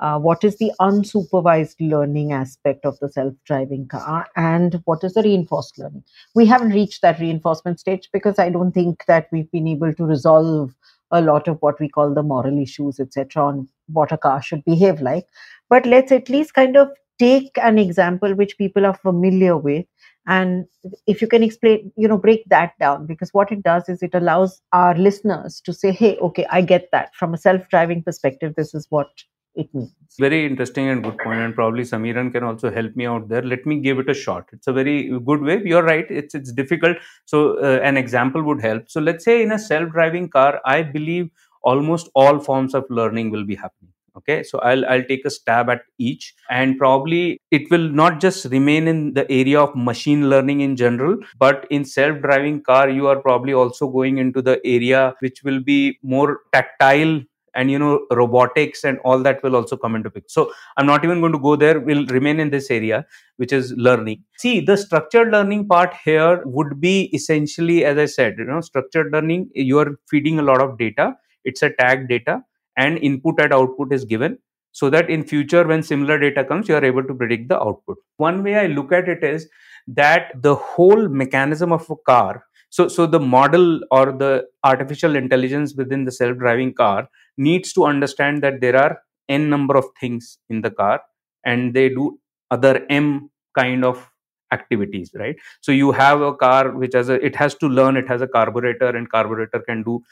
Uh, 0.00 0.18
what 0.18 0.42
is 0.42 0.56
the 0.56 0.72
unsupervised 0.80 1.76
learning 1.78 2.32
aspect 2.32 2.86
of 2.86 2.98
the 3.00 3.08
self-driving 3.08 3.86
car? 3.86 4.26
And 4.34 4.80
what 4.86 5.04
is 5.04 5.12
the 5.12 5.22
reinforced 5.22 5.78
learning? 5.78 6.04
We 6.34 6.46
haven't 6.46 6.70
reached 6.70 7.02
that 7.02 7.20
reinforcement 7.20 7.80
stage 7.80 8.08
because 8.12 8.38
i 8.38 8.48
don't 8.48 8.72
think 8.72 9.04
that 9.06 9.28
we've 9.30 9.50
been 9.50 9.68
able 9.68 9.92
to 9.92 10.04
resolve 10.04 10.74
a 11.10 11.20
lot 11.20 11.46
of 11.46 11.58
what 11.60 11.78
we 11.78 11.88
call 11.88 12.14
the 12.14 12.22
moral 12.22 12.58
issues 12.58 12.98
etc 12.98 13.44
on 13.44 13.68
what 13.92 14.10
a 14.10 14.16
car 14.16 14.42
should 14.42 14.64
behave 14.64 15.02
like. 15.02 15.26
But 15.68 15.84
let's 15.84 16.10
at 16.10 16.30
least 16.30 16.54
kind 16.54 16.76
of 16.76 16.88
take 17.18 17.58
an 17.58 17.78
example 17.78 18.34
which 18.34 18.56
people 18.56 18.86
are 18.86 18.94
familiar 18.94 19.56
with 19.56 19.84
and 20.26 20.66
if 21.06 21.20
you 21.20 21.28
can 21.28 21.42
explain 21.42 21.92
you 21.96 22.06
know 22.06 22.18
break 22.18 22.44
that 22.48 22.72
down 22.78 23.06
because 23.06 23.30
what 23.32 23.50
it 23.50 23.62
does 23.62 23.88
is 23.88 24.02
it 24.02 24.14
allows 24.14 24.60
our 24.72 24.96
listeners 24.96 25.60
to 25.60 25.72
say 25.72 25.90
hey 25.90 26.16
okay 26.18 26.46
i 26.50 26.60
get 26.60 26.88
that. 26.92 27.14
From 27.14 27.34
a 27.34 27.38
self-driving 27.38 28.02
perspective 28.02 28.54
this 28.56 28.74
is 28.74 28.86
what 28.90 29.08
it 29.54 29.68
means. 29.74 29.92
Very 30.18 30.46
interesting 30.46 30.88
and 30.88 31.04
good 31.04 31.18
point 31.18 31.40
and 31.40 31.54
probably 31.54 31.82
samiran 31.82 32.32
can 32.32 32.42
also 32.42 32.70
help 32.70 32.96
me 32.96 33.04
out 33.04 33.28
there. 33.28 33.42
Let 33.42 33.66
me 33.66 33.80
give 33.80 33.98
it 33.98 34.08
a 34.08 34.14
shot. 34.14 34.48
It's 34.50 34.66
a 34.66 34.72
very 34.72 35.10
good 35.26 35.42
way. 35.42 35.60
You're 35.62 35.82
right. 35.82 36.06
It's 36.08 36.34
it's 36.34 36.52
difficult. 36.52 36.96
So 37.26 37.58
uh, 37.58 37.80
an 37.82 37.98
example 37.98 38.42
would 38.44 38.62
help. 38.62 38.88
So 38.88 39.00
let's 39.00 39.24
say 39.24 39.42
in 39.42 39.52
a 39.52 39.58
self-driving 39.58 40.30
car 40.30 40.60
i 40.64 40.82
believe 40.82 41.30
almost 41.62 42.08
all 42.14 42.38
forms 42.40 42.74
of 42.74 42.84
learning 42.90 43.30
will 43.30 43.44
be 43.44 43.54
happening 43.54 43.91
okay 44.16 44.42
so 44.42 44.58
i'll 44.60 44.84
i'll 44.86 45.04
take 45.04 45.24
a 45.24 45.30
stab 45.30 45.70
at 45.70 45.82
each. 45.98 46.34
And 46.50 46.76
probably 46.78 47.40
it 47.50 47.70
will 47.70 47.88
not 47.88 48.20
just 48.20 48.44
remain 48.46 48.88
in 48.88 49.14
the 49.14 49.30
area 49.30 49.60
of 49.60 49.74
machine 49.74 50.28
learning 50.28 50.60
in 50.60 50.76
general 50.76 51.16
but 51.38 51.66
in 51.70 51.84
self 51.84 52.20
driving 52.20 52.62
car 52.62 52.88
you 52.90 53.06
are 53.06 53.20
probably 53.20 53.54
also 53.54 53.88
going 53.88 54.18
into 54.18 54.42
the 54.42 54.60
area 54.64 55.14
which 55.20 55.42
will 55.44 55.60
be 55.60 55.98
more 56.02 56.40
tactile 56.52 57.20
and 57.54 57.70
you 57.70 57.78
know 57.78 58.06
robotics 58.10 58.84
and 58.84 58.98
all 59.04 59.18
that 59.22 59.42
will 59.42 59.56
also 59.56 59.76
come 59.76 59.94
into 59.94 60.10
picture. 60.10 60.28
So 60.28 60.52
i'm 60.76 60.86
not 60.86 61.04
even 61.04 61.20
going 61.20 61.32
to 61.32 61.38
go 61.38 61.56
there. 61.56 61.80
We'll 61.80 62.06
remain 62.06 62.40
in 62.40 62.50
this 62.50 62.70
area 62.70 63.04
which 63.36 63.52
is 63.52 63.72
learning. 63.72 64.24
See 64.38 64.60
the 64.60 64.76
structured 64.76 65.32
learning 65.32 65.68
part 65.68 65.94
here 66.04 66.42
would 66.44 66.80
be 66.80 67.14
essentially 67.14 67.84
as 67.84 67.98
i 67.98 68.06
said 68.06 68.34
you 68.38 68.44
know 68.44 68.60
structured 68.60 69.12
learning 69.12 69.50
you 69.54 69.78
are 69.78 69.98
feeding 70.10 70.38
a 70.38 70.42
lot 70.42 70.60
of 70.60 70.78
data. 70.78 71.14
It's 71.44 71.62
a 71.62 71.70
tag 71.70 72.08
data 72.08 72.42
and 72.76 72.98
input 72.98 73.40
at 73.40 73.52
output 73.52 73.92
is 73.92 74.04
given 74.04 74.38
so 74.72 74.88
that 74.88 75.10
in 75.10 75.22
future 75.22 75.66
when 75.66 75.82
similar 75.82 76.18
data 76.18 76.44
comes 76.44 76.68
you 76.68 76.74
are 76.74 76.84
able 76.84 77.04
to 77.04 77.14
predict 77.14 77.48
the 77.48 77.60
output. 77.60 77.98
One 78.16 78.42
way 78.42 78.56
i 78.56 78.66
look 78.66 78.92
at 78.92 79.08
it 79.08 79.22
is 79.22 79.48
that 79.86 80.32
the 80.42 80.54
whole 80.54 81.08
mechanism 81.08 81.72
of 81.72 81.88
a 81.90 81.96
car 81.96 82.44
so 82.70 82.88
so 82.88 83.06
the 83.06 83.20
model 83.20 83.80
or 83.90 84.12
the 84.12 84.46
artificial 84.64 85.14
intelligence 85.14 85.74
within 85.74 86.04
the 86.04 86.12
self 86.12 86.38
driving 86.38 86.72
car 86.72 87.08
needs 87.36 87.72
to 87.74 87.84
understand 87.84 88.42
that 88.42 88.60
there 88.62 88.76
are 88.76 88.98
n 89.28 89.50
number 89.50 89.76
of 89.76 89.84
things 90.00 90.38
in 90.48 90.62
the 90.62 90.70
car 90.70 91.00
and 91.44 91.74
they 91.74 91.88
do 91.90 92.18
other 92.50 92.86
m 92.88 93.30
kind 93.58 93.84
of 93.84 94.08
activities 94.52 95.10
right? 95.14 95.36
So 95.60 95.72
you 95.72 95.92
have 95.92 96.20
a 96.20 96.34
car 96.34 96.70
which 96.70 96.94
has 96.94 97.08
a 97.08 97.14
it 97.24 97.36
has 97.36 97.54
to 97.56 97.66
learn 97.66 97.96
it 97.96 98.08
has 98.08 98.22
a 98.22 98.26
carburetor 98.26 98.88
and 98.88 99.10
carburetor 99.10 99.60
can 99.60 99.82
do 99.82 100.02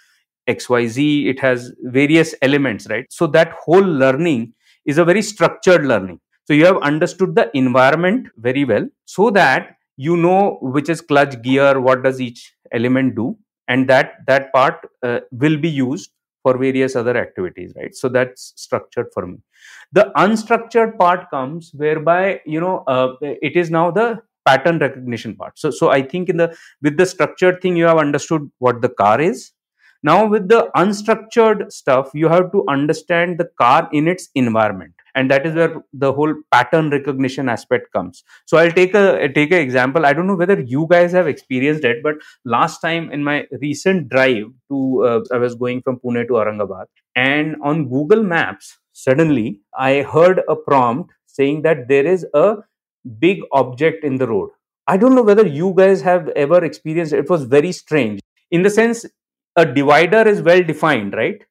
xyz 0.48 1.26
it 1.26 1.40
has 1.40 1.72
various 1.82 2.34
elements 2.42 2.86
right? 2.88 3.06
So 3.10 3.26
that 3.28 3.52
whole 3.64 3.82
learning 3.82 4.54
is 4.86 4.98
a 4.98 5.04
very 5.04 5.22
structured 5.22 5.86
learning. 5.86 6.20
So 6.44 6.54
you 6.54 6.66
have 6.66 6.78
understood 6.78 7.34
the 7.34 7.50
environment 7.56 8.28
very 8.36 8.64
well 8.64 8.88
so 9.04 9.30
that 9.30 9.76
you 9.96 10.16
know 10.16 10.58
which 10.62 10.88
is 10.88 11.00
clutch 11.00 11.40
gear 11.42 11.80
what 11.80 12.02
does 12.02 12.20
each 12.20 12.54
element 12.72 13.14
do 13.14 13.36
and 13.68 13.88
that 13.88 14.14
that 14.26 14.52
part 14.52 14.76
uh, 15.02 15.20
will 15.30 15.58
be 15.58 15.68
used 15.68 16.10
for 16.42 16.56
various 16.56 16.96
other 16.96 17.16
activities 17.16 17.72
right? 17.76 17.94
So 17.94 18.08
that's 18.08 18.52
structured 18.56 19.08
for 19.12 19.26
me. 19.26 19.38
The 19.92 20.10
unstructured 20.16 20.98
part 20.98 21.30
comes 21.30 21.70
whereby 21.74 22.40
you 22.46 22.60
know 22.60 22.84
uh, 22.86 23.14
it 23.20 23.56
is 23.56 23.70
now 23.70 23.90
the 23.90 24.20
pattern 24.46 24.78
recognition 24.78 25.36
part. 25.36 25.58
So 25.58 25.70
so 25.70 25.90
i 25.90 26.02
think 26.02 26.28
in 26.28 26.38
the 26.38 26.56
with 26.82 26.96
the 26.96 27.06
structured 27.06 27.60
thing 27.62 27.76
you 27.76 27.84
have 27.84 27.98
understood 27.98 28.50
what 28.58 28.80
the 28.82 28.88
car 28.88 29.20
is 29.20 29.52
now, 30.02 30.26
with 30.26 30.48
the 30.48 30.70
unstructured 30.76 31.70
stuff, 31.70 32.10
you 32.14 32.28
have 32.28 32.52
to 32.52 32.64
understand 32.68 33.38
the 33.38 33.50
car 33.60 33.88
in 33.92 34.08
its 34.08 34.30
environment, 34.34 34.94
and 35.14 35.30
that 35.30 35.44
is 35.44 35.54
where 35.54 35.82
the 35.92 36.10
whole 36.12 36.34
pattern 36.50 36.88
recognition 36.90 37.50
aspect 37.50 37.92
comes. 37.92 38.24
So, 38.46 38.56
I'll 38.56 38.72
take 38.72 38.94
a 38.94 39.28
take 39.28 39.52
an 39.52 39.58
example. 39.58 40.06
I 40.06 40.14
don't 40.14 40.26
know 40.26 40.36
whether 40.36 40.58
you 40.58 40.86
guys 40.90 41.12
have 41.12 41.28
experienced 41.28 41.84
it, 41.84 42.02
but 42.02 42.14
last 42.46 42.80
time 42.80 43.10
in 43.12 43.22
my 43.22 43.46
recent 43.60 44.08
drive 44.08 44.44
to, 44.70 45.04
uh, 45.04 45.20
I 45.34 45.38
was 45.38 45.54
going 45.54 45.82
from 45.82 45.98
Pune 45.98 46.26
to 46.26 46.32
Aurangabad, 46.32 46.86
and 47.14 47.56
on 47.62 47.88
Google 47.90 48.22
Maps, 48.22 48.78
suddenly 48.92 49.60
I 49.78 50.02
heard 50.02 50.40
a 50.48 50.56
prompt 50.56 51.12
saying 51.26 51.62
that 51.62 51.88
there 51.88 52.06
is 52.06 52.26
a 52.32 52.56
big 53.18 53.40
object 53.52 54.04
in 54.04 54.16
the 54.16 54.26
road. 54.26 54.50
I 54.86 54.96
don't 54.96 55.14
know 55.14 55.22
whether 55.22 55.46
you 55.46 55.74
guys 55.76 56.00
have 56.02 56.28
ever 56.30 56.64
experienced 56.64 57.12
it. 57.12 57.20
It 57.20 57.30
was 57.30 57.44
very 57.44 57.72
strange 57.72 58.20
in 58.50 58.62
the 58.62 58.70
sense 58.70 59.06
a 59.56 59.64
divider 59.66 60.26
is 60.26 60.42
well 60.42 60.62
defined 60.62 61.14
right? 61.14 61.42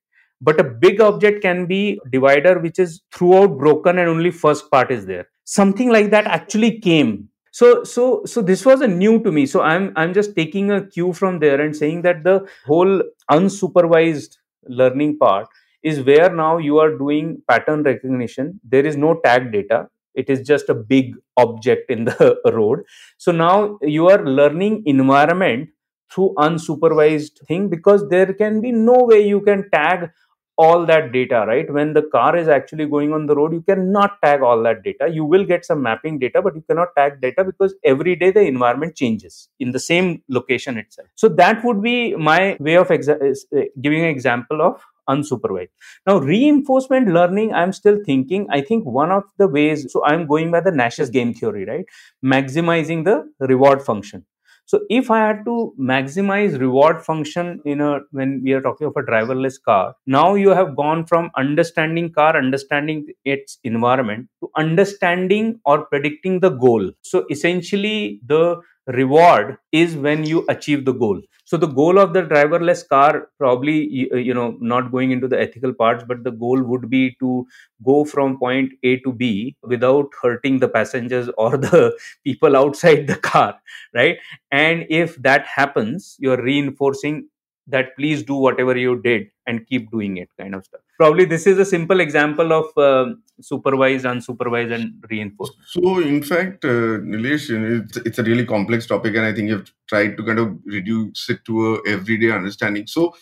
But 0.42 0.60
a 0.60 0.64
big 0.64 1.02
object 1.02 1.42
can 1.42 1.66
be 1.66 2.00
divider 2.12 2.60
which 2.60 2.80
is 2.80 3.02
throughout 3.14 3.58
broken 3.58 3.98
and 4.00 4.08
only 4.08 4.32
first 4.32 4.72
part 4.72 4.92
is 4.92 5.06
there. 5.06 5.28
Something 5.46 5.90
like 5.92 6.12
that 6.12 6.26
actually 6.28 6.80
came. 6.80 7.30
So 7.52 7.84
so 7.84 8.24
so 8.26 8.42
this 8.42 8.66
was 8.66 8.82
a 8.82 8.88
new 8.88 9.22
to 9.24 9.32
me. 9.32 9.46
So 9.46 9.62
i'm 9.62 9.92
i'm 9.96 10.14
just 10.14 10.36
taking 10.36 10.72
a 10.72 10.86
cue 10.86 11.14
from 11.14 11.40
there 11.40 11.60
and 11.60 11.76
saying 11.76 12.04
that 12.04 12.24
the 12.24 12.48
whole 12.66 13.02
unsupervised 13.32 14.38
learning 14.68 15.18
part 15.18 15.48
is 15.84 16.02
where 16.02 16.34
now 16.34 16.58
you 16.58 16.78
are 16.80 16.98
doing 16.98 17.42
pattern 17.48 17.84
recognition. 17.84 18.60
There 18.64 18.86
is 18.86 18.98
no 18.98 19.20
tag 19.24 19.52
data. 19.52 19.88
It 20.16 20.30
is 20.30 20.46
just 20.46 20.70
a 20.70 20.74
big 20.74 21.16
object 21.38 21.90
in 21.90 22.06
the 22.06 22.38
road. 22.54 22.80
So 23.18 23.32
now 23.32 23.78
you 23.82 24.08
are 24.10 24.24
learning 24.26 24.84
environment 24.86 25.70
through 26.12 26.34
unsupervised 26.38 27.46
thing 27.48 27.70
because 27.70 28.08
there 28.10 28.34
can 28.34 28.62
be 28.62 28.72
no 28.72 29.04
way 29.06 29.26
you 29.28 29.42
can 29.42 29.70
tag 29.72 30.10
all 30.58 30.86
that 30.86 31.14
data 31.14 31.46
right? 31.48 31.72
When 31.72 31.94
the 31.94 32.02
car 32.02 32.36
is 32.36 32.50
actually 32.50 32.86
going 32.86 33.14
on 33.14 33.28
the 33.28 33.36
road 33.36 33.54
you 33.54 33.62
cannot 33.62 34.22
tag 34.22 34.42
all 34.42 34.62
that 34.64 34.84
data. 34.84 35.08
You 35.10 35.24
will 35.24 35.46
get 35.46 35.64
some 35.66 35.82
mapping 35.82 36.20
data 36.20 36.42
but 36.42 36.54
you 36.54 36.62
cannot 36.68 36.90
tag 36.98 37.22
data 37.22 37.46
because 37.46 37.76
every 37.86 38.16
day 38.18 38.32
the 38.32 38.42
environment 38.42 38.96
changes 38.96 39.48
in 39.60 39.72
the 39.72 39.80
same 39.80 40.22
location 40.28 40.78
itself. 40.78 41.08
So 41.16 41.30
that 41.30 41.64
would 41.64 41.82
be 41.82 42.14
my 42.16 42.58
way 42.60 42.76
of 42.76 42.90
exa- 42.90 43.22
uh, 43.56 43.62
giving 43.82 44.02
an 44.04 44.10
example 44.10 44.62
of 44.62 44.82
unsupervised. 45.10 45.70
Now 46.06 46.18
reinforcement 46.20 47.08
learning 47.08 47.54
i'm 47.54 47.72
still 47.74 47.98
thinking. 48.06 48.48
I 48.52 48.62
think 48.62 48.86
one 48.86 49.12
of 49.12 49.24
the 49.38 49.48
ways 49.48 49.92
so 49.94 50.04
i'm 50.06 50.28
going 50.28 50.52
by 50.52 50.60
the 50.60 50.72
nash's 50.72 51.10
game 51.10 51.34
theory 51.34 51.66
right? 51.66 51.86
Maximizing 52.24 53.06
the 53.06 53.30
reward 53.40 53.82
function 53.82 54.26
so 54.70 54.82
if 54.88 55.10
I 55.10 55.20
had 55.26 55.46
to 55.46 55.74
maximize 55.80 56.60
reward 56.60 57.02
function 57.04 57.60
in 57.66 57.82
a 57.82 58.02
when 58.12 58.42
we 58.44 58.52
are 58.54 58.62
talking 58.62 58.86
of 58.86 58.94
a 58.96 59.02
driverless 59.02 59.56
car, 59.60 59.96
now 60.06 60.36
you 60.36 60.50
have 60.50 60.76
gone 60.76 61.08
from 61.08 61.32
understanding 61.36 62.12
car, 62.14 62.38
understanding 62.38 63.08
its 63.26 63.58
environment 63.64 64.28
to 64.44 64.52
understanding 64.56 65.60
or 65.66 65.86
predicting 65.86 66.40
the 66.42 66.52
goal. 66.52 66.92
So 67.02 67.26
essentially 67.32 68.22
the 68.28 68.62
reward 68.90 69.58
is 69.72 69.96
when 69.96 70.24
you 70.26 70.46
achieve 70.50 70.86
the 70.86 70.94
goal. 70.94 71.22
So 71.46 71.58
the 71.58 71.68
goal 71.68 71.98
of 71.98 72.14
the 72.14 72.22
driverless 72.24 72.88
car 72.88 73.30
probably 73.40 74.10
uh, 74.12 74.18
you 74.18 74.34
know 74.34 74.58
not 74.62 74.92
going 74.92 75.12
into 75.12 75.28
the 75.28 75.40
ethical 75.40 75.74
parts 75.74 76.04
but 76.08 76.24
the 76.24 76.32
goal 76.32 76.62
would 76.62 76.90
be 76.90 77.16
to 77.20 77.48
go 77.84 78.06
from 78.06 78.38
point 78.38 78.72
a 78.84 78.98
to 79.00 79.12
b 79.12 79.56
without 79.64 80.10
hurting 80.22 80.60
the 80.60 80.68
passengers 80.70 81.30
or 81.38 81.58
the 81.58 81.98
people 82.24 82.56
outside 82.56 83.08
the 83.08 83.16
car 83.16 83.60
right? 83.94 84.18
And 84.52 84.86
if 84.90 85.16
that 85.18 85.46
happens 85.46 86.16
you're 86.20 86.42
reinforcing 86.42 87.28
that 87.70 87.96
please 87.98 88.24
do 88.24 88.36
whatever 88.36 88.76
you 88.78 89.02
did 89.02 89.28
and 89.48 89.66
keep 89.68 89.90
doing 89.92 90.18
it 90.18 90.30
kind 90.40 90.56
of 90.56 90.66
stuff. 90.66 90.82
Probably 90.98 91.26
this 91.26 91.48
is 91.48 91.58
a 91.58 91.66
simple 91.66 92.00
example 92.00 92.52
of 92.54 92.66
uh, 92.78 93.14
supervised 93.42 94.06
unsupervised 94.06 94.74
and 94.74 95.02
reinforced 95.10 95.54
so 95.66 96.00
in 96.00 96.22
fact 96.22 96.66
uh, 96.66 97.00
nilesh 97.12 97.46
it's, 97.50 97.98
it's 97.98 98.20
a 98.20 98.24
really 98.24 98.46
complex 98.46 98.86
topic 98.86 99.16
and 99.16 99.26
i 99.26 99.34
think 99.34 99.48
you've 99.48 99.72
tried 99.90 100.18
to 100.18 100.24
kind 100.24 100.40
of 100.40 100.58
reduce 100.66 101.30
it 101.30 101.44
to 101.46 101.76
a 101.76 101.90
everyday 101.90 102.32
understanding. 102.32 102.88
So 102.88 103.16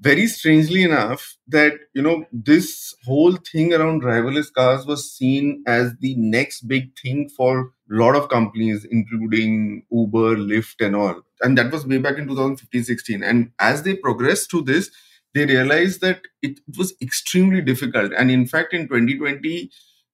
very 0.00 0.26
strangely 0.26 0.82
enough 0.82 1.36
that 1.48 1.74
you 1.94 2.02
know 2.02 2.24
this 2.32 2.94
whole 3.04 3.36
thing 3.36 3.72
around 3.72 4.02
driverless 4.02 4.52
cars 4.52 4.86
was 4.86 5.10
seen 5.12 5.62
as 5.66 5.92
the 6.00 6.14
next 6.16 6.62
big 6.62 6.90
thing 7.00 7.28
for 7.28 7.52
a 7.60 7.94
lot 8.02 8.16
of 8.16 8.28
companies 8.28 8.84
including 8.84 9.84
uber 9.92 10.36
lyft 10.36 10.84
and 10.84 10.96
all 10.96 11.20
and 11.42 11.58
that 11.58 11.70
was 11.72 11.86
way 11.86 11.98
back 11.98 12.18
in 12.18 12.26
2015-16 12.26 13.22
and 13.22 13.50
as 13.58 13.82
they 13.82 13.94
progressed 13.94 14.50
to 14.50 14.62
this 14.62 14.90
they 15.34 15.46
realized 15.46 16.00
that 16.02 16.20
it, 16.42 16.60
it 16.68 16.76
was 16.76 16.92
extremely 17.00 17.62
difficult. 17.62 18.12
And 18.18 18.30
in 18.30 18.46
fact 18.46 18.74
in 18.74 18.86
2020 18.88 19.70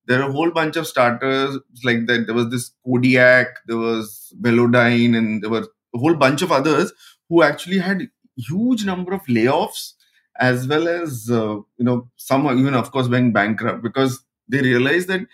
there 0.07 0.23
are 0.23 0.29
a 0.29 0.33
whole 0.33 0.51
bunch 0.51 0.77
of 0.77 0.87
starters 0.87 1.59
like 1.85 2.07
that 2.07 2.27
there 2.27 2.35
was 2.35 2.49
this 2.51 2.71
kodiak 2.85 3.49
there 3.67 3.77
was 3.77 4.33
velodyne 4.41 5.17
and 5.17 5.43
there 5.43 5.51
were 5.51 5.67
a 5.95 5.99
whole 5.99 6.15
bunch 6.15 6.43
of 6.43 6.53
others 6.53 6.93
who 7.29 7.43
actually 7.43 7.79
had 7.79 8.09
huge 8.37 8.85
number 8.85 9.13
of 9.13 9.23
layoffs 9.27 9.93
as 10.39 10.67
well 10.69 10.87
as 10.89 11.31
uh, 11.31 11.57
you 11.77 11.85
know 11.85 12.09
some 12.17 12.47
even 12.59 12.75
of 12.75 12.91
course 12.93 13.09
went 13.09 13.35
bankrupt 13.35 13.83
because 13.83 14.23
they 14.49 14.61
realized 14.61 15.09
that 15.09 15.27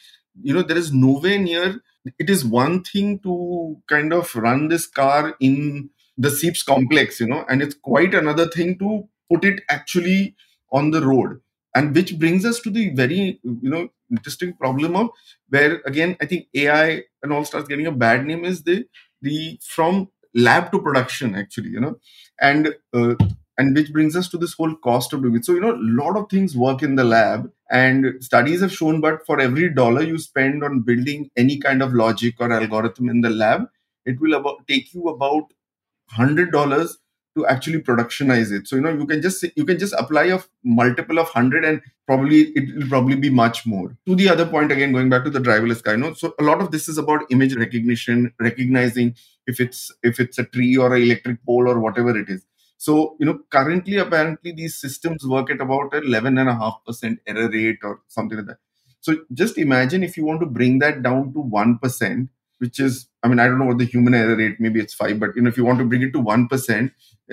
you 0.43 0.53
know 0.55 0.63
there 0.63 0.77
is 0.77 0.93
nowhere 0.93 1.39
near 1.39 1.81
it 2.19 2.29
is 2.31 2.45
one 2.45 2.83
thing 2.83 3.19
to 3.21 3.77
kind 3.89 4.13
of 4.13 4.35
run 4.35 4.69
this 4.69 4.87
car 4.87 5.35
in 5.41 5.91
the 6.17 6.29
SEEPZ 6.29 6.65
complex 6.67 7.21
you 7.21 7.27
know 7.27 7.45
and 7.49 7.63
it's 7.63 7.75
quite 7.75 8.15
another 8.15 8.49
thing 8.49 8.79
to 8.79 9.09
put 9.33 9.45
it 9.45 9.63
actually 9.71 10.35
on 10.73 10.91
the 10.91 11.05
road. 11.05 11.41
And 11.77 11.95
which 11.95 12.19
brings 12.19 12.45
us 12.45 12.61
to 12.61 12.71
the 12.71 12.91
very 12.95 13.41
you 13.43 13.71
know 13.71 13.89
interesting 14.11 14.53
problem 14.55 14.95
of 14.95 15.09
where 15.49 15.81
again 15.87 16.17
i 16.21 16.27
think 16.27 16.47
ai 16.55 17.03
and 17.23 17.33
all 17.33 17.45
starts 17.45 17.67
getting 17.67 17.87
a 17.87 17.91
bad 17.93 18.25
name 18.27 18.45
is 18.45 18.63
the 18.63 18.85
the 19.23 19.59
from 19.67 20.09
lab 20.35 20.71
to 20.71 20.81
production 20.81 21.35
actually 21.35 21.71
you 21.71 21.81
know. 21.81 21.97
And 22.41 22.75
uh, 22.93 23.15
and 23.57 23.75
which 23.75 23.93
brings 23.93 24.17
us 24.17 24.29
to 24.29 24.39
this 24.39 24.55
whole 24.55 24.75
cost 24.77 25.13
of 25.13 25.23
doing 25.23 25.37
it. 25.37 25.45
So 25.45 25.53
you 25.53 25.61
know 25.61 25.75
a 25.75 25.79
lot 26.03 26.17
of 26.17 26.29
things 26.29 26.57
work 26.57 26.83
in 26.83 26.97
the 26.97 27.05
lab 27.05 27.51
and 27.71 28.23
studies 28.23 28.61
have 28.61 28.73
shown 28.73 29.01
but 29.01 29.25
for 29.27 29.41
every 29.41 29.73
dollar 29.73 30.03
you 30.03 30.19
spend 30.19 30.63
on 30.63 30.81
building 30.81 31.31
any 31.37 31.59
kind 31.59 31.83
of 31.83 31.95
logic 31.95 32.35
or 32.39 32.53
algorithm 32.53 33.09
in 33.09 33.21
the 33.21 33.31
lab 33.31 33.69
it 34.05 34.21
will 34.21 34.35
about 34.35 34.67
take 34.69 34.93
you 34.95 35.09
about 35.09 35.53
hundred 36.11 36.53
dollars 36.53 36.99
to 37.37 37.47
actually 37.47 37.83
productionize 37.83 38.53
it. 38.53 38.69
So 38.69 38.77
you 38.77 38.83
know 38.83 38.91
you 38.91 39.07
can 39.07 39.21
just 39.21 39.45
you 39.57 39.65
can 39.65 39.79
just 39.79 39.95
apply 39.99 40.25
a 40.25 40.41
multiple 40.63 41.19
of 41.19 41.29
hundred 41.29 41.65
and 41.65 41.83
probably 42.07 42.43
it 42.55 42.75
will 42.77 42.89
probably 42.89 43.17
be 43.17 43.31
much 43.31 43.67
more. 43.67 43.97
To 44.07 44.15
the 44.15 44.29
other 44.29 44.47
point 44.47 44.71
again, 44.71 44.93
going 44.93 45.11
back 45.11 45.25
to 45.25 45.31
the 45.31 45.41
driverless 45.41 45.83
car, 45.83 45.95
you 45.95 46.01
know, 46.01 46.13
so 46.15 46.35
a 46.39 46.45
lot 46.45 46.61
of 46.61 46.71
this 46.71 46.89
is 46.89 46.99
about 46.99 47.25
image 47.31 47.55
recognition, 47.57 48.33
recognizing 48.39 49.15
if 49.47 49.61
it's 49.61 49.91
if 50.03 50.21
it's 50.21 50.39
a 50.39 50.45
tree 50.45 50.77
or 50.77 50.95
an 50.95 51.03
electric 51.03 51.45
pole 51.45 51.69
or 51.69 51.81
whatever 51.81 52.17
it 52.17 52.29
is. 52.29 52.45
So 52.85 53.17
you 53.19 53.27
know 53.27 53.39
currently 53.57 53.97
apparently 53.99 54.53
these 54.53 54.75
systems 54.85 55.27
work 55.35 55.51
at 55.51 55.61
about 55.67 55.95
eleven 55.95 56.39
and 56.39 56.49
a 56.49 56.55
half 56.63 56.77
percent 56.87 57.19
error 57.27 57.49
rate 57.51 57.79
or 57.83 58.01
something 58.09 58.39
like 58.39 58.47
that. 58.47 58.59
So 59.01 59.17
just 59.33 59.59
imagine 59.59 60.03
if 60.03 60.17
you 60.17 60.25
want 60.25 60.41
to 60.41 60.47
bring 60.47 60.79
that 60.81 61.03
down 61.03 61.33
to 61.35 61.41
one 61.41 61.79
percent 61.79 62.31
which 62.59 62.79
is 62.79 63.09
i 63.25 63.29
mean 63.29 63.41
i 63.41 63.47
don't 63.49 63.59
know 63.59 63.65
what 63.71 63.79
the 63.79 63.85
human 63.95 64.15
error 64.15 64.37
rate 64.37 64.61
maybe 64.61 64.81
it's 64.81 64.95
5 64.95 65.19
but 65.19 65.31
you 65.35 65.43
know 65.43 65.49
if 65.49 65.57
you 65.57 65.65
want 65.65 65.79
to 65.81 65.85
bring 65.85 66.03
it 66.03 66.13
to 66.13 66.21
1% 66.21 66.93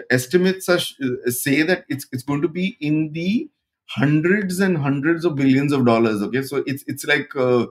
estimates 0.09 0.67
are, 0.67 0.79
uh, 0.79 1.29
say 1.29 1.61
that 1.61 1.85
it's 1.89 2.07
it's 2.11 2.23
going 2.23 2.41
to 2.41 2.47
be 2.47 2.75
in 2.81 3.11
the 3.13 3.49
hundreds 3.89 4.59
and 4.59 4.77
hundreds 4.77 5.23
of 5.25 5.35
billions 5.35 5.71
of 5.71 5.85
dollars 5.85 6.21
okay 6.23 6.41
so 6.41 6.63
it's 6.65 6.83
it's 6.87 7.05
like 7.05 7.35
uh, 7.35 7.65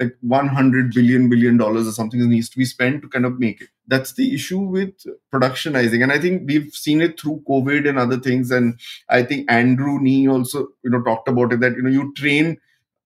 like 0.00 0.14
100 0.20 0.92
billion 0.94 1.28
billion 1.28 1.56
dollars 1.56 1.86
or 1.88 1.92
something 1.92 2.20
that 2.20 2.26
needs 2.26 2.48
to 2.48 2.58
be 2.58 2.64
spent 2.64 3.02
to 3.02 3.08
kind 3.08 3.24
of 3.24 3.38
make 3.38 3.60
it 3.60 3.68
that's 3.86 4.12
the 4.14 4.34
issue 4.34 4.58
with 4.58 4.92
productionizing 5.32 6.02
and 6.02 6.12
i 6.12 6.18
think 6.18 6.42
we've 6.46 6.72
seen 6.74 7.00
it 7.00 7.18
through 7.20 7.42
covid 7.48 7.88
and 7.88 7.98
other 7.98 8.18
things 8.18 8.50
and 8.50 8.78
i 9.08 9.22
think 9.22 9.50
andrew 9.50 9.98
ng 9.98 10.28
also 10.28 10.68
you 10.84 10.90
know 10.90 11.02
talked 11.02 11.28
about 11.28 11.52
it 11.52 11.60
that 11.60 11.76
you 11.76 11.82
know 11.82 11.90
you 11.90 12.12
train 12.14 12.56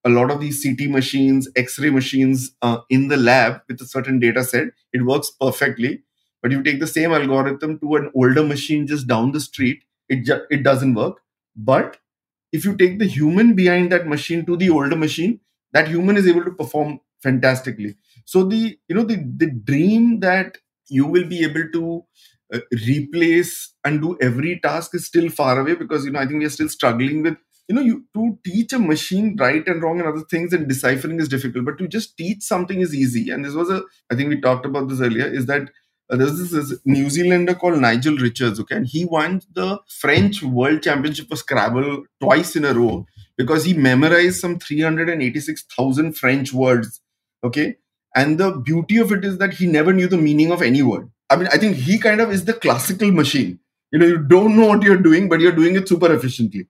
a 0.05 0.09
lot 0.09 0.31
of 0.31 0.41
these 0.41 0.63
CT 0.63 0.89
machines, 0.89 1.49
X-ray 1.57 1.91
machines 1.91 2.53
uh, 2.63 2.79
in 2.89 3.09
the 3.09 3.17
lab 3.17 3.61
with 3.69 3.81
a 3.83 3.87
certain 3.87 4.19
data 4.19 4.43
set. 4.45 4.69
It 4.93 5.05
works 5.05 5.31
perfectly. 5.31 6.03
But 6.43 6.53
you 6.53 6.63
take 6.63 6.81
the 6.81 6.87
same 6.87 7.13
algorithm 7.13 7.79
to 7.81 7.97
an 7.97 8.11
older 8.15 8.43
machine 8.43 8.87
just 8.87 9.07
down 9.07 9.33
the 9.33 9.41
street, 9.41 9.83
it 10.09 10.25
ju- 10.25 10.47
it 10.51 10.63
doesn't 10.63 10.95
work. 10.95 11.19
But 11.55 11.99
if 12.53 12.65
you 12.65 12.77
take 12.77 12.99
the 12.99 13.07
human 13.07 13.55
behind 13.55 13.93
that 13.93 14.07
machine 14.07 14.47
to 14.47 14.57
the 14.57 14.71
older 14.71 14.97
machine, 14.97 15.41
that 15.73 15.89
human 15.89 16.17
is 16.17 16.27
able 16.27 16.45
to 16.45 16.51
perform 16.53 17.01
fantastically. 17.23 17.97
So 18.25 18.45
the 18.45 18.79
you 18.89 18.95
know 18.95 19.05
the 19.05 19.17
the 19.37 19.51
dream 19.51 20.21
that 20.21 20.59
you 20.89 21.07
will 21.07 21.27
be 21.27 21.45
able 21.45 21.69
to 21.73 22.05
uh, 22.53 22.61
replace 22.87 23.75
and 23.85 24.01
do 24.01 24.17
every 24.21 24.59
task 24.61 24.95
is 24.95 25.07
still 25.07 25.29
far 25.31 25.61
away 25.61 25.75
because 25.75 26.05
you 26.05 26.11
know 26.11 26.21
I 26.21 26.27
think 26.27 26.41
we 26.41 26.47
are 26.47 26.51
still 26.51 26.69
struggling 26.69 27.23
with 27.23 27.37
you 27.69 27.75
know 27.75 27.83
you 27.83 28.05
to 28.15 28.39
teach 28.45 28.73
a 28.73 28.79
machine 28.79 29.37
right 29.39 29.67
and 29.67 29.83
wrong 29.83 30.01
and 30.01 30.09
other 30.09 30.25
things 30.31 30.53
and 30.53 30.69
deciphering 30.69 31.21
is 31.21 31.29
difficult 31.29 31.65
but 31.65 31.79
to 31.79 31.87
just 31.89 32.17
teach 32.17 32.43
something 32.43 32.81
is 32.81 32.95
easy. 32.95 33.31
And 33.31 33.45
this 33.45 33.55
was 33.55 33.71
a 33.71 33.83
i 34.11 34.15
think 34.17 34.29
we 34.29 34.41
talked 34.41 34.67
about 34.67 34.89
this 34.89 35.01
earlier 35.01 35.27
is 35.27 35.47
that 35.47 35.71
uh, 36.11 36.17
there's 36.17 36.39
this, 36.39 36.51
this 36.51 36.79
New 36.85 37.09
Zealander 37.09 37.55
called 37.55 37.79
Nigel 37.81 38.17
Richards, 38.17 38.59
okay, 38.59 38.75
and 38.75 38.85
he 38.85 39.05
won 39.05 39.43
the 39.53 39.79
French 39.89 40.43
World 40.43 40.83
Championship 40.83 41.29
for 41.29 41.37
Scrabble 41.37 42.03
twice 42.21 42.57
in 42.57 42.65
a 42.65 42.75
row 42.75 43.07
because 43.41 43.65
he 43.65 43.73
memorized 43.73 44.39
some 44.39 44.59
386,000 44.59 46.13
French 46.13 46.53
words, 46.53 47.01
okay. 47.43 47.77
And 48.15 48.37
the 48.37 48.53
beauty 48.53 48.99
of 48.99 49.13
it 49.13 49.25
is 49.25 49.39
that 49.39 49.55
he 49.55 49.67
never 49.67 49.95
knew 49.95 50.09
the 50.09 50.19
meaning 50.19 50.53
of 50.53 50.61
any 50.61 50.83
word. 50.83 51.11
I 51.31 51.37
mean, 51.37 51.49
I 51.51 51.57
think 51.57 51.77
he 51.77 51.97
kind 51.99 52.21
of 52.21 52.31
is 52.31 52.45
the 52.45 52.53
classical 52.53 53.11
machine. 53.11 53.59
You 53.93 53.99
know, 53.99 54.05
you 54.05 54.19
don't 54.19 54.57
know 54.57 54.67
what 54.67 54.83
you're 54.83 54.99
doing, 54.99 55.31
but 55.31 55.41
you're 55.41 55.53
doing 55.53 55.75
it 55.75 55.89
super 55.89 56.13
efficiently. 56.13 56.67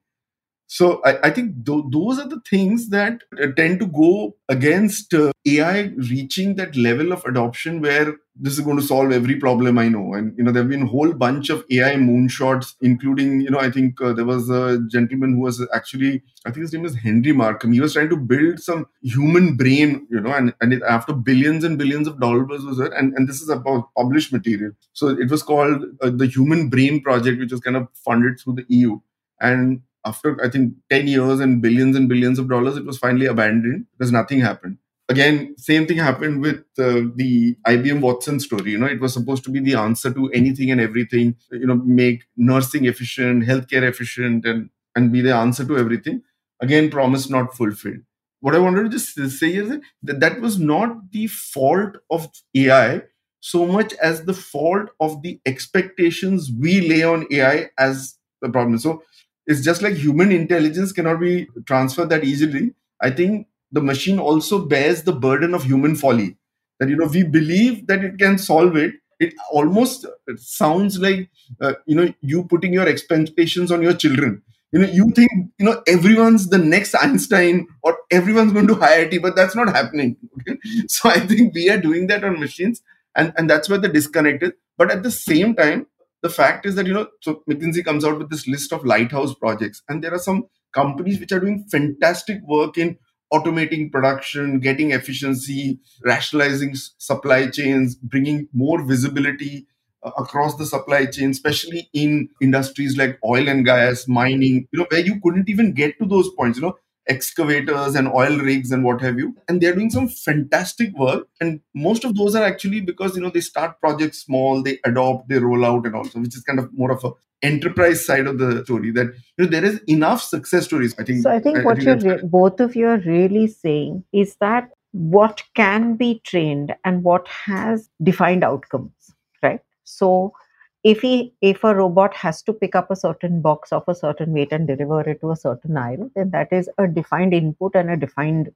So 0.73 1.03
I, 1.05 1.19
I 1.27 1.31
think 1.31 1.67
th- 1.67 1.87
those 1.91 2.21
are 2.21 2.29
the 2.29 2.41
things 2.49 2.91
that 2.91 3.25
uh, 3.43 3.49
tend 3.57 3.81
to 3.81 3.87
go 3.87 4.37
against 4.49 5.13
uh, 5.13 5.33
AI 5.45 5.81
reaching 6.11 6.55
that 6.57 6.77
level 6.77 7.11
of 7.11 7.25
adoption 7.25 7.81
where 7.81 8.15
this 8.37 8.53
is 8.53 8.61
going 8.61 8.77
to 8.77 8.83
solve 8.83 9.11
every 9.11 9.35
problem 9.35 9.79
I 9.79 9.89
know. 9.89 10.15
And 10.15 10.33
you 10.39 10.45
know 10.45 10.53
there 10.53 10.63
have 10.63 10.71
been 10.71 10.85
a 10.85 10.87
whole 10.87 11.13
bunch 11.13 11.51
of 11.51 11.65
AI 11.73 11.97
moonshots, 11.97 12.77
including 12.83 13.41
you 13.41 13.51
know 13.51 13.59
I 13.59 13.69
think 13.73 14.01
uh, 14.01 14.13
there 14.13 14.25
was 14.25 14.49
a 14.49 14.79
gentleman 14.89 15.35
who 15.35 15.41
was 15.41 15.61
actually 15.75 16.23
I 16.47 16.53
think 16.53 16.63
his 16.63 16.73
name 16.73 16.85
is 16.85 16.95
Henry 16.95 17.33
Markram. 17.33 17.75
He 17.75 17.81
was 17.81 17.95
trying 17.95 18.09
to 18.11 18.17
build 18.17 18.61
some 18.61 18.87
human 19.03 19.57
brain, 19.57 20.07
you 20.09 20.21
know, 20.21 20.33
and 20.33 20.55
and 20.61 20.73
it, 20.73 20.83
after 20.89 21.13
billions 21.13 21.65
and 21.65 21.79
billions 21.79 22.07
of 22.07 22.21
dollars 22.21 22.65
was 22.65 22.79
there, 22.79 22.93
and 22.93 23.13
and 23.15 23.29
this 23.29 23.43
is 23.43 23.49
about 23.49 23.89
published 23.97 24.33
material. 24.33 24.71
So 24.93 25.09
it 25.09 25.29
was 25.31 25.43
called 25.43 25.83
uh, 26.01 26.11
the 26.11 26.29
Human 26.29 26.69
Brain 26.69 27.03
Project, 27.03 27.41
which 27.41 27.51
was 27.51 27.61
kind 27.61 27.77
of 27.77 27.89
funded 28.05 28.39
through 28.39 28.55
the 28.55 28.67
EU. 28.69 29.01
And 29.41 29.83
after 30.05 30.43
I 30.45 30.49
think 30.49 30.75
10 30.91 31.09
years 31.09 31.41
and 31.41 31.61
billions 31.61 31.97
and 31.97 32.09
billions 32.09 32.39
of 32.39 32.49
dollars, 32.49 32.77
it 32.77 32.85
was 32.85 32.99
finally 32.99 33.27
abandoned 33.27 33.87
because 33.97 34.13
nothing 34.13 34.41
happened. 34.41 34.79
Again, 35.09 35.55
same 35.59 35.87
thing 35.87 35.99
happened 35.99 36.41
with 36.41 36.61
uh, 36.79 37.03
the 37.17 37.57
IBM 37.67 38.01
Watson 38.01 38.39
story. 38.39 38.71
You 38.71 38.79
know, 38.79 38.87
it 38.87 39.01
was 39.01 39.13
supposed 39.13 39.43
to 39.45 39.51
be 39.51 39.59
the 39.59 39.75
answer 39.75 40.13
to 40.13 40.31
anything 40.31 40.71
and 40.71 40.81
everything. 40.81 41.35
You 41.51 41.67
know, 41.67 41.75
make 41.75 42.25
nursing 42.37 42.85
efficient, 42.85 43.45
healthcare 43.45 43.83
efficient, 43.83 44.47
and 44.47 44.71
and 44.95 45.13
be 45.13 45.21
the 45.21 45.35
answer 45.35 45.65
to 45.65 45.79
everything. 45.79 46.23
Again, 46.61 46.91
promise 46.91 47.29
not 47.29 47.57
fulfilled. 47.57 48.03
What 48.41 48.55
I 48.55 48.59
wanted 48.59 48.85
to 48.85 48.89
just 48.89 49.15
say 49.39 49.55
is 49.55 49.79
that 50.03 50.21
that 50.21 50.41
was 50.41 50.59
not 50.59 51.11
the 51.11 51.27
fault 51.27 51.97
of 52.11 52.29
AI 52.55 53.03
so 53.41 53.67
much 53.67 53.95
as 53.95 54.25
the 54.25 54.35
fault 54.35 54.91
of 55.01 55.23
the 55.23 55.41
expectations 55.47 56.51
we 56.59 56.89
lay 56.89 57.03
on 57.03 57.27
AI 57.31 57.71
as 57.79 58.17
the 58.43 58.49
problem. 58.49 58.79
So 58.79 59.03
it's 59.51 59.63
just 59.63 59.83
like 59.83 59.95
human 59.95 60.33
intelligence 60.33 60.93
cannot 60.93 61.21
be 61.21 61.49
transferred 61.67 62.11
that 62.11 62.25
easily. 62.25 62.75
I 63.01 63.11
think 63.11 63.49
the 63.73 63.83
machine 63.83 64.19
also 64.19 64.65
bears 64.67 65.03
the 65.03 65.13
burden 65.13 65.55
of 65.55 65.65
human 65.65 65.97
folly. 65.97 66.37
That 66.79 66.89
you 66.89 66.97
know 66.97 67.07
we 67.07 67.23
believe 67.25 67.87
that 67.89 68.05
it 68.05 68.19
can 68.19 68.39
solve 68.39 68.77
it. 68.77 68.95
It 69.19 69.35
almost 69.53 70.07
sounds 70.37 70.99
like 70.99 71.29
uh, 71.61 71.75
you 71.87 71.97
know 71.97 72.15
you 72.21 72.45
putting 72.45 72.73
your 72.73 72.89
expectations 72.89 73.71
on 73.71 73.83
your 73.83 73.95
children. 73.95 74.43
You 74.73 74.81
know 74.81 74.89
you 74.89 75.11
think 75.11 75.31
you 75.59 75.67
know 75.67 75.83
everyone's 75.87 76.49
the 76.49 76.59
next 76.59 76.95
Einstein 76.95 77.67
or 77.83 77.99
everyone's 78.11 78.53
going 78.53 78.69
to 78.69 78.77
IIT, 78.77 79.21
but 79.21 79.37
that's 79.37 79.57
not 79.57 79.75
happening. 79.75 80.17
Okay? 80.41 80.59
So 80.89 81.11
I 81.11 81.21
think 81.21 81.55
we 81.55 81.69
are 81.71 81.77
doing 81.79 82.07
that 82.07 82.25
on 82.25 82.41
machines, 82.41 82.83
and 83.17 83.33
and 83.37 83.51
that's 83.51 83.69
where 83.69 83.79
the 83.79 83.89
disconnect 83.89 84.43
is. 84.43 84.53
But 84.79 84.91
at 84.91 85.03
the 85.03 85.11
same 85.11 85.55
time, 85.55 85.87
the 86.23 86.29
fact 86.29 86.67
is 86.67 86.75
that 86.75 86.87
you 86.87 86.95
know 86.95 87.07
so 87.21 87.43
mckinsey 87.49 87.85
comes 87.85 88.05
out 88.05 88.19
with 88.19 88.31
this 88.31 88.47
list 88.47 88.73
of 88.73 88.85
lighthouse 88.85 89.35
projects 89.35 89.83
and 89.89 90.03
there 90.03 90.15
are 90.15 90.19
some 90.19 90.45
companies 90.73 91.19
which 91.19 91.33
are 91.33 91.41
doing 91.41 91.65
fantastic 91.71 92.41
work 92.47 92.79
in 92.79 92.97
automating 93.33 93.91
production 93.93 94.59
getting 94.61 94.91
efficiency 94.93 95.79
rationalizing 96.05 96.75
supply 96.75 97.49
chains 97.49 97.95
bringing 97.95 98.49
more 98.53 98.83
visibility 98.83 99.67
uh, 100.03 100.11
across 100.19 100.57
the 100.57 100.67
supply 100.67 101.07
chain 101.07 101.31
especially 101.31 101.89
in 101.93 102.29
industries 102.43 102.97
like 102.97 103.19
oil 103.25 103.49
and 103.49 103.65
gas 103.65 104.07
mining 104.09 104.67
you 104.73 104.79
know 104.79 104.87
where 104.91 105.01
you 105.01 105.21
couldn't 105.23 105.49
even 105.49 105.73
get 105.73 105.97
to 105.99 106.07
those 106.07 106.29
points 106.37 106.59
you 106.59 106.63
know 106.63 106.77
excavators 107.11 107.95
and 107.95 108.09
oil 108.09 108.39
rigs 108.39 108.71
and 108.71 108.85
what 108.85 109.01
have 109.03 109.19
you. 109.19 109.37
And 109.49 109.61
they're 109.61 109.75
doing 109.75 109.91
some 109.91 110.09
fantastic 110.09 110.97
work. 110.97 111.29
And 111.41 111.61
most 111.75 112.05
of 112.05 112.17
those 112.17 112.35
are 112.35 112.45
actually 112.45 112.81
because 112.81 113.17
you 113.17 113.23
know 113.23 113.31
they 113.31 113.41
start 113.41 113.81
projects 113.81 114.23
small 114.23 114.63
they 114.63 114.79
adopt 114.85 115.29
they 115.29 115.39
roll 115.39 115.65
out 115.65 115.87
and 115.87 115.95
also 115.95 116.21
which 116.21 116.37
is 116.37 116.43
kind 116.43 116.59
of 116.59 116.73
more 116.73 116.91
of 116.93 117.05
a 117.05 117.11
enterprise 117.43 118.05
side 118.05 118.27
of 118.27 118.39
the 118.39 118.63
story 118.65 118.91
that 118.91 119.07
you 119.37 119.45
know 119.45 119.51
there 119.51 119.65
is 119.65 119.81
enough 119.89 120.23
success 120.23 120.67
stories 120.67 120.95
i 120.99 121.05
think. 121.05 121.23
So 121.23 121.31
i 121.31 121.39
think 121.39 121.59
I, 121.59 121.63
what 121.63 121.79
I 121.79 121.85
think 121.85 122.03
you're 122.03 122.17
re- 122.17 122.23
both 122.23 122.61
of 122.61 122.77
you 122.77 122.87
are 122.87 122.99
really 122.99 123.47
saying 123.47 124.05
is 124.13 124.37
that 124.41 124.71
what 124.93 125.43
can 125.55 125.97
be 125.97 126.21
trained 126.25 126.75
and 126.85 127.03
what 127.03 127.27
has 127.29 127.89
defined 128.03 128.45
outcomes 128.45 129.15
right? 129.43 129.61
So 129.85 130.33
if 130.83 131.01
he 131.01 131.35
if 131.41 131.63
a 131.63 131.75
robot 131.75 132.15
has 132.15 132.43
to 132.43 132.53
pick 132.53 132.75
up 132.75 132.91
a 132.91 132.97
certain 132.97 133.41
box 133.41 133.73
of 133.73 133.85
a 133.87 133.95
certain 133.95 134.33
weight 134.33 134.53
and 134.53 134.67
deliver 134.67 135.01
it 135.09 135.21
to 135.21 135.31
a 135.31 135.37
certain 135.37 135.77
aisle 135.77 136.11
then 136.15 136.31
that 136.31 136.53
is 136.53 136.71
a 136.79 136.87
defined 136.87 137.35
input 137.35 137.75
and 137.75 137.91
a 137.91 137.97
defined 137.97 138.53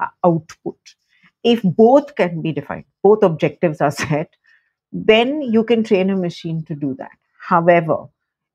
uh, 0.00 0.06
output. 0.24 0.78
If 1.44 1.62
both 1.62 2.14
can 2.14 2.40
be 2.40 2.52
defined 2.52 2.84
both 3.02 3.22
objectives 3.22 3.80
are 3.80 3.90
set 3.90 4.30
then 4.92 5.42
you 5.42 5.64
can 5.64 5.84
train 5.84 6.10
a 6.10 6.16
machine 6.16 6.64
to 6.64 6.74
do 6.74 6.94
that. 6.94 7.18
However 7.38 8.06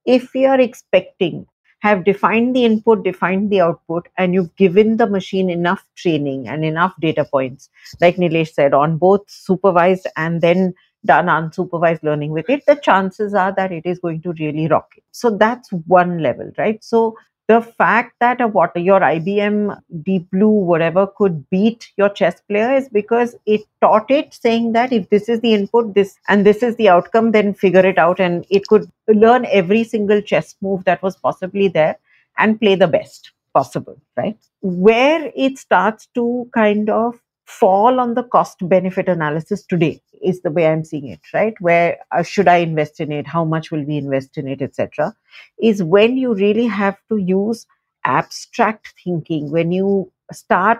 if 0.05 0.34
we 0.34 0.45
are 0.45 0.60
expecting 0.60 1.45
have 1.81 2.03
defined 2.03 2.55
the 2.55 2.65
input 2.65 3.03
defined 3.03 3.51
the 3.51 3.62
output 3.62 4.07
and 4.17 4.34
you've 4.34 4.55
given 4.55 4.97
the 4.97 5.07
machine 5.07 5.49
enough 5.49 5.86
training 5.95 6.47
and 6.47 6.63
enough 6.65 6.93
data 6.99 7.25
points 7.25 7.69
like 7.99 8.17
nilesh 8.17 8.53
said 8.53 8.73
on 8.73 8.97
both 8.97 9.21
supervised 9.27 10.07
and 10.15 10.41
then 10.41 10.73
done 11.06 11.26
unsupervised 11.28 12.04
learning 12.04 12.32
with 12.32 12.50
it, 12.50 12.64
the 12.68 12.76
chances 12.76 13.34
are 13.34 13.54
that 13.54 13.72
it 13.72 13.86
is 13.86 14.00
going 14.00 14.22
to 14.22 14.34
really 14.34 14.68
rock 14.68 14.94
it. 14.98 15.04
So 15.12 15.30
that's 15.30 15.70
one 15.70 16.20
level, 16.20 16.52
right? 16.58 16.84
So 16.84 17.16
the 17.48 17.62
fact 17.62 18.16
that 18.20 18.40
a 18.40 18.48
what 18.48 18.76
your 18.76 19.00
IBM 19.02 19.78
Deep 20.04 20.30
Blue 20.32 20.48
whatever 20.48 21.06
could 21.06 21.50
beat 21.50 21.90
your 21.98 22.10
chess 22.10 22.40
player 22.48 22.74
is 22.76 22.88
because 22.90 23.36
it 23.46 23.62
taught 23.82 24.10
it 24.10 24.34
saying 24.34 24.72
that 24.74 24.94
if 24.94 25.10
this 25.10 25.28
is 25.28 25.42
the 25.42 25.54
input 25.54 25.94
this 25.94 26.16
and 26.30 26.46
this 26.46 26.64
is 26.64 26.78
the 26.78 26.88
outcome 26.88 27.32
then 27.32 27.54
figure 27.54 27.86
it 27.86 27.98
out 27.98 28.22
and 28.22 28.46
it 28.50 28.68
could 28.68 28.90
learn 29.08 29.46
every 29.52 29.84
single 29.84 30.22
chess 30.22 30.56
move 30.62 30.86
that 30.86 31.04
was 31.04 31.18
possibly 31.18 31.68
there 31.68 31.98
and 32.38 32.60
play 32.62 32.76
the 32.76 32.88
best 32.88 33.32
possible 33.54 34.00
right 34.16 34.38
where 34.62 35.30
it 35.36 35.58
starts 35.58 36.08
to 36.14 36.50
kind 36.54 36.90
of 36.90 37.20
fall 37.60 38.00
on 38.00 38.14
the 38.16 38.24
cost 38.24 38.68
benefit 38.70 39.10
analysis 39.10 39.64
today 39.66 40.02
is 40.22 40.42
the 40.42 40.52
way 40.52 40.68
i'm 40.68 40.84
seeing 40.84 41.08
it 41.08 41.20
right? 41.34 41.56
Where 41.60 41.98
uh, 42.12 42.24
should 42.24 42.48
i 42.48 42.58
invest 42.58 43.00
in 43.00 43.12
it? 43.12 43.28
How 43.28 43.44
much 43.46 43.72
will 43.72 43.84
we 43.84 43.98
invest 43.98 44.38
in 44.38 44.48
it 44.48 44.62
etc 44.62 45.14
is 45.62 45.84
when 45.84 46.18
you 46.18 46.34
really 46.34 46.68
have 46.68 46.98
to 47.10 47.18
use 47.18 47.66
abstract 48.06 48.94
thinking 49.04 49.52
when 49.52 49.72
you 49.72 50.12
start 50.32 50.80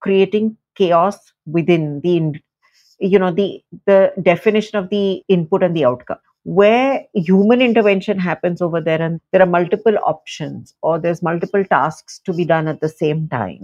creating 0.00 0.56
chaos 0.76 1.18
within 1.46 2.00
the 2.02 2.32
you 2.98 3.18
know 3.18 3.30
the 3.32 3.62
the 3.86 4.12
definition 4.22 4.78
of 4.78 4.88
the 4.90 5.22
input 5.28 5.62
and 5.62 5.76
the 5.76 5.84
outcome. 5.84 6.18
Where 6.44 7.04
human 7.14 7.62
intervention 7.62 8.18
happens 8.18 8.60
over 8.60 8.80
there 8.80 9.00
and 9.00 9.20
there 9.30 9.42
are 9.42 9.46
multiple 9.46 9.96
options 10.04 10.74
or 10.82 10.98
there's 10.98 11.22
multiple 11.22 11.64
tasks 11.64 12.20
to 12.24 12.32
be 12.32 12.44
done 12.44 12.66
at 12.66 12.80
the 12.80 12.88
same 12.88 13.28
time 13.28 13.60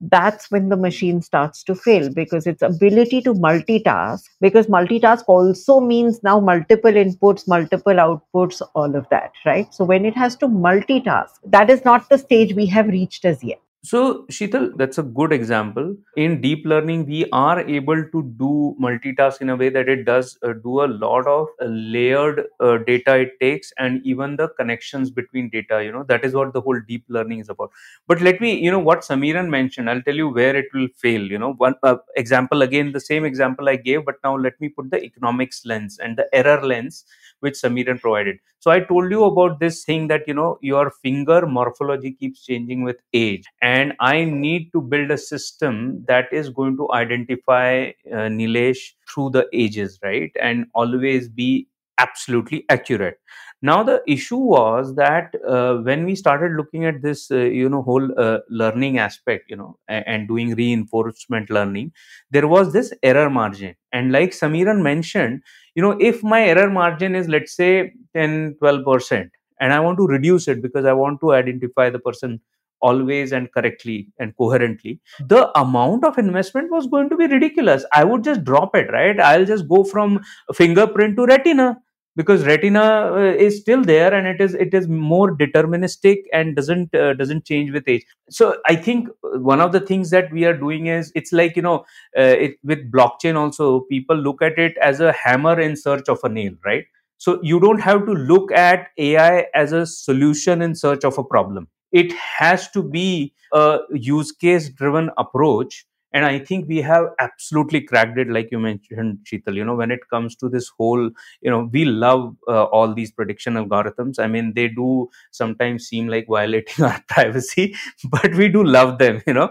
that's 0.00 0.50
when 0.50 0.68
the 0.68 0.76
machine 0.76 1.20
starts 1.20 1.62
to 1.64 1.74
fail 1.74 2.08
because 2.12 2.46
its 2.46 2.62
ability 2.62 3.20
to 3.20 3.34
multitask 3.34 4.22
because 4.40 4.66
multitask 4.66 5.24
also 5.26 5.78
means 5.80 6.22
now 6.22 6.40
multiple 6.40 6.90
inputs 6.90 7.46
multiple 7.46 7.92
outputs 7.94 8.62
all 8.74 8.96
of 8.96 9.06
that 9.10 9.32
right? 9.44 9.72
So 9.74 9.84
when 9.84 10.04
it 10.06 10.16
has 10.16 10.36
to 10.36 10.48
multitask 10.48 11.30
that 11.44 11.68
is 11.68 11.84
not 11.84 12.08
the 12.08 12.18
stage 12.18 12.54
we 12.54 12.66
have 12.66 12.86
reached 12.88 13.24
as 13.24 13.44
yet 13.44 13.60
so, 13.82 14.26
Sheetal, 14.30 14.76
that's 14.76 14.98
a 14.98 15.02
good 15.02 15.32
example. 15.32 15.96
In 16.14 16.42
deep 16.42 16.66
learning, 16.66 17.06
we 17.06 17.24
are 17.32 17.60
able 17.60 18.04
to 18.12 18.22
do 18.38 18.76
multitask 18.78 19.40
in 19.40 19.48
a 19.48 19.56
way 19.56 19.70
that 19.70 19.88
it 19.88 20.04
does 20.04 20.36
uh, 20.42 20.52
do 20.52 20.82
a 20.82 20.86
lot 20.86 21.26
of 21.26 21.46
uh, 21.62 21.64
layered 21.64 22.44
uh, 22.60 22.76
data 22.86 23.16
it 23.16 23.40
takes 23.40 23.72
and 23.78 24.04
even 24.04 24.36
the 24.36 24.48
connections 24.48 25.10
between 25.10 25.48
data. 25.48 25.82
You 25.82 25.92
know, 25.92 26.02
that 26.08 26.26
is 26.26 26.34
what 26.34 26.52
the 26.52 26.60
whole 26.60 26.78
deep 26.86 27.04
learning 27.08 27.38
is 27.38 27.48
about. 27.48 27.70
But 28.06 28.20
let 28.20 28.38
me, 28.38 28.52
you 28.58 28.70
know, 28.70 28.78
what 28.78 29.00
Samiran 29.00 29.48
mentioned, 29.48 29.88
I'll 29.88 30.02
tell 30.02 30.14
you 30.16 30.28
where 30.28 30.54
it 30.54 30.66
will 30.74 30.88
fail. 30.98 31.22
You 31.22 31.38
know, 31.38 31.54
one 31.54 31.74
uh, 31.82 31.96
example, 32.16 32.60
again, 32.60 32.92
the 32.92 33.00
same 33.00 33.24
example 33.24 33.66
I 33.66 33.76
gave, 33.76 34.04
but 34.04 34.16
now 34.22 34.36
let 34.36 34.60
me 34.60 34.68
put 34.68 34.90
the 34.90 35.02
economics 35.02 35.64
lens 35.64 35.98
and 35.98 36.18
the 36.18 36.28
error 36.34 36.62
lens 36.62 37.06
which 37.40 37.54
Samiran 37.54 38.00
provided. 38.00 38.38
So 38.58 38.70
I 38.70 38.80
told 38.80 39.10
you 39.10 39.24
about 39.24 39.60
this 39.60 39.84
thing 39.84 40.08
that 40.08 40.26
you 40.28 40.34
know 40.34 40.58
your 40.60 40.90
finger 40.90 41.46
morphology 41.46 42.12
keeps 42.12 42.44
changing 42.44 42.82
with 42.82 42.96
age, 43.12 43.44
and 43.62 43.94
I 44.00 44.24
need 44.24 44.70
to 44.72 44.80
build 44.80 45.10
a 45.10 45.18
system 45.18 46.04
that 46.08 46.32
is 46.32 46.48
going 46.50 46.76
to 46.78 46.92
identify 46.92 47.92
uh, 48.12 48.28
Nilesh 48.38 48.92
through 49.08 49.30
the 49.30 49.48
ages, 49.52 49.98
right, 50.02 50.30
and 50.40 50.66
always 50.74 51.28
be 51.28 51.66
absolutely 52.00 52.64
accurate. 52.68 53.18
Now 53.62 53.82
the 53.82 54.02
issue 54.06 54.38
was 54.38 54.94
that 54.94 55.34
uh, 55.46 55.74
when 55.88 56.06
we 56.06 56.14
started 56.16 56.52
looking 56.56 56.86
at 56.86 57.02
this 57.02 57.30
uh, 57.30 57.36
you 57.36 57.68
know 57.68 57.82
whole 57.82 58.08
uh, 58.18 58.38
learning 58.48 58.98
aspect 58.98 59.50
you 59.50 59.56
know 59.56 59.78
and, 59.86 60.04
and, 60.06 60.28
doing 60.28 60.54
reinforcement 60.54 61.50
learning 61.50 61.92
there 62.30 62.48
was 62.48 62.72
this 62.72 62.92
error 63.02 63.28
margin. 63.28 63.74
And 63.92 64.12
like 64.12 64.30
samiran 64.30 64.80
mentioned 64.82 65.42
you 65.74 65.82
know 65.82 65.96
if 66.00 66.22
my 66.22 66.42
error 66.42 66.70
margin 66.70 67.14
is 67.14 67.28
let's 67.28 67.54
say 67.54 67.92
10 68.14 68.56
12% 68.62 69.28
and 69.60 69.72
i 69.74 69.80
want 69.80 69.98
to 69.98 70.06
reduce 70.06 70.48
it 70.48 70.62
because 70.62 70.84
i 70.84 70.92
want 70.92 71.20
to 71.20 71.32
identify 71.32 71.90
the 71.90 71.98
person 71.98 72.40
always 72.80 73.32
and 73.32 73.52
correctly 73.52 74.08
and 74.18 74.34
coherently 74.36 74.98
the 75.34 75.40
amount 75.58 76.04
of 76.04 76.18
investment 76.18 76.70
was 76.70 76.86
going 76.86 77.08
to 77.10 77.16
be 77.16 77.26
ridiculous. 77.26 77.84
I 77.92 78.04
would 78.04 78.24
just 78.24 78.44
drop 78.44 78.74
it 78.74 78.90
right? 78.90 79.20
I'll 79.20 79.44
just 79.44 79.68
go 79.68 79.84
from 79.84 80.20
fingerprint 80.54 81.16
to 81.16 81.26
retina 81.26 81.76
because 82.16 82.44
retina 82.44 82.82
uh, 83.14 83.34
is 83.46 83.60
still 83.60 83.82
there 83.82 84.12
and 84.12 84.26
it 84.26 84.40
is 84.40 84.54
it 84.54 84.74
is 84.74 84.88
more 84.88 85.36
deterministic 85.36 86.18
and 86.32 86.56
doesn't 86.56 86.94
uh, 86.94 87.14
doesn't 87.14 87.44
change 87.44 87.70
with 87.72 87.88
age. 87.88 88.04
So 88.30 88.56
i 88.66 88.74
think 88.76 89.08
one 89.22 89.60
of 89.60 89.72
the 89.72 89.80
things 89.80 90.10
that 90.10 90.32
we 90.32 90.44
are 90.44 90.56
doing 90.56 90.86
is 90.86 91.12
it's 91.14 91.32
like 91.32 91.56
you 91.56 91.62
know 91.62 91.78
uh, 92.18 92.34
it, 92.46 92.56
with 92.64 92.90
blockchain 92.92 93.36
also 93.36 93.80
people 93.90 94.16
look 94.16 94.42
at 94.42 94.58
it 94.58 94.76
as 94.82 95.00
a 95.00 95.12
hammer 95.12 95.58
in 95.60 95.76
search 95.76 96.08
of 96.08 96.18
a 96.24 96.28
nail 96.28 96.52
right? 96.64 96.84
So 97.18 97.38
you 97.42 97.60
don't 97.60 97.80
have 97.80 98.06
to 98.06 98.12
look 98.12 98.50
at 98.52 98.88
ai 98.98 99.46
as 99.54 99.72
a 99.72 99.86
solution 99.86 100.62
in 100.62 100.74
search 100.74 101.04
of 101.04 101.18
a 101.18 101.24
problem. 101.24 101.68
It 101.92 102.12
has 102.12 102.70
to 102.70 102.82
be 102.82 103.34
a 103.52 103.78
use 103.92 104.32
case 104.32 104.68
driven 104.70 105.10
approach 105.18 105.84
and 106.12 106.24
i 106.24 106.38
think 106.38 106.68
we 106.68 106.78
have 106.80 107.06
absolutely 107.18 107.80
cracked 107.80 108.18
it 108.18 108.28
like 108.28 108.48
you 108.50 108.58
mentioned 108.58 109.18
Sheetal 109.24 109.54
you 109.54 109.64
know 109.64 109.74
when 109.74 109.90
it 109.90 110.00
comes 110.10 110.36
to 110.36 110.48
this 110.48 110.68
whole 110.76 111.10
you 111.40 111.50
know 111.50 111.68
we 111.72 111.84
love 111.84 112.36
uh, 112.48 112.64
all 112.64 112.94
these 112.94 113.12
prediction 113.12 113.54
algorithms. 113.54 114.18
I 114.18 114.26
mean 114.26 114.52
they 114.54 114.68
do 114.68 115.08
sometimes 115.30 115.86
seem 115.86 116.08
like 116.08 116.26
violating 116.28 116.84
our 116.88 117.02
privacy 117.08 117.74
but 118.10 118.34
we 118.34 118.48
do 118.48 118.64
love 118.64 118.98
them 118.98 119.22
you 119.26 119.34
know. 119.34 119.50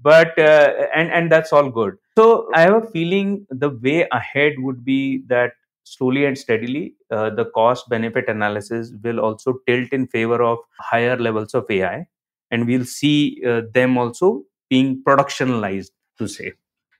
But 0.00 0.38
uh, 0.38 0.72
and 0.94 1.10
and 1.10 1.32
that's 1.32 1.52
all 1.52 1.70
good. 1.70 1.96
So 2.16 2.48
i 2.54 2.60
have 2.62 2.74
a 2.82 2.86
feeling 2.90 3.46
the 3.50 3.70
way 3.70 4.06
ahead 4.12 4.54
would 4.58 4.84
be 4.84 5.22
that 5.28 5.52
slowly 5.84 6.24
and 6.26 6.36
steadily 6.36 6.94
uh, 7.10 7.30
the 7.30 7.46
cost 7.46 7.88
benefit 7.88 8.28
analysis 8.28 8.92
will 9.02 9.20
also 9.20 9.54
tilt 9.66 9.92
in 9.92 10.06
favor 10.06 10.42
of 10.42 10.58
higher 10.78 11.16
levels 11.16 11.54
of 11.54 11.64
ai 11.70 12.06
and 12.50 12.66
we'll 12.66 12.84
see 12.84 13.42
uh, 13.46 13.62
them 13.72 13.96
also 13.96 14.44
being 14.68 15.02
productionalized 15.06 15.90
to 16.18 16.28
say. 16.28 16.52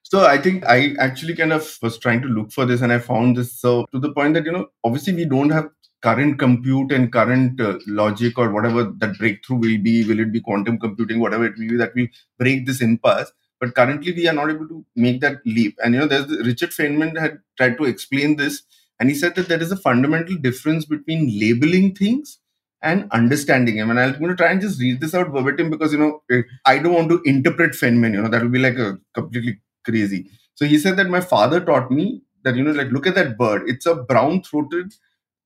So 0.03 0.25
I 0.25 0.39
think 0.39 0.65
I 0.67 0.95
actually 0.99 1.35
kind 1.35 1.53
of 1.53 1.79
was 1.83 1.99
trying 1.99 2.23
to 2.23 2.29
look 2.29 2.51
for 2.51 2.65
this 2.65 2.81
and 2.81 2.93
I 2.93 2.99
found 2.99 3.37
this. 3.37 3.53
So 3.53 3.87
to 3.93 3.99
the 3.99 4.13
point 4.13 4.35
that, 4.35 4.45
you 4.45 4.53
know, 4.53 4.69
obviously 4.83 5.13
we 5.13 5.27
don't 5.27 5.51
have 5.51 5.69
current 6.01 6.39
compute 6.39 6.93
and 6.93 7.13
current 7.13 7.61
uh, 7.61 7.79
logic 7.87 8.39
or 8.39 8.51
whatever 8.51 8.85
that 8.85 9.19
breakthrough 9.19 9.59
will 9.59 9.79
be. 9.79 10.05
Will 10.05 10.21
it 10.21 10.33
be 10.33 10.41
quantum 10.41 10.79
computing, 10.79 11.21
whatever 11.21 11.45
it 11.45 11.59
will 11.59 11.69
be 11.69 11.77
that 11.77 11.95
we 11.95 12.11
break 12.39 12.67
this 12.67 12.81
impasse. 12.81 13.31
But 13.61 13.75
currently 13.75 14.13
we 14.13 14.29
are 14.29 14.33
not 14.33 14.51
able 14.51 14.69
to 14.69 14.85
make 14.95 15.21
that 15.21 15.45
leap. 15.45 15.77
And, 15.85 15.95
you 15.95 16.01
know, 16.01 16.07
there's 16.07 16.31
Richard 16.47 16.71
Feynman 16.71 17.19
had 17.19 17.41
tried 17.57 17.77
to 17.79 17.85
explain 17.85 18.37
this. 18.37 18.63
And 19.01 19.09
he 19.09 19.15
said 19.15 19.35
that 19.35 19.49
there 19.49 19.61
is 19.61 19.73
a 19.73 19.77
fundamental 19.77 20.37
difference 20.37 20.85
between 20.85 21.39
labeling 21.39 21.95
things 21.95 22.39
and 22.83 23.11
understanding 23.13 23.77
him. 23.77 23.91
And 23.91 23.99
I'm 23.99 24.19
going 24.19 24.31
to 24.31 24.37
try 24.37 24.51
and 24.51 24.61
just 24.61 24.81
read 24.81 25.01
this 25.01 25.15
out 25.15 25.31
verbatim 25.31 25.71
because, 25.71 25.93
you 25.93 25.99
know, 25.99 26.23
I 26.65 26.79
don't 26.79 26.95
want 26.95 27.09
to 27.11 27.21
interpret 27.25 27.73
Feynman, 27.73 28.13
you 28.15 28.23
know, 28.23 28.29
that 28.29 28.43
will 28.43 28.49
be 28.49 28.59
like 28.59 28.79
a 28.79 28.99
completely 29.15 29.61
crazy. 29.85 30.31
So 30.55 30.65
he 30.65 30.79
said 30.79 30.97
that 30.97 31.09
my 31.09 31.21
father 31.21 31.61
taught 31.61 31.91
me 31.91 32.23
that, 32.45 32.57
you 32.57 32.63
know, 32.63 32.73
like, 32.73 32.91
look 32.91 33.07
at 33.07 33.15
that 33.17 33.37
bird. 33.39 33.69
It's 33.69 33.87
a 33.87 33.95
brown 33.95 34.43
throated 34.43 34.95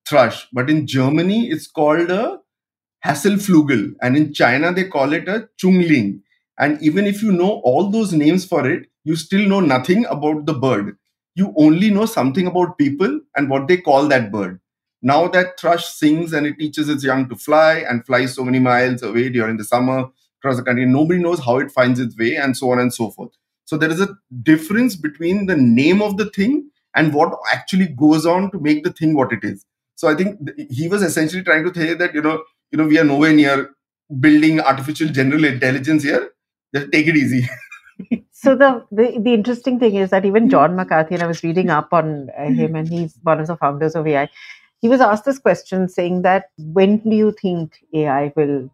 thrush, 0.06 0.46
but 0.52 0.68
in 0.68 0.86
Germany, 0.86 1.48
it's 1.48 1.66
called 1.66 2.10
a 2.10 2.38
Halsenflugel. 3.04 3.94
And 4.02 4.16
in 4.16 4.32
China, 4.32 4.72
they 4.72 4.84
call 4.84 5.12
it 5.12 5.28
a 5.28 5.48
Chungling. 5.62 6.20
And 6.58 6.80
even 6.82 7.06
if 7.06 7.22
you 7.22 7.32
know 7.32 7.60
all 7.64 7.90
those 7.90 8.12
names 8.12 8.44
for 8.44 8.68
it, 8.68 8.88
you 9.04 9.16
still 9.16 9.48
know 9.48 9.60
nothing 9.60 10.04
about 10.06 10.46
the 10.46 10.54
bird. 10.54 10.96
You 11.34 11.52
only 11.56 11.90
know 11.90 12.06
something 12.06 12.46
about 12.46 12.78
people 12.78 13.20
and 13.36 13.48
what 13.50 13.68
they 13.68 13.78
call 13.78 14.06
that 14.08 14.30
bird. 14.30 14.60
Now 15.02 15.26
that 15.28 15.58
thrush 15.58 15.86
sings 15.86 16.32
and 16.32 16.46
it 16.46 16.58
teaches 16.58 16.88
its 16.88 17.02
young 17.02 17.28
to 17.28 17.36
fly 17.36 17.84
and 17.88 18.06
flies 18.06 18.34
so 18.34 18.44
many 18.44 18.60
miles 18.60 19.02
away 19.02 19.28
during 19.28 19.56
the 19.56 19.64
summer 19.64 20.08
across 20.38 20.56
the 20.56 20.62
country. 20.62 20.86
Nobody 20.86 21.20
knows 21.20 21.40
how 21.40 21.58
it 21.58 21.72
finds 21.72 21.98
its 21.98 22.16
way 22.16 22.36
and 22.36 22.56
so 22.56 22.70
on 22.70 22.78
and 22.78 22.94
so 22.94 23.10
forth. 23.10 23.32
So 23.64 23.76
there 23.76 23.90
is 23.90 24.00
a 24.00 24.14
difference 24.42 24.94
between 24.94 25.46
the 25.46 25.56
name 25.56 26.02
of 26.02 26.18
the 26.18 26.30
thing 26.30 26.70
and 26.94 27.12
what 27.12 27.32
actually 27.52 27.88
goes 27.88 28.26
on 28.26 28.50
to 28.52 28.60
make 28.60 28.84
the 28.84 28.92
thing 28.92 29.14
what 29.14 29.32
it 29.32 29.42
is. 29.42 29.64
So 29.96 30.08
I 30.08 30.14
think 30.14 30.38
he 30.70 30.88
was 30.88 31.02
essentially 31.02 31.42
trying 31.42 31.64
to 31.64 31.74
say 31.74 31.94
that 31.94 32.14
you 32.14 32.22
know 32.22 32.42
you 32.70 32.78
know 32.78 32.86
we 32.86 32.98
are 32.98 33.04
nowhere 33.04 33.32
near 33.32 33.70
building 34.20 34.60
artificial 34.60 35.08
general 35.08 35.44
intelligence 35.44 36.02
here. 36.02 36.30
Just 36.74 36.92
take 36.92 37.06
it 37.06 37.16
easy. 37.16 37.48
so 38.32 38.56
the, 38.56 38.84
the 38.90 39.18
the 39.20 39.34
interesting 39.34 39.78
thing 39.78 39.94
is 39.94 40.10
that 40.10 40.24
even 40.24 40.50
John 40.50 40.76
McCarthy 40.76 41.14
and 41.14 41.22
I 41.22 41.26
was 41.26 41.42
reading 41.42 41.70
up 41.70 41.92
on 41.92 42.30
uh, 42.36 42.46
him 42.46 42.74
and 42.74 42.88
he's 42.88 43.18
one 43.22 43.40
of 43.40 43.46
the 43.46 43.56
founders 43.56 43.94
of 43.94 44.06
AI 44.06 44.28
he 44.82 44.90
was 44.90 45.02
asked 45.02 45.26
this 45.26 45.40
question 45.40 45.88
saying 45.88 46.22
that 46.24 46.46
when 46.58 46.98
do 46.98 47.16
you 47.16 47.32
think 47.42 47.78
AI 47.94 48.32
will 48.36 48.70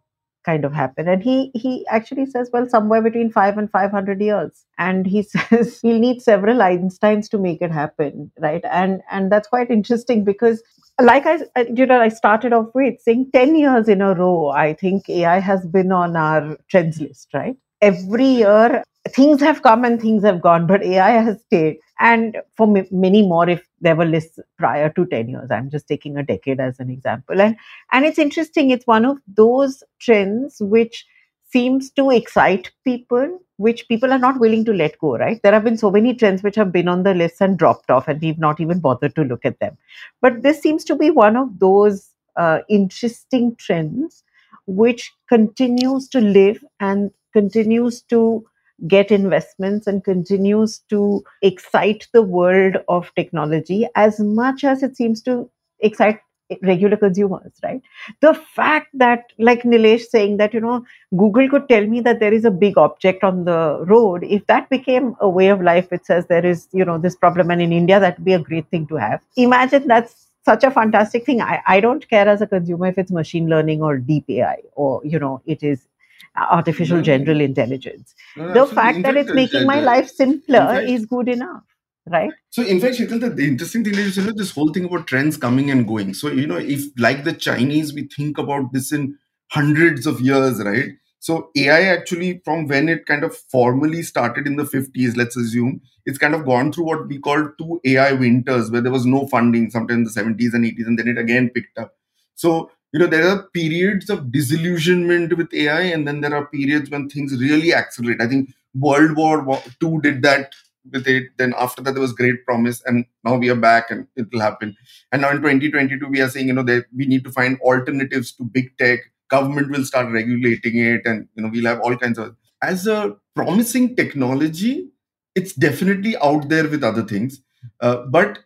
kind 0.46 0.64
of 0.66 0.74
happen? 0.74 1.08
And 1.08 1.22
he 1.22 1.52
he 1.54 1.86
actually 1.88 2.26
says, 2.26 2.50
well, 2.52 2.68
somewhere 2.68 3.02
between 3.02 3.32
five 3.32 3.58
and 3.58 3.70
five 3.70 3.92
hundred 3.92 4.22
years. 4.22 4.66
And 4.78 5.06
he 5.06 5.22
says 5.34 5.80
we'll 5.84 6.00
need 6.00 6.22
several 6.22 6.58
Einsteins 6.58 7.30
to 7.30 7.38
make 7.38 7.62
it 7.62 7.72
happen, 7.72 8.32
right? 8.40 8.64
And 8.70 9.02
and 9.12 9.32
that's 9.32 9.48
quite 9.48 9.70
interesting 9.70 10.24
because 10.24 10.62
like 11.02 11.26
I, 11.26 11.40
you 11.74 11.86
know, 11.86 12.00
I 12.00 12.10
started 12.10 12.54
off 12.54 12.68
with 12.74 13.00
saying 13.02 13.30
10 13.34 13.56
years 13.56 13.88
in 13.88 14.02
a 14.02 14.14
row, 14.14 14.48
I 14.50 14.74
think 14.74 15.08
AI 15.10 15.40
has 15.40 15.66
been 15.66 15.92
on 15.92 16.16
our 16.16 16.58
trends 16.70 17.00
list, 17.00 17.28
right? 17.34 17.56
Every 17.82 18.26
year, 18.26 18.84
things 19.10 19.40
have 19.42 19.62
come 19.62 19.84
and 19.84 20.00
things 20.00 20.24
have 20.24 20.42
gone, 20.42 20.66
but 20.66 20.82
AI 20.82 21.10
has 21.22 21.40
stayed. 21.42 21.78
And 22.00 22.36
for 22.56 22.66
many 22.90 23.26
more 23.26 23.48
if 23.48 23.66
there 23.80 23.96
were 23.96 24.04
lists 24.04 24.38
prior 24.56 24.88
to 24.90 25.06
10 25.06 25.28
years. 25.28 25.50
I'm 25.50 25.70
just 25.70 25.88
taking 25.88 26.16
a 26.16 26.22
decade 26.22 26.60
as 26.60 26.78
an 26.80 26.90
example. 26.90 27.40
And 27.40 27.56
and 27.92 28.04
it's 28.04 28.18
interesting 28.18 28.70
it's 28.70 28.86
one 28.86 29.04
of 29.04 29.18
those 29.26 29.82
trends 29.98 30.56
which 30.60 31.06
seems 31.50 31.90
to 31.90 32.10
excite 32.10 32.70
people 32.84 33.38
which 33.56 33.88
people 33.88 34.12
are 34.12 34.18
not 34.18 34.38
willing 34.38 34.64
to 34.64 34.72
let 34.72 34.96
go 34.98 35.16
right? 35.16 35.40
There 35.42 35.52
have 35.52 35.64
been 35.64 35.76
so 35.76 35.90
many 35.90 36.14
trends 36.14 36.42
which 36.42 36.56
have 36.56 36.70
been 36.70 36.88
on 36.88 37.02
the 37.02 37.14
list 37.14 37.40
and 37.40 37.58
dropped 37.58 37.90
off 37.90 38.06
and 38.06 38.20
we've 38.20 38.38
not 38.38 38.60
even 38.60 38.78
bothered 38.78 39.14
to 39.16 39.22
look 39.22 39.44
at 39.44 39.58
them. 39.58 39.76
But 40.20 40.42
this 40.42 40.60
seems 40.60 40.84
to 40.84 40.96
be 40.96 41.10
one 41.10 41.36
of 41.36 41.58
those 41.58 42.10
uh, 42.36 42.60
interesting 42.68 43.56
trends 43.56 44.22
which 44.66 45.12
continues 45.28 46.08
to 46.08 46.20
live 46.20 46.62
and 46.78 47.10
continues 47.32 48.02
to 48.02 48.44
get 48.86 49.10
investments 49.10 49.86
and 49.86 50.04
continues 50.04 50.80
to 50.90 51.24
excite 51.42 52.06
the 52.12 52.22
world 52.22 52.76
of 52.88 53.12
technology 53.16 53.88
as 53.96 54.20
much 54.20 54.62
as 54.64 54.82
it 54.82 54.96
seems 54.96 55.20
to 55.22 55.50
excite 55.80 56.20
regular 56.62 56.96
consumers 56.96 57.52
right? 57.62 57.82
The 58.20 58.34
fact 58.34 58.88
that 58.94 59.24
like 59.38 59.62
nilesh 59.64 60.02
saying 60.02 60.38
that 60.38 60.54
you 60.54 60.60
know 60.60 60.84
google 61.16 61.48
could 61.48 61.68
tell 61.68 61.86
me 61.86 62.00
that 62.00 62.20
there 62.20 62.32
is 62.32 62.44
a 62.44 62.50
big 62.50 62.78
object 62.78 63.22
on 63.22 63.44
the 63.44 63.84
road 63.86 64.24
if 64.24 64.46
that 64.46 64.68
became 64.70 65.14
a 65.20 65.28
way 65.28 65.48
of 65.48 65.60
life 65.60 65.92
it 65.92 66.06
says 66.06 66.26
there 66.26 66.46
is 66.46 66.68
you 66.72 66.84
know 66.84 66.96
this 66.98 67.16
problem 67.16 67.50
and 67.50 67.60
in 67.60 67.72
india 67.72 68.00
that 68.00 68.18
would 68.18 68.24
be 68.24 68.32
a 68.32 68.38
great 68.38 68.66
thing 68.70 68.86
to 68.86 68.96
have. 68.96 69.20
Imagine 69.36 69.86
that's 69.88 70.28
such 70.44 70.64
a 70.64 70.70
fantastic 70.70 71.26
thing. 71.26 71.42
I, 71.42 71.60
I 71.66 71.80
don't 71.80 72.08
care 72.08 72.26
as 72.26 72.40
a 72.40 72.46
consumer 72.46 72.86
if 72.86 72.96
it's 72.96 73.10
machine 73.10 73.48
learning 73.48 73.82
or 73.82 73.98
deep 73.98 74.24
ai 74.30 74.62
or 74.74 75.02
you 75.04 75.18
know 75.18 75.42
it 75.46 75.62
is 75.62 75.87
artificial 76.36 76.98
No, 76.98 77.02
general 77.02 77.40
intelligence 77.40 78.14
No, 78.36 78.52
the 78.52 78.66
fact 78.66 78.96
In 78.96 79.02
that 79.02 79.16
it's 79.16 79.32
making 79.32 79.62
uh, 79.62 79.66
my 79.66 79.80
life 79.80 80.08
simpler 80.08 80.66
fact- 80.74 80.88
is 80.88 81.06
good 81.06 81.28
enough 81.28 81.62
right 82.06 82.30
So 82.50 82.62
in 82.62 82.80
fact, 82.80 82.96
Sheetal, 82.96 83.20
the, 83.20 83.30
the 83.30 83.46
interesting 83.46 83.84
thing 83.84 83.94
is 83.94 84.16
you 84.16 84.22
know 84.24 84.32
this 84.34 84.52
whole 84.52 84.72
thing 84.72 84.84
about 84.84 85.06
trends 85.06 85.36
coming 85.36 85.70
and 85.70 85.86
going. 85.86 86.14
So 86.14 86.28
you 86.28 86.46
know, 86.46 86.56
if 86.56 86.84
like 86.98 87.24
the 87.24 87.32
Chinese, 87.32 87.92
we 87.92 88.08
think 88.14 88.38
about 88.38 88.72
this 88.72 88.92
in 88.92 89.18
hundreds 89.50 90.06
of 90.06 90.20
years, 90.20 90.62
right? 90.62 90.90
So 91.20 91.50
AI 91.56 91.82
actually, 91.82 92.40
from 92.44 92.66
when 92.68 92.88
it 92.88 93.04
kind 93.06 93.24
of 93.24 93.36
formally 93.36 94.02
started 94.02 94.46
in 94.46 94.56
the 94.56 94.64
50s, 94.64 95.16
let's 95.16 95.36
assume, 95.36 95.80
it's 96.06 96.18
kind 96.18 96.34
of 96.34 96.46
gone 96.46 96.72
through 96.72 96.84
what 96.84 97.06
we 97.08 97.18
call 97.18 97.50
two 97.58 97.80
AI 97.84 98.12
winters, 98.12 98.70
where 98.70 98.80
there 98.80 98.92
was 98.92 99.04
no 99.06 99.26
funding, 99.26 99.70
sometimes 99.70 99.98
in 99.98 100.04
the 100.04 100.10
70s 100.34 100.54
and 100.54 100.64
80s, 100.64 100.86
and 100.86 100.98
then 100.98 101.08
it 101.08 101.18
again 101.18 101.50
picked 101.50 101.76
up. 101.78 101.94
So 102.34 102.70
you 102.92 102.98
know, 102.98 103.06
there 103.06 103.28
are 103.28 103.48
periods 103.54 104.08
of 104.08 104.32
disillusionment 104.32 105.36
with 105.36 105.52
AI, 105.52 105.82
and 105.82 106.06
then 106.06 106.20
there 106.20 106.34
are 106.34 106.46
periods 106.46 106.90
when 106.90 107.08
things 107.08 107.38
really 107.40 107.74
accelerate. 107.74 108.20
I 108.20 108.28
think 108.28 108.50
World 108.74 109.16
War 109.16 109.62
II 109.82 109.98
did 110.02 110.22
that 110.22 110.52
with 110.90 111.06
it. 111.06 111.24
Then 111.36 111.54
after 111.58 111.82
that, 111.82 111.92
there 111.92 112.00
was 112.00 112.12
great 112.12 112.44
promise, 112.46 112.82
and 112.86 113.04
now 113.24 113.36
we 113.36 113.50
are 113.50 113.56
back, 113.56 113.90
and 113.90 114.06
it 114.16 114.28
will 114.32 114.40
happen. 114.40 114.76
And 115.12 115.22
now 115.22 115.30
in 115.30 115.40
2022, 115.40 116.08
we 116.08 116.20
are 116.20 116.30
saying, 116.30 116.48
you 116.48 116.54
know, 116.54 116.62
that 116.62 116.86
we 116.96 117.06
need 117.06 117.24
to 117.24 117.32
find 117.32 117.60
alternatives 117.60 118.32
to 118.32 118.44
big 118.44 118.76
tech. 118.78 119.00
Government 119.28 119.70
will 119.70 119.84
start 119.84 120.10
regulating 120.10 120.78
it, 120.78 121.02
and 121.04 121.28
you 121.34 121.42
know, 121.42 121.50
we'll 121.52 121.66
have 121.66 121.80
all 121.80 121.96
kinds 121.96 122.18
of. 122.18 122.34
As 122.62 122.86
a 122.86 123.16
promising 123.36 123.94
technology, 123.94 124.88
it's 125.34 125.52
definitely 125.52 126.16
out 126.16 126.48
there 126.48 126.66
with 126.66 126.82
other 126.82 127.02
things, 127.02 127.40
uh, 127.80 127.98
but 128.06 128.40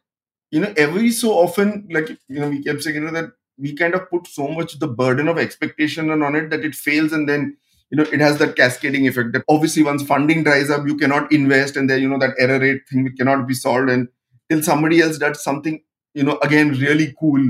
you 0.51 0.61
know, 0.61 0.72
every 0.76 1.11
so 1.11 1.32
often, 1.32 1.88
like 1.90 2.11
you 2.28 2.40
know, 2.40 2.49
we 2.51 2.62
kept 2.62 2.82
saying, 2.82 2.97
you 2.97 3.03
know, 3.03 3.12
that 3.12 3.30
we 3.59 3.75
kind 3.75 3.95
of 3.95 4.09
put 4.11 4.27
so 4.27 4.49
much 4.49 4.79
the 4.79 4.89
burden 4.89 5.29
of 5.29 5.39
expectation 5.39 6.11
on 6.11 6.35
it 6.35 6.51
that 6.51 6.65
it 6.65 6.75
fails, 6.75 7.13
and 7.13 7.29
then 7.29 7.57
you 7.91 7.97
know 7.97 8.05
it 8.05 8.21
has 8.21 8.39
that 8.39 8.57
cascading 8.57 9.07
effect 9.07 9.33
that 9.33 9.45
obviously 9.49 9.83
once 9.83 10.03
funding 10.03 10.43
dries 10.43 10.71
up 10.71 10.87
you 10.87 10.97
cannot 10.97 11.31
invest 11.31 11.77
and 11.77 11.91
then 11.91 12.01
you 12.01 12.09
know 12.09 12.19
that 12.19 12.35
error 12.39 12.59
rate 12.59 12.81
thing 12.91 13.15
cannot 13.19 13.47
be 13.47 13.55
solved 13.55 13.91
and 13.91 14.09
till 14.49 14.63
somebody 14.63 15.01
else 15.01 15.19
does 15.19 15.45
something 15.45 15.81
you 16.15 16.23
know 16.23 16.39
again 16.43 16.71
really 16.73 17.15
cool. 17.19 17.43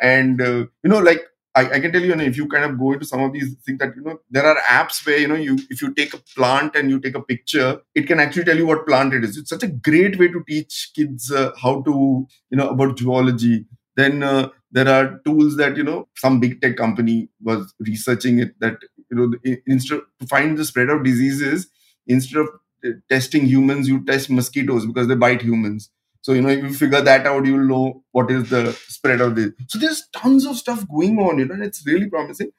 And 0.00 0.40
uh, 0.40 0.66
you 0.82 0.90
know 0.90 0.98
like 0.98 1.22
I, 1.54 1.76
I 1.76 1.80
can 1.80 1.90
tell 1.90 2.02
you, 2.02 2.12
if 2.12 2.36
you 2.36 2.46
kind 2.48 2.70
of 2.70 2.78
go 2.78 2.92
into 2.92 3.06
some 3.06 3.22
of 3.22 3.32
these 3.32 3.56
things 3.64 3.78
that 3.78 3.96
you 3.96 4.02
know 4.02 4.18
there 4.30 4.44
are 4.44 4.56
apps 4.68 5.04
where 5.06 5.18
you 5.18 5.28
know 5.28 5.34
you 5.34 5.58
if 5.70 5.80
you 5.80 5.92
take 5.94 6.12
a 6.12 6.18
plant 6.36 6.76
and 6.76 6.90
you 6.90 7.00
take 7.00 7.14
a 7.14 7.22
picture 7.22 7.80
it 7.94 8.06
can 8.06 8.20
actually 8.20 8.44
tell 8.44 8.56
you 8.56 8.66
what 8.66 8.86
plant 8.86 9.14
it 9.14 9.24
is. 9.24 9.38
It's 9.38 9.50
such 9.50 9.62
a 9.62 9.68
great 9.68 10.18
way 10.18 10.28
to 10.28 10.44
teach 10.46 10.90
kids 10.94 11.32
uh, 11.32 11.52
how 11.60 11.82
to 11.82 12.26
you 12.50 12.56
know 12.56 12.68
about 12.68 12.98
zoology. 12.98 13.64
Then 13.96 14.22
uh, 14.22 14.50
there 14.76 14.88
are 14.88 15.20
tools 15.24 15.56
that 15.56 15.76
you 15.76 15.84
know 15.84 16.08
some 16.16 16.40
big 16.40 16.60
tech 16.60 16.76
company 16.76 17.28
was 17.42 17.72
researching 17.80 18.38
it 18.40 18.54
that 18.60 18.76
you 19.10 19.16
know 19.18 19.58
instead 19.66 20.00
to 20.20 20.26
find 20.26 20.58
the 20.58 20.64
spread 20.64 20.90
of 20.90 21.04
diseases 21.04 21.68
instead 22.06 22.40
of 22.42 22.48
uh, 22.86 22.90
testing 23.10 23.46
humans 23.46 23.88
you 23.88 24.04
test 24.04 24.30
mosquitoes 24.30 24.86
because 24.86 25.08
they 25.08 25.14
bite 25.16 25.42
humans. 25.42 25.90
So 26.22 26.32
you 26.32 26.42
know 26.42 26.50
if 26.50 26.62
you 26.62 26.74
figure 26.74 27.00
that 27.00 27.26
out 27.26 27.46
you'll 27.46 27.68
know 27.68 28.04
what 28.12 28.30
is 28.30 28.50
the 28.50 28.72
spread 28.88 29.20
of 29.20 29.36
this. 29.36 29.50
So 29.68 29.78
there's 29.78 30.08
tons 30.14 30.46
of 30.46 30.56
stuff 30.56 30.86
going 30.88 31.18
on 31.18 31.38
you 31.38 31.46
know 31.46 31.64
it's 31.64 31.86
really 31.86 32.08
promising. 32.10 32.50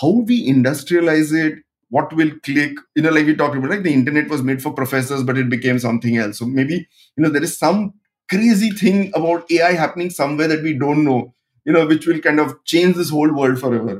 How 0.00 0.10
we 0.26 0.48
industrialize 0.48 1.32
it 1.32 1.60
what 1.90 2.12
will 2.14 2.32
click 2.44 2.72
you 2.96 3.02
know 3.02 3.10
like 3.10 3.26
we 3.26 3.34
talked 3.34 3.56
about 3.56 3.70
like 3.70 3.82
the 3.82 3.94
internet 3.94 4.28
was 4.28 4.42
made 4.42 4.62
for 4.62 4.72
professors 4.74 5.22
but 5.22 5.38
it 5.38 5.48
became 5.50 5.78
something 5.78 6.16
else. 6.18 6.38
So 6.38 6.46
maybe 6.46 6.86
you 7.16 7.22
know 7.24 7.30
there 7.30 7.42
is 7.42 7.58
some 7.58 7.94
crazy 8.30 8.70
thing 8.70 9.10
about 9.14 9.50
ai 9.50 9.72
happening 9.72 10.10
somewhere 10.10 10.48
that 10.48 10.62
we 10.62 10.74
don't 10.74 11.02
know 11.04 11.34
you 11.68 11.74
know 11.76 11.86
which 11.92 12.06
will 12.08 12.20
kind 12.28 12.40
of 12.46 12.56
change 12.74 12.96
this 12.96 13.10
whole 13.16 13.32
world 13.40 13.60
forever 13.64 13.96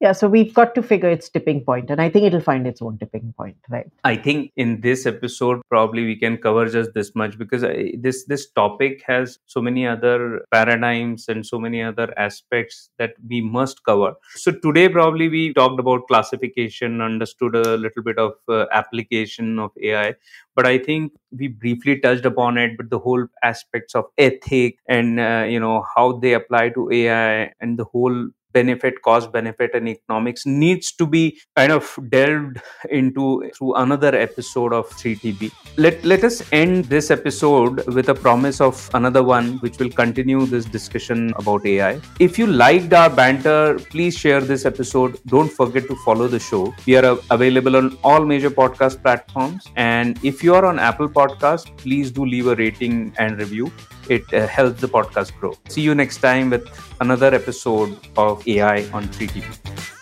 yeah 0.00 0.12
so 0.12 0.28
we've 0.28 0.52
got 0.54 0.74
to 0.74 0.82
figure 0.82 1.10
its 1.10 1.28
tipping 1.28 1.62
point 1.64 1.90
and 1.90 2.00
i 2.00 2.08
think 2.08 2.24
it'll 2.26 2.40
find 2.40 2.66
its 2.66 2.82
own 2.82 2.98
tipping 2.98 3.32
point 3.36 3.56
right 3.68 3.90
I 4.04 4.16
think 4.16 4.52
in 4.56 4.80
this 4.80 5.06
episode 5.06 5.60
probably 5.68 6.04
we 6.04 6.16
can 6.16 6.36
cover 6.38 6.66
just 6.68 6.94
this 6.94 7.14
much 7.14 7.36
because 7.38 7.62
I, 7.62 7.92
this 7.98 8.24
this 8.24 8.50
topic 8.50 9.02
has 9.06 9.38
so 9.46 9.60
many 9.60 9.86
other 9.86 10.40
paradigms 10.50 11.28
and 11.28 11.44
so 11.44 11.58
many 11.58 11.82
other 11.82 12.12
aspects 12.18 12.90
that 12.98 13.14
we 13.28 13.40
must 13.40 13.84
cover. 13.84 14.14
So 14.34 14.52
today 14.52 14.88
probably 14.88 15.28
we 15.28 15.52
talked 15.52 15.78
about 15.78 16.08
classification, 16.08 17.00
understood 17.00 17.54
a 17.54 17.76
little 17.76 18.02
bit 18.02 18.18
of 18.18 18.32
uh, 18.48 18.66
application 18.72 19.58
of 19.58 19.70
AI, 19.82 20.14
but 20.56 20.66
I 20.66 20.78
think 20.78 21.12
we 21.30 21.48
briefly 21.48 22.00
touched 22.00 22.24
upon 22.24 22.58
it. 22.58 22.76
But 22.76 22.90
the 22.90 22.98
whole 22.98 23.26
aspects 23.42 23.94
of 23.94 24.06
ethic 24.16 24.78
and 24.88 25.20
uh, 25.20 25.46
you 25.48 25.60
know 25.60 25.84
how 25.94 26.12
they 26.12 26.34
apply 26.34 26.70
to 26.70 26.90
AI 26.90 27.52
and 27.60 27.78
the 27.78 27.84
whole 27.84 28.30
benefit 28.52 29.00
cost 29.02 29.32
benefit 29.32 29.74
and 29.74 29.88
economics 29.88 30.46
needs 30.46 30.92
to 30.92 31.06
be 31.06 31.38
kind 31.56 31.72
of 31.72 31.98
delved 32.08 32.60
into 32.90 33.50
through 33.56 33.74
another 33.74 34.14
episode 34.14 34.72
of 34.72 34.88
3tb 34.90 35.52
let 35.76 36.04
let 36.04 36.24
us 36.24 36.42
end 36.52 36.84
this 36.86 37.10
episode 37.10 37.84
with 37.86 38.08
a 38.08 38.14
promise 38.14 38.60
of 38.60 38.88
another 38.94 39.22
one 39.22 39.58
which 39.58 39.78
will 39.78 39.90
continue 39.90 40.46
this 40.46 40.64
discussion 40.64 41.32
about 41.36 41.64
ai 41.66 42.00
if 42.18 42.38
you 42.38 42.46
liked 42.46 42.92
our 42.92 43.10
banter 43.10 43.78
please 43.90 44.16
share 44.16 44.40
this 44.40 44.64
episode. 44.64 45.18
Don't 45.26 45.50
forget 45.50 45.86
to 45.88 45.96
follow 46.04 46.28
the 46.28 46.38
show. 46.38 46.74
We 46.86 46.96
are 46.96 47.18
available 47.30 47.76
on 47.76 47.96
all 48.02 48.24
major 48.24 48.50
podcast 48.50 49.02
platforms. 49.02 49.66
And 49.76 50.18
if 50.24 50.42
you 50.42 50.54
are 50.54 50.64
on 50.64 50.78
apple 50.78 51.08
podcast 51.08 51.76
please 51.78 52.10
do 52.10 52.24
leave 52.24 52.46
a 52.46 52.54
rating 52.54 53.14
and 53.18 53.38
review 53.38 53.72
it 54.10 54.34
uh, 54.34 54.46
helps 54.46 54.80
the 54.80 54.88
podcast 54.88 55.34
grow. 55.38 55.54
See 55.68 55.80
you 55.80 55.94
next 55.94 56.18
time 56.18 56.50
with 56.50 56.68
another 57.00 57.32
episode 57.34 57.96
of 58.16 58.46
ai 58.46 58.78
on 58.92 59.08
3tb 59.08 59.99